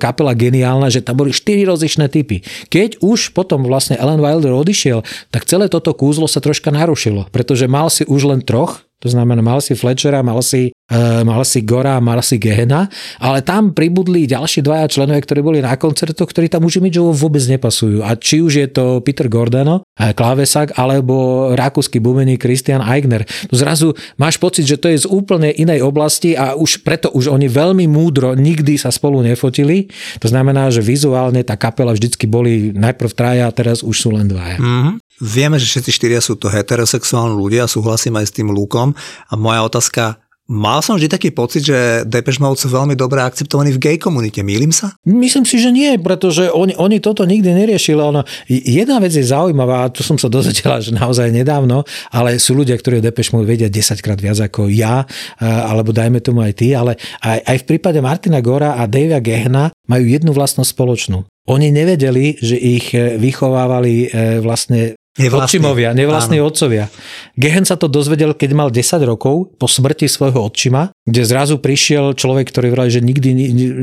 kapela 0.00 0.32
geniálna, 0.34 0.90
že 0.90 1.04
tam 1.04 1.20
boli 1.20 1.30
štyri 1.30 1.68
rozličné 1.68 2.10
typy. 2.10 2.42
Keď 2.72 3.04
už 3.04 3.36
potom 3.36 3.64
vlastne 3.64 4.00
Ellen 4.00 4.20
Wilder 4.20 4.52
odišiel, 4.56 5.04
tak 5.30 5.46
celé 5.46 5.70
toto 5.70 5.92
kúzlo 5.94 6.26
sa 6.26 6.42
troška 6.42 6.72
narušilo, 6.72 7.30
pretože 7.30 7.70
mal 7.70 7.88
si 7.92 8.02
už 8.08 8.26
len 8.28 8.40
troch, 8.42 8.84
to 9.04 9.12
znamená, 9.12 9.44
mal 9.44 9.60
si 9.60 9.76
Fletchera, 9.76 10.24
mal 10.24 10.40
si, 10.40 10.72
mal 11.24 11.42
si 11.42 11.62
Gora, 11.66 11.98
mal 11.98 12.20
si 12.22 12.38
Gehena, 12.38 12.86
ale 13.18 13.42
tam 13.42 13.74
pribudli 13.74 14.24
ďalší 14.30 14.62
dvaja 14.62 14.86
členovia, 14.90 15.22
ktorí 15.22 15.40
boli 15.42 15.58
na 15.60 15.74
koncertoch, 15.74 16.30
ktorí 16.30 16.46
tam 16.48 16.64
už 16.64 16.78
imidžovo 16.80 17.10
vôbec 17.12 17.42
nepasujú. 17.44 18.04
A 18.06 18.14
či 18.14 18.40
už 18.40 18.52
je 18.64 18.68
to 18.70 19.02
Peter 19.02 19.26
Gordano, 19.28 19.82
eh, 19.98 20.14
klávesak, 20.14 20.76
alebo 20.78 21.50
rakúsky 21.52 21.98
bumeník 21.98 22.42
Christian 22.42 22.82
Eigner. 22.84 23.26
Tu 23.48 23.54
zrazu 23.58 23.92
máš 24.16 24.38
pocit, 24.38 24.64
že 24.68 24.80
to 24.80 24.90
je 24.90 25.04
z 25.04 25.06
úplne 25.10 25.50
inej 25.52 25.82
oblasti 25.84 26.34
a 26.38 26.54
už 26.54 26.86
preto 26.86 27.10
už 27.12 27.30
oni 27.30 27.46
veľmi 27.50 27.86
múdro 27.90 28.34
nikdy 28.34 28.78
sa 28.78 28.94
spolu 28.94 29.20
nefotili. 29.24 29.88
To 30.20 30.28
znamená, 30.30 30.70
že 30.70 30.84
vizuálne 30.84 31.42
tá 31.42 31.58
kapela 31.58 31.94
vždycky 31.94 32.28
boli 32.28 32.74
najprv 32.74 33.10
traja 33.12 33.44
a 33.48 33.54
teraz 33.54 33.82
už 33.82 33.96
sú 33.96 34.08
len 34.14 34.28
dvaja. 34.30 34.58
Mm-hmm. 34.60 34.94
Vieme, 35.22 35.62
že 35.62 35.70
všetci 35.70 35.90
štyria 35.94 36.18
sú 36.18 36.34
to 36.34 36.50
heterosexuálni 36.50 37.38
ľudia, 37.38 37.70
súhlasím 37.70 38.18
aj 38.18 38.26
s 38.26 38.34
tým 38.34 38.50
Lukom. 38.50 38.98
A 39.30 39.34
moja 39.38 39.62
otázka, 39.62 40.18
Mal 40.44 40.84
som 40.84 41.00
vždy 41.00 41.08
taký 41.08 41.32
pocit, 41.32 41.64
že 41.64 42.04
Depeche 42.04 42.36
Mode 42.36 42.60
sú 42.60 42.68
veľmi 42.68 42.92
dobre 42.92 43.24
akceptovaní 43.24 43.72
v 43.72 43.80
gay 43.80 43.96
komunite. 43.96 44.44
Mýlim 44.44 44.76
sa? 44.76 44.92
Myslím 45.08 45.48
si, 45.48 45.56
že 45.56 45.72
nie, 45.72 45.96
pretože 45.96 46.52
oni, 46.52 46.76
oni 46.76 47.00
toto 47.00 47.24
nikdy 47.24 47.48
neriešili. 47.56 47.96
Ono, 47.96 48.20
jedna 48.48 49.00
vec 49.00 49.16
je 49.16 49.24
zaujímavá, 49.24 49.88
a 49.88 49.92
tu 49.92 50.04
som 50.04 50.20
sa 50.20 50.28
dozvedela, 50.28 50.84
že 50.84 50.92
naozaj 50.92 51.32
nedávno, 51.32 51.88
ale 52.12 52.36
sú 52.36 52.52
ľudia, 52.52 52.76
ktorí 52.76 53.00
o 53.00 53.06
Depeche 53.08 53.32
Mode 53.32 53.48
vedia 53.48 53.72
10 53.72 54.04
krát 54.04 54.20
viac 54.20 54.36
ako 54.36 54.68
ja, 54.68 55.08
alebo 55.40 55.96
dajme 55.96 56.20
tomu 56.20 56.44
aj 56.44 56.60
ty, 56.60 56.76
ale 56.76 57.00
aj, 57.24 57.40
aj 57.40 57.56
v 57.64 57.68
prípade 57.72 58.04
Martina 58.04 58.44
Gora 58.44 58.76
a 58.76 58.84
Davia 58.84 59.24
Gehna 59.24 59.72
majú 59.88 60.04
jednu 60.04 60.36
vlastnosť 60.36 60.76
spoločnú. 60.76 61.24
Oni 61.44 61.68
nevedeli, 61.68 62.40
že 62.40 62.56
ich 62.56 62.96
e, 62.96 63.20
vychovávali 63.20 64.08
e, 64.08 64.40
vlastne 64.40 64.96
Nevlastní. 65.14 65.62
Otčimovia, 65.62 65.94
nevlastní 65.94 66.42
Áno. 66.42 66.50
otcovia. 66.50 66.90
Gehen 67.38 67.62
sa 67.62 67.78
to 67.78 67.86
dozvedel, 67.86 68.34
keď 68.34 68.50
mal 68.50 68.66
10 68.66 68.98
rokov 69.06 69.54
po 69.54 69.70
smrti 69.70 70.10
svojho 70.10 70.42
otčima, 70.50 70.90
kde 71.06 71.22
zrazu 71.22 71.62
prišiel 71.62 72.18
človek, 72.18 72.50
ktorý 72.50 72.74
vraj, 72.74 72.90
že 72.90 72.98
nikdy, 72.98 73.30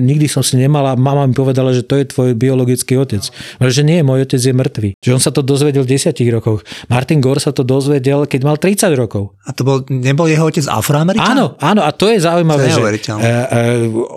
nikdy 0.04 0.28
som 0.28 0.44
si 0.44 0.60
nemala, 0.60 1.00
mama 1.00 1.24
mi 1.24 1.32
povedala, 1.32 1.72
že 1.72 1.88
to 1.88 1.96
je 1.96 2.12
tvoj 2.12 2.36
biologický 2.36 3.00
otec. 3.00 3.24
Ale 3.64 3.72
že 3.72 3.88
nie, 3.88 4.04
môj 4.04 4.28
otec 4.28 4.44
je 4.44 4.52
mŕtvý. 4.52 4.90
Že 5.00 5.12
on 5.16 5.22
sa 5.24 5.32
to 5.32 5.40
dozvedel 5.40 5.88
v 5.88 5.96
10 5.96 6.12
rokoch. 6.36 6.68
Martin 6.92 7.24
Gore 7.24 7.40
sa 7.40 7.56
to 7.56 7.64
dozvedel, 7.64 8.28
keď 8.28 8.42
mal 8.44 8.60
30 8.60 8.92
rokov. 9.00 9.32
A 9.48 9.56
to 9.56 9.64
bol, 9.64 9.88
nebol 9.88 10.28
jeho 10.28 10.44
otec 10.44 10.68
afroameričan? 10.68 11.32
Áno, 11.32 11.56
áno, 11.64 11.80
a 11.88 11.96
to 11.96 12.12
je 12.12 12.20
zaujímavé, 12.20 12.68
to 12.68 12.84
je 12.84 13.08
že 13.08 13.08
e, 13.08 13.24
e, 13.24 13.32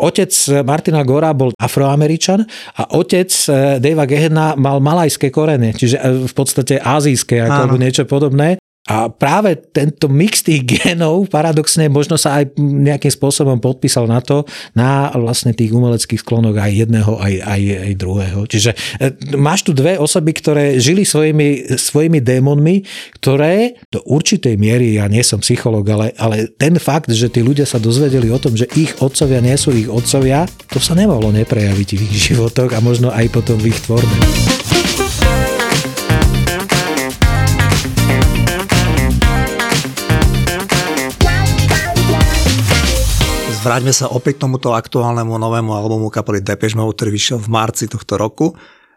otec 0.03 0.31
Martina 0.67 1.07
Gora 1.07 1.31
bol 1.31 1.55
afroameričan 1.55 2.43
a 2.75 2.83
otec 2.99 3.31
e, 3.31 3.79
Davea 3.79 4.07
Gehena 4.11 4.59
mal 4.59 4.83
malajské 4.83 5.31
korene, 5.31 5.71
čiže 5.79 5.97
e, 6.03 6.27
v 6.27 6.35
podstate 6.35 6.83
azijské 7.05 7.45
ako, 7.45 7.59
alebo 7.69 7.77
niečo 7.77 8.09
podobné. 8.09 8.57
A 8.85 9.09
práve 9.09 9.57
tento 9.73 10.13
mix 10.13 10.45
tých 10.45 10.61
genov 10.69 11.33
paradoxne 11.33 11.89
možno 11.89 12.21
sa 12.21 12.45
aj 12.45 12.53
nejakým 12.61 13.09
spôsobom 13.17 13.57
podpísal 13.57 14.05
na 14.05 14.21
to, 14.21 14.45
na 14.77 15.09
vlastne 15.17 15.57
tých 15.57 15.73
umeleckých 15.73 16.21
sklonoch 16.21 16.53
aj 16.53 16.85
jedného, 16.85 17.17
aj, 17.17 17.35
aj, 17.49 17.63
aj 17.81 17.93
druhého. 17.97 18.41
Čiže 18.45 18.77
e, 19.01 19.09
máš 19.41 19.65
tu 19.65 19.73
dve 19.73 19.97
osoby, 19.97 20.37
ktoré 20.37 20.77
žili 20.77 21.09
svojimi, 21.09 21.81
svojimi 21.81 22.21
démonmi, 22.21 22.85
ktoré 23.17 23.81
do 23.89 24.05
určitej 24.05 24.61
miery, 24.61 25.01
ja 25.01 25.09
nie 25.09 25.25
som 25.25 25.41
psychológ, 25.41 25.89
ale, 25.89 26.13
ale 26.21 26.53
ten 26.53 26.77
fakt, 26.77 27.09
že 27.09 27.33
tí 27.33 27.41
ľudia 27.41 27.65
sa 27.65 27.81
dozvedeli 27.81 28.29
o 28.29 28.37
tom, 28.37 28.53
že 28.53 28.69
ich 28.77 28.93
otcovia 29.01 29.41
nie 29.41 29.57
sú 29.57 29.73
ich 29.73 29.89
otcovia, 29.89 30.45
to 30.69 30.77
sa 30.77 30.93
nemohlo 30.93 31.33
neprejaviť 31.33 31.89
v 31.97 32.01
ich 32.05 32.37
životoch 32.37 32.77
a 32.77 32.85
možno 32.85 33.09
aj 33.09 33.33
potom 33.33 33.57
v 33.57 33.73
ich 33.73 33.81
tvorbe. 33.81 34.54
Vráťme 43.65 43.97
sa 43.97 44.13
opäť 44.13 44.45
tomuto 44.45 44.77
aktuálnemu 44.77 45.41
novému 45.41 45.73
albumu 45.73 46.13
kapely 46.13 46.45
Depeche 46.45 46.77
Mode, 46.77 47.01
ktorý 47.01 47.17
vyšiel 47.17 47.39
v 47.41 47.49
marci 47.49 47.89
tohto 47.89 48.21
roku. 48.21 48.53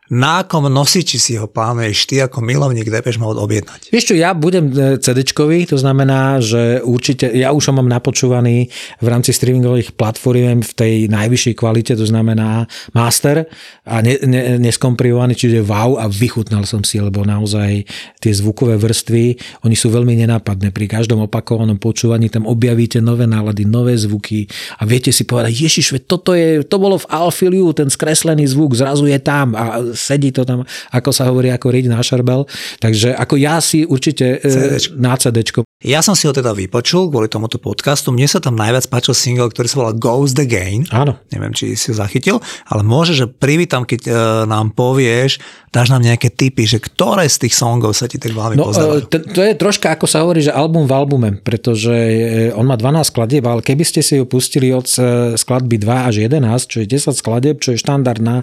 Na 0.07 0.39
akom 0.39 0.71
nosiči 0.71 1.19
si 1.19 1.35
ho 1.35 1.51
plánuješ 1.51 2.07
ty 2.07 2.23
ako 2.23 2.39
milovník 2.39 2.87
Depeche 2.87 3.19
Mode 3.19 3.43
objednať? 3.43 3.91
Vieš 3.91 4.05
čo, 4.11 4.15
ja 4.15 4.31
budem 4.31 4.71
e, 4.71 4.95
cd 5.03 5.19
to 5.67 5.75
znamená, 5.75 6.39
že 6.39 6.79
určite, 6.79 7.27
ja 7.35 7.51
už 7.51 7.67
ho 7.67 7.73
mám 7.75 7.91
napočúvaný 7.91 8.71
v 9.03 9.07
rámci 9.07 9.35
streamingových 9.35 9.99
platform 9.99 10.63
v 10.63 10.71
tej 10.71 10.93
najvyššej 11.11 11.55
kvalite, 11.59 11.91
to 11.99 12.07
znamená 12.07 12.71
master 12.95 13.51
a 13.83 13.99
ne, 13.99 14.15
ne, 14.23 14.55
neskomprimovaný, 14.63 15.35
čiže 15.35 15.67
wow 15.67 15.99
a 15.99 16.07
vychutnal 16.07 16.63
som 16.63 16.87
si, 16.87 17.03
lebo 17.03 17.27
naozaj 17.27 17.83
tie 18.23 18.31
zvukové 18.31 18.79
vrstvy, 18.79 19.35
oni 19.67 19.75
sú 19.75 19.91
veľmi 19.91 20.15
nenápadné. 20.23 20.71
Pri 20.71 20.87
každom 20.87 21.27
opakovanom 21.27 21.75
počúvaní 21.83 22.31
tam 22.31 22.47
objavíte 22.47 23.03
nové 23.03 23.27
nálady, 23.27 23.67
nové 23.67 23.99
zvuky 23.99 24.47
a 24.79 24.87
viete 24.87 25.11
si 25.11 25.27
povedať, 25.27 25.51
ježiš, 25.51 25.99
toto 26.07 26.31
je, 26.31 26.63
to 26.63 26.79
bolo 26.79 26.95
v 26.95 27.09
Alfiliu, 27.11 27.75
ten 27.75 27.91
skreslený 27.91 28.47
zvuk, 28.47 28.71
zrazu 28.71 29.03
je 29.11 29.19
tam 29.19 29.51
a 29.51 29.96
sedí 29.97 30.29
to 30.29 30.45
tam, 30.45 30.61
ako 30.93 31.09
sa 31.09 31.25
hovorí, 31.27 31.49
ako 31.49 31.73
riť 31.73 31.85
na 31.89 31.99
šarbel. 32.05 32.45
Takže 32.77 33.17
ako 33.17 33.35
ja 33.41 33.57
si 33.57 33.83
určite 33.83 34.37
CD. 34.45 34.77
na 34.95 35.17
CD. 35.17 35.41
Ja 35.85 36.01
som 36.01 36.17
si 36.17 36.25
ho 36.25 36.33
teda 36.33 36.57
vypočul 36.57 37.13
kvôli 37.13 37.29
tomuto 37.29 37.61
podcastu. 37.61 38.09
Mne 38.09 38.25
sa 38.25 38.41
tam 38.41 38.57
najviac 38.57 38.89
páčil 38.89 39.13
single, 39.13 39.53
ktorý 39.53 39.67
sa 39.69 39.77
volá 39.77 39.93
Goes 39.93 40.33
the 40.33 40.49
Gain. 40.49 40.89
Áno. 40.89 41.21
Neviem, 41.29 41.53
či 41.53 41.77
si 41.77 41.93
ho 41.93 41.95
zachytil, 42.01 42.41
ale 42.65 42.81
môže, 42.81 43.13
že 43.13 43.29
privítam, 43.29 43.85
keď 43.85 44.01
uh, 44.09 44.15
nám 44.49 44.73
povieš, 44.73 45.37
dáš 45.77 45.93
nám 45.93 46.01
nejaké 46.01 46.33
tipy, 46.33 46.65
že 46.65 46.81
ktoré 46.81 47.29
z 47.29 47.45
tých 47.45 47.53
songov 47.53 47.93
sa 47.93 48.09
ti 48.09 48.17
tak 48.17 48.33
veľmi 48.33 48.57
no, 48.57 48.73
pozdávajú. 48.73 49.05
To, 49.05 49.17
to 49.21 49.41
je 49.45 49.53
troška, 49.53 49.93
ako 49.93 50.09
sa 50.09 50.25
hovorí, 50.25 50.41
že 50.41 50.49
album 50.49 50.89
v 50.89 50.93
albume, 50.97 51.29
pretože 51.45 51.93
e, 51.93 52.49
on 52.57 52.65
má 52.65 52.73
12 52.73 53.13
skladieb, 53.13 53.45
ale 53.45 53.61
keby 53.61 53.85
ste 53.85 54.01
si 54.01 54.17
ho 54.17 54.25
pustili 54.25 54.73
od 54.73 54.89
e, 54.97 55.37
skladby 55.37 55.77
2 55.77 56.09
až 56.09 56.25
11, 56.25 56.41
čo 56.65 56.81
je 56.81 56.87
10 56.89 57.13
skladieb, 57.13 57.61
čo 57.61 57.77
je 57.77 57.83
štandardná 57.83 58.41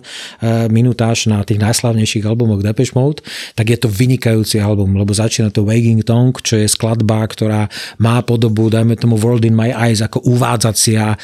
minutáž 0.69 1.27
na 1.27 1.43
tých 1.43 1.59
najslavnejších 1.59 2.23
albumoch 2.29 2.61
Depeche 2.61 2.93
Mode, 2.95 3.25
tak 3.57 3.73
je 3.73 3.79
to 3.81 3.89
vynikajúci 3.89 4.61
album, 4.61 4.95
lebo 4.95 5.11
začína 5.11 5.51
to 5.51 5.65
Waking 5.65 6.05
Tongue, 6.05 6.37
čo 6.39 6.61
je 6.61 6.69
skladba, 6.69 7.24
ktorá 7.27 7.67
má 7.99 8.21
podobu, 8.23 8.69
dajme 8.71 8.97
tomu 8.97 9.19
World 9.19 9.45
in 9.45 9.57
My 9.57 9.73
Eyes, 9.73 10.05
ako 10.05 10.25
uvádzacia, 10.25 11.17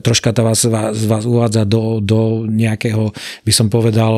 troška 0.00 0.32
to 0.32 0.46
vás, 0.46 0.64
vás, 0.66 0.96
vás 1.04 1.24
uvádza 1.24 1.62
do, 1.68 1.98
do 2.02 2.44
nejakého, 2.48 3.10
by 3.42 3.52
som 3.52 3.66
povedal, 3.68 4.14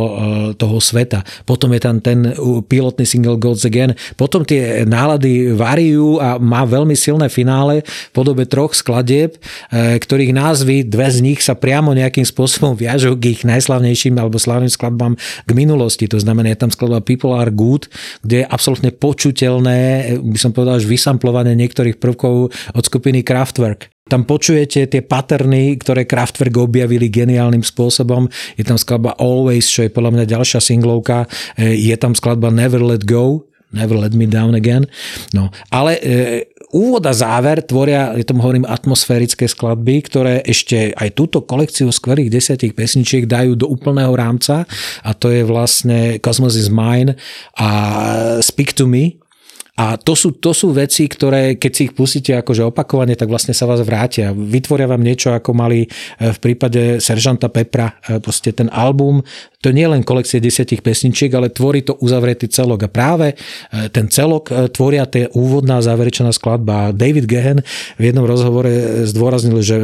toho 0.57 0.79
sveta. 0.79 1.23
Potom 1.45 1.73
je 1.75 1.81
tam 1.81 1.99
ten 2.01 2.33
pilotný 2.67 3.05
single 3.05 3.37
Gods 3.41 3.65
Again. 3.67 3.97
Potom 4.15 4.45
tie 4.45 4.85
nálady 4.85 5.53
variujú 5.55 6.21
a 6.21 6.37
má 6.41 6.63
veľmi 6.67 6.95
silné 6.95 7.27
finále 7.33 7.83
v 7.85 8.13
podobe 8.13 8.45
troch 8.47 8.77
skladieb, 8.77 9.37
e, 9.71 9.99
ktorých 9.99 10.33
názvy, 10.35 10.87
dve 10.87 11.09
z 11.11 11.19
nich 11.25 11.41
sa 11.41 11.57
priamo 11.57 11.95
nejakým 11.95 12.25
spôsobom 12.25 12.75
viažú 12.75 13.17
k 13.17 13.35
ich 13.39 13.43
najslavnejším 13.47 14.19
alebo 14.19 14.39
slavným 14.39 14.71
skladbám 14.71 15.15
k 15.19 15.51
minulosti. 15.55 16.07
To 16.11 16.19
znamená, 16.19 16.53
je 16.53 16.61
tam 16.61 16.71
skladba 16.71 17.03
People 17.05 17.35
are 17.35 17.51
Good, 17.51 17.89
kde 18.23 18.45
je 18.45 18.47
absolútne 18.47 18.91
počuteľné, 18.95 19.79
by 20.21 20.39
som 20.39 20.51
povedal, 20.55 20.79
že 20.83 20.91
vysamplované 21.31 21.55
niektorých 21.55 22.03
prvkov 22.03 22.51
od 22.51 22.83
skupiny 22.85 23.23
Kraftwerk. 23.23 23.95
Tam 24.11 24.27
počujete 24.27 24.91
tie 24.91 25.03
paterny, 25.07 25.79
ktoré 25.79 26.03
Kraftwerk 26.03 26.59
objavili 26.59 27.07
geniálnym 27.07 27.63
spôsobom. 27.63 28.27
Je 28.59 28.67
tam 28.67 28.75
skladba 28.75 29.15
Always, 29.23 29.71
čo 29.71 29.87
je 29.87 29.95
podľa 29.95 30.19
mňa 30.19 30.25
ďalšia 30.27 30.59
singlovka. 30.59 31.31
E, 31.55 31.79
je 31.79 31.95
tam 31.95 32.19
skladba 32.19 32.51
Never 32.51 32.83
Let 32.83 33.07
Go, 33.07 33.47
Never 33.71 33.95
Let 33.95 34.19
Me 34.19 34.27
Down 34.27 34.59
Again. 34.59 34.91
No, 35.31 35.55
ale 35.71 36.03
e, 36.03 36.51
úvod 36.75 37.07
a 37.07 37.15
záver 37.15 37.63
tvoria, 37.63 38.19
ja 38.19 38.27
tomu 38.27 38.43
hovorím, 38.43 38.67
atmosférické 38.67 39.47
skladby, 39.47 40.11
ktoré 40.11 40.43
ešte 40.43 40.91
aj 40.91 41.15
túto 41.15 41.47
kolekciu 41.47 41.87
skvelých 41.95 42.35
desiatich 42.35 42.75
pesničiek 42.75 43.31
dajú 43.31 43.55
do 43.55 43.71
úplného 43.71 44.11
rámca 44.11 44.67
a 45.07 45.11
to 45.15 45.31
je 45.31 45.47
vlastne 45.47 46.19
Cosmos 46.19 46.59
is 46.59 46.67
Mine 46.67 47.15
a 47.55 47.71
Speak 48.43 48.75
to 48.75 48.91
Me, 48.91 49.23
a 49.81 49.97
to 49.97 50.13
sú, 50.13 50.37
to 50.37 50.53
sú 50.53 50.77
veci, 50.77 51.09
ktoré 51.09 51.57
keď 51.57 51.73
si 51.73 51.89
ich 51.89 51.97
pustíte 51.97 52.37
akože 52.37 52.69
opakovane, 52.69 53.17
tak 53.17 53.33
vlastne 53.33 53.57
sa 53.57 53.65
vás 53.65 53.81
vrátia. 53.81 54.37
Vytvoria 54.37 54.85
vám 54.85 55.01
niečo, 55.01 55.33
ako 55.33 55.57
mali 55.57 55.89
e, 55.89 55.89
v 56.21 56.39
prípade 56.39 57.01
Seržanta 57.01 57.49
Pepra, 57.49 57.97
e, 58.05 58.21
proste 58.21 58.53
ten 58.53 58.69
album, 58.69 59.25
to 59.65 59.73
nie 59.73 59.89
je 59.89 59.93
len 59.97 60.05
kolekcie 60.05 60.37
desiatich 60.37 60.85
pesničiek, 60.85 61.33
ale 61.33 61.49
tvorí 61.49 61.81
to 61.81 61.97
uzavretý 61.97 62.53
celok. 62.53 62.85
A 62.85 62.93
práve 62.93 63.33
e, 63.33 63.89
ten 63.89 64.13
celok 64.13 64.53
tvoria 64.69 65.09
tie 65.09 65.33
úvodná 65.33 65.81
záverečná 65.81 66.29
skladba. 66.37 66.93
David 66.93 67.25
Gehen 67.25 67.65
v 67.97 68.03
jednom 68.05 68.29
rozhovore 68.29 69.09
zdôraznil, 69.09 69.65
že 69.65 69.81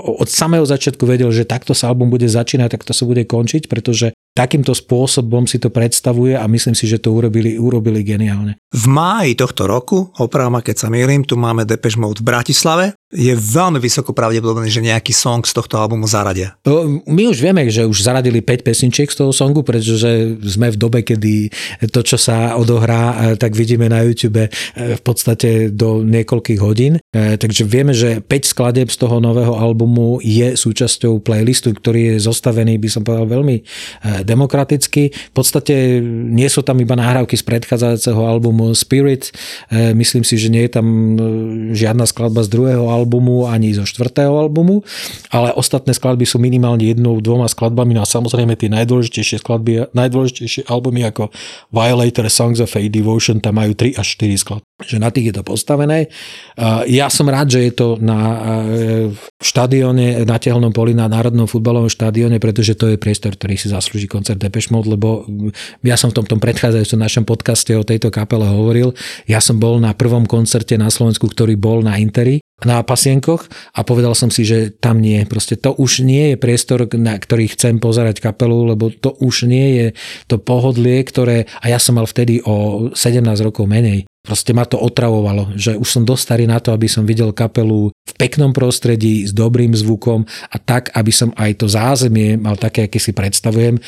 od 0.00 0.28
samého 0.32 0.64
začiatku 0.64 1.04
vedel, 1.04 1.28
že 1.36 1.44
takto 1.44 1.76
sa 1.76 1.92
album 1.92 2.08
bude 2.08 2.24
začínať, 2.24 2.80
takto 2.80 2.96
sa 2.96 3.04
bude 3.04 3.28
končiť, 3.28 3.68
pretože 3.68 4.16
takýmto 4.34 4.74
spôsobom 4.74 5.46
si 5.46 5.62
to 5.62 5.70
predstavuje 5.70 6.34
a 6.34 6.44
myslím 6.50 6.74
si, 6.74 6.90
že 6.90 6.98
to 6.98 7.14
urobili, 7.14 7.54
urobili 7.54 8.02
geniálne. 8.02 8.58
V 8.74 8.84
máji 8.90 9.38
tohto 9.38 9.70
roku, 9.70 10.10
opravom 10.18 10.58
keď 10.58 10.76
sa 10.76 10.88
mýlim, 10.90 11.22
tu 11.22 11.38
máme 11.38 11.62
Depeche 11.62 12.02
Mode 12.02 12.20
v 12.20 12.34
Bratislave 12.34 12.86
je 13.14 13.30
veľmi 13.38 13.78
vysoko 13.78 14.10
pravdepodobné, 14.10 14.66
že 14.66 14.82
nejaký 14.82 15.14
song 15.14 15.46
z 15.46 15.54
tohto 15.54 15.78
albumu 15.78 16.10
zaradia. 16.10 16.58
My 17.06 17.30
už 17.30 17.38
vieme, 17.38 17.62
že 17.70 17.86
už 17.86 18.02
zaradili 18.02 18.42
5 18.42 18.66
pesničiek 18.66 19.06
z 19.06 19.22
toho 19.22 19.30
songu, 19.30 19.62
pretože 19.62 20.34
sme 20.42 20.74
v 20.74 20.76
dobe, 20.76 21.06
kedy 21.06 21.54
to, 21.94 22.02
čo 22.02 22.18
sa 22.18 22.58
odohrá, 22.58 23.32
e, 23.32 23.38
tak 23.38 23.54
vidíme 23.54 23.86
na 23.86 24.02
YouTube 24.02 24.44
e, 24.44 24.50
v 24.74 25.02
podstate 25.06 25.70
do 25.70 26.02
niekoľkých 26.02 26.60
hodín. 26.60 26.98
E, 27.14 27.38
takže 27.38 27.62
vieme, 27.62 27.94
že 27.94 28.18
5 28.18 28.50
skladeb 28.50 28.90
z 28.90 28.98
toho 28.98 29.22
nového 29.22 29.54
albumu 29.54 30.18
je 30.18 30.58
súčasťou 30.58 31.22
playlistu, 31.22 31.70
ktorý 31.70 32.18
je 32.18 32.26
zostavený, 32.26 32.82
by 32.82 32.88
som 32.90 33.06
povedal, 33.06 33.30
veľmi 33.30 33.62
demokraticky. 34.26 35.14
V 35.14 35.32
podstate 35.32 36.02
nie 36.10 36.50
sú 36.50 36.66
tam 36.66 36.82
iba 36.82 36.98
nahrávky 36.98 37.38
z 37.38 37.44
predchádzajúceho 37.46 38.20
albumu 38.26 38.74
Spirit. 38.74 39.30
Myslím 39.70 40.26
si, 40.26 40.40
že 40.40 40.48
nie 40.50 40.66
je 40.66 40.72
tam 40.72 40.86
žiadna 41.76 42.08
skladba 42.08 42.42
z 42.42 42.52
druhého 42.52 42.88
albumu 42.88 43.03
albumu, 43.04 43.44
ani 43.44 43.76
zo 43.76 43.84
štvrtého 43.84 44.32
albumu, 44.32 44.80
ale 45.28 45.52
ostatné 45.52 45.92
skladby 45.92 46.24
sú 46.24 46.40
minimálne 46.40 46.88
jednou, 46.88 47.20
dvoma 47.20 47.44
skladbami 47.44 47.92
no 47.92 48.00
a 48.00 48.08
samozrejme 48.08 48.56
tie 48.56 48.72
najdôležitejšie 48.72 49.44
skladby, 49.44 49.92
najdôležitejšie 49.92 50.64
albumy 50.72 51.04
ako 51.04 51.28
Violator, 51.68 52.24
Songs 52.32 52.64
of 52.64 52.72
a 52.72 52.82
Devotion, 52.88 53.44
tam 53.44 53.60
majú 53.60 53.76
3 53.76 54.00
až 54.00 54.16
4 54.16 54.40
skladby. 54.40 54.64
že 54.82 54.98
na 54.98 55.14
tých 55.14 55.30
je 55.30 55.34
to 55.38 55.46
postavené. 55.46 56.10
Ja 56.90 57.06
som 57.06 57.30
rád, 57.30 57.54
že 57.54 57.70
je 57.70 57.72
to 57.78 57.94
na 58.02 58.20
štadióne, 59.38 60.26
na 60.26 60.36
tehelnom 60.42 60.74
poli, 60.74 60.98
na 60.98 61.06
Národnom 61.06 61.46
futbalovom 61.46 61.86
štadióne, 61.86 62.42
pretože 62.42 62.74
to 62.74 62.90
je 62.90 62.98
priestor, 62.98 63.38
ktorý 63.38 63.54
si 63.54 63.70
zaslúži 63.70 64.10
koncert 64.10 64.42
Depeche 64.42 64.74
Mode, 64.74 64.90
lebo 64.90 65.30
ja 65.86 65.94
som 65.94 66.10
v 66.10 66.18
tom, 66.18 66.26
tom 66.26 66.42
predchádzajúcom 66.42 66.98
našom 66.98 67.24
podcaste 67.24 67.70
o 67.78 67.86
tejto 67.86 68.10
kapele 68.10 68.50
hovoril. 68.50 68.98
Ja 69.30 69.38
som 69.38 69.62
bol 69.62 69.78
na 69.78 69.94
prvom 69.94 70.26
koncerte 70.26 70.74
na 70.74 70.90
Slovensku, 70.90 71.30
ktorý 71.30 71.54
bol 71.54 71.86
na 71.86 72.02
Interi 72.02 72.42
na 72.64 72.84
pasienkoch 72.84 73.48
a 73.72 73.80
povedal 73.84 74.12
som 74.16 74.28
si, 74.28 74.44
že 74.44 74.72
tam 74.72 75.00
nie. 75.00 75.24
Proste 75.24 75.56
to 75.56 75.72
už 75.76 76.04
nie 76.04 76.34
je 76.34 76.36
priestor, 76.40 76.88
na 76.96 77.16
ktorý 77.16 77.52
chcem 77.52 77.80
pozerať 77.80 78.20
kapelu, 78.20 78.74
lebo 78.74 78.92
to 78.92 79.16
už 79.20 79.48
nie 79.48 79.68
je 79.76 79.86
to 80.28 80.36
pohodlie, 80.40 81.04
ktoré... 81.04 81.48
A 81.60 81.72
ja 81.72 81.78
som 81.80 81.96
mal 81.96 82.08
vtedy 82.08 82.40
o 82.44 82.88
17 82.92 83.24
rokov 83.44 83.68
menej. 83.68 84.08
Proste 84.24 84.56
ma 84.56 84.64
to 84.64 84.80
otravovalo, 84.80 85.52
že 85.52 85.76
už 85.76 85.84
som 85.84 86.00
dosť 86.00 86.22
starý 86.24 86.44
na 86.48 86.56
to, 86.56 86.72
aby 86.72 86.88
som 86.88 87.04
videl 87.04 87.28
kapelu 87.36 87.92
v 87.92 88.12
peknom 88.16 88.56
prostredí, 88.56 89.28
s 89.28 89.36
dobrým 89.36 89.76
zvukom 89.76 90.24
a 90.48 90.56
tak, 90.56 90.88
aby 90.96 91.12
som 91.12 91.28
aj 91.36 91.60
to 91.60 91.68
zázemie 91.68 92.40
mal 92.40 92.56
také, 92.56 92.88
aké 92.88 92.96
si 92.96 93.12
predstavujem. 93.12 93.76
E, 93.76 93.80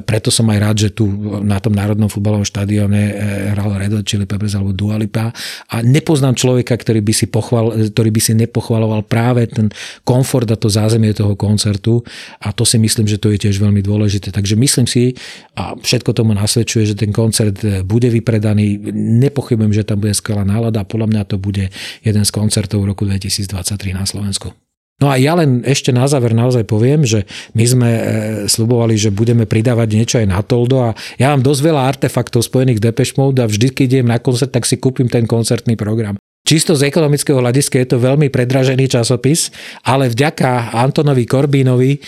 preto 0.00 0.32
som 0.32 0.48
aj 0.48 0.58
rád, 0.64 0.76
že 0.88 0.96
tu 0.96 1.12
na 1.44 1.60
tom 1.60 1.76
Národnom 1.76 2.08
futbalovom 2.08 2.48
štadióne 2.48 3.02
e, 3.04 3.12
hral 3.52 3.68
Red 3.76 3.92
Hot 3.92 4.08
Chili 4.08 4.24
Peppers 4.24 4.56
alebo 4.56 4.72
Dua 4.72 4.96
Lipa 4.96 5.28
a 5.68 5.76
nepoznám 5.84 6.40
človeka, 6.40 6.72
ktorý 6.72 7.04
by 7.04 7.12
si, 7.12 7.28
pochval, 7.28 7.92
ktorý 7.92 8.08
by 8.16 8.20
si 8.24 8.32
nepochvaloval 8.32 9.04
práve 9.04 9.44
ten 9.44 9.68
komfort 10.08 10.48
a 10.48 10.56
to 10.56 10.72
zázemie 10.72 11.12
toho 11.12 11.36
koncertu 11.36 12.00
a 12.40 12.48
to 12.56 12.64
si 12.64 12.80
myslím, 12.80 13.04
že 13.04 13.20
to 13.20 13.28
je 13.28 13.44
tiež 13.44 13.60
veľmi 13.60 13.84
dôležité. 13.84 14.32
Takže 14.32 14.56
myslím 14.56 14.88
si 14.88 15.20
a 15.52 15.76
všetko 15.76 16.16
tomu 16.16 16.32
nasvedčuje, 16.32 16.88
že 16.88 16.96
ten 16.96 17.12
koncert 17.12 17.60
bude 17.84 18.08
vypredaný. 18.08 18.80
Nepochybujem, 19.20 19.72
že 19.76 19.81
že 19.82 19.90
tam 19.90 19.98
bude 19.98 20.14
skvelá 20.14 20.46
nálada 20.46 20.86
a 20.86 20.88
podľa 20.88 21.10
mňa 21.10 21.22
to 21.26 21.36
bude 21.42 21.74
jeden 22.06 22.24
z 22.24 22.30
koncertov 22.30 22.86
roku 22.86 23.02
2023 23.02 23.98
na 23.98 24.06
Slovensku. 24.06 24.54
No 25.02 25.10
a 25.10 25.18
ja 25.18 25.34
len 25.34 25.66
ešte 25.66 25.90
na 25.90 26.06
záver 26.06 26.30
naozaj 26.30 26.62
poviem, 26.62 27.02
že 27.02 27.26
my 27.58 27.64
sme 27.66 27.90
e, 27.90 28.02
slubovali, 28.46 28.94
že 28.94 29.10
budeme 29.10 29.50
pridávať 29.50 29.88
niečo 29.98 30.16
aj 30.22 30.30
na 30.30 30.38
Toldo 30.46 30.78
a 30.78 30.94
ja 31.18 31.34
mám 31.34 31.42
dosť 31.42 31.58
veľa 31.58 31.82
artefaktov 31.90 32.46
spojených 32.46 32.78
s 32.78 32.84
Depeche 32.86 33.18
Mode 33.18 33.42
a 33.42 33.50
vždy, 33.50 33.74
keď 33.74 33.86
idem 33.98 34.06
na 34.06 34.22
koncert, 34.22 34.54
tak 34.54 34.62
si 34.62 34.78
kúpim 34.78 35.10
ten 35.10 35.26
koncertný 35.26 35.74
program. 35.74 36.14
Čisto 36.42 36.74
z 36.74 36.90
ekonomického 36.90 37.38
hľadiska 37.38 37.78
je 37.78 37.86
to 37.94 38.02
veľmi 38.02 38.26
predražený 38.26 38.90
časopis, 38.90 39.54
ale 39.86 40.10
vďaka 40.10 40.74
Antonovi 40.74 41.22
Korbínovi 41.22 41.94
e, 41.94 41.98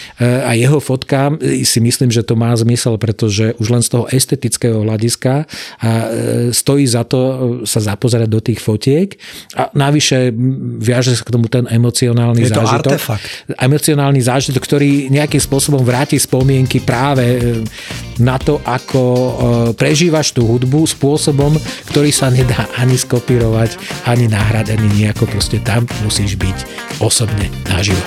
a 0.42 0.58
jeho 0.58 0.82
fotkám 0.82 1.38
e, 1.38 1.62
si 1.62 1.78
myslím, 1.78 2.10
že 2.10 2.26
to 2.26 2.34
má 2.34 2.50
zmysel, 2.58 2.98
pretože 2.98 3.54
už 3.62 3.66
len 3.70 3.82
z 3.86 3.94
toho 3.94 4.10
estetického 4.10 4.82
hľadiska 4.82 5.32
e, 5.38 6.50
stojí 6.50 6.82
za 6.82 7.06
to 7.06 7.62
sa 7.62 7.78
zapozerať 7.78 8.26
do 8.26 8.42
tých 8.42 8.58
fotiek 8.58 9.14
a 9.54 9.70
navyše 9.70 10.34
viaže 10.82 11.14
sa 11.14 11.22
k 11.22 11.30
tomu 11.30 11.46
ten 11.46 11.70
emocionálny 11.70 12.42
je 12.42 12.50
zážitok. 12.50 12.90
Artefakt. 12.90 13.26
Emocionálny 13.54 14.18
zážitok, 14.18 14.66
ktorý 14.66 15.14
nejakým 15.14 15.38
spôsobom 15.46 15.86
vráti 15.86 16.18
spomienky 16.18 16.82
práve 16.82 17.62
na 18.18 18.34
to, 18.42 18.58
ako 18.66 19.02
prežívaš 19.78 20.34
tú 20.34 20.42
hudbu 20.42 20.90
spôsobom, 20.90 21.54
ktorý 21.86 22.10
sa 22.10 22.34
nedá 22.34 22.66
ani 22.74 22.98
skopírovať, 22.98 23.78
ani 24.10 24.23
ani 24.24 24.32
nahradený 24.32 24.88
nejako, 24.96 25.28
proste 25.28 25.60
tam 25.60 25.84
musíš 26.00 26.40
byť 26.40 26.58
osobne 27.04 27.52
naživo. 27.68 28.00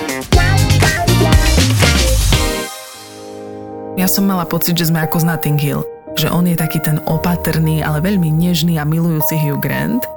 Ja 3.94 4.10
som 4.10 4.26
mala 4.26 4.50
pocit, 4.50 4.74
že 4.82 4.90
sme 4.90 5.06
ako 5.06 5.22
z 5.22 5.26
Notting 5.30 5.62
Hill. 5.62 5.86
Že 6.18 6.34
on 6.34 6.50
je 6.50 6.58
taký 6.58 6.82
ten 6.82 6.98
opatrný, 7.06 7.86
ale 7.86 8.02
veľmi 8.02 8.34
nežný 8.34 8.82
a 8.82 8.86
milujúci 8.86 9.38
Hugh 9.38 9.62
Grant– 9.62 10.02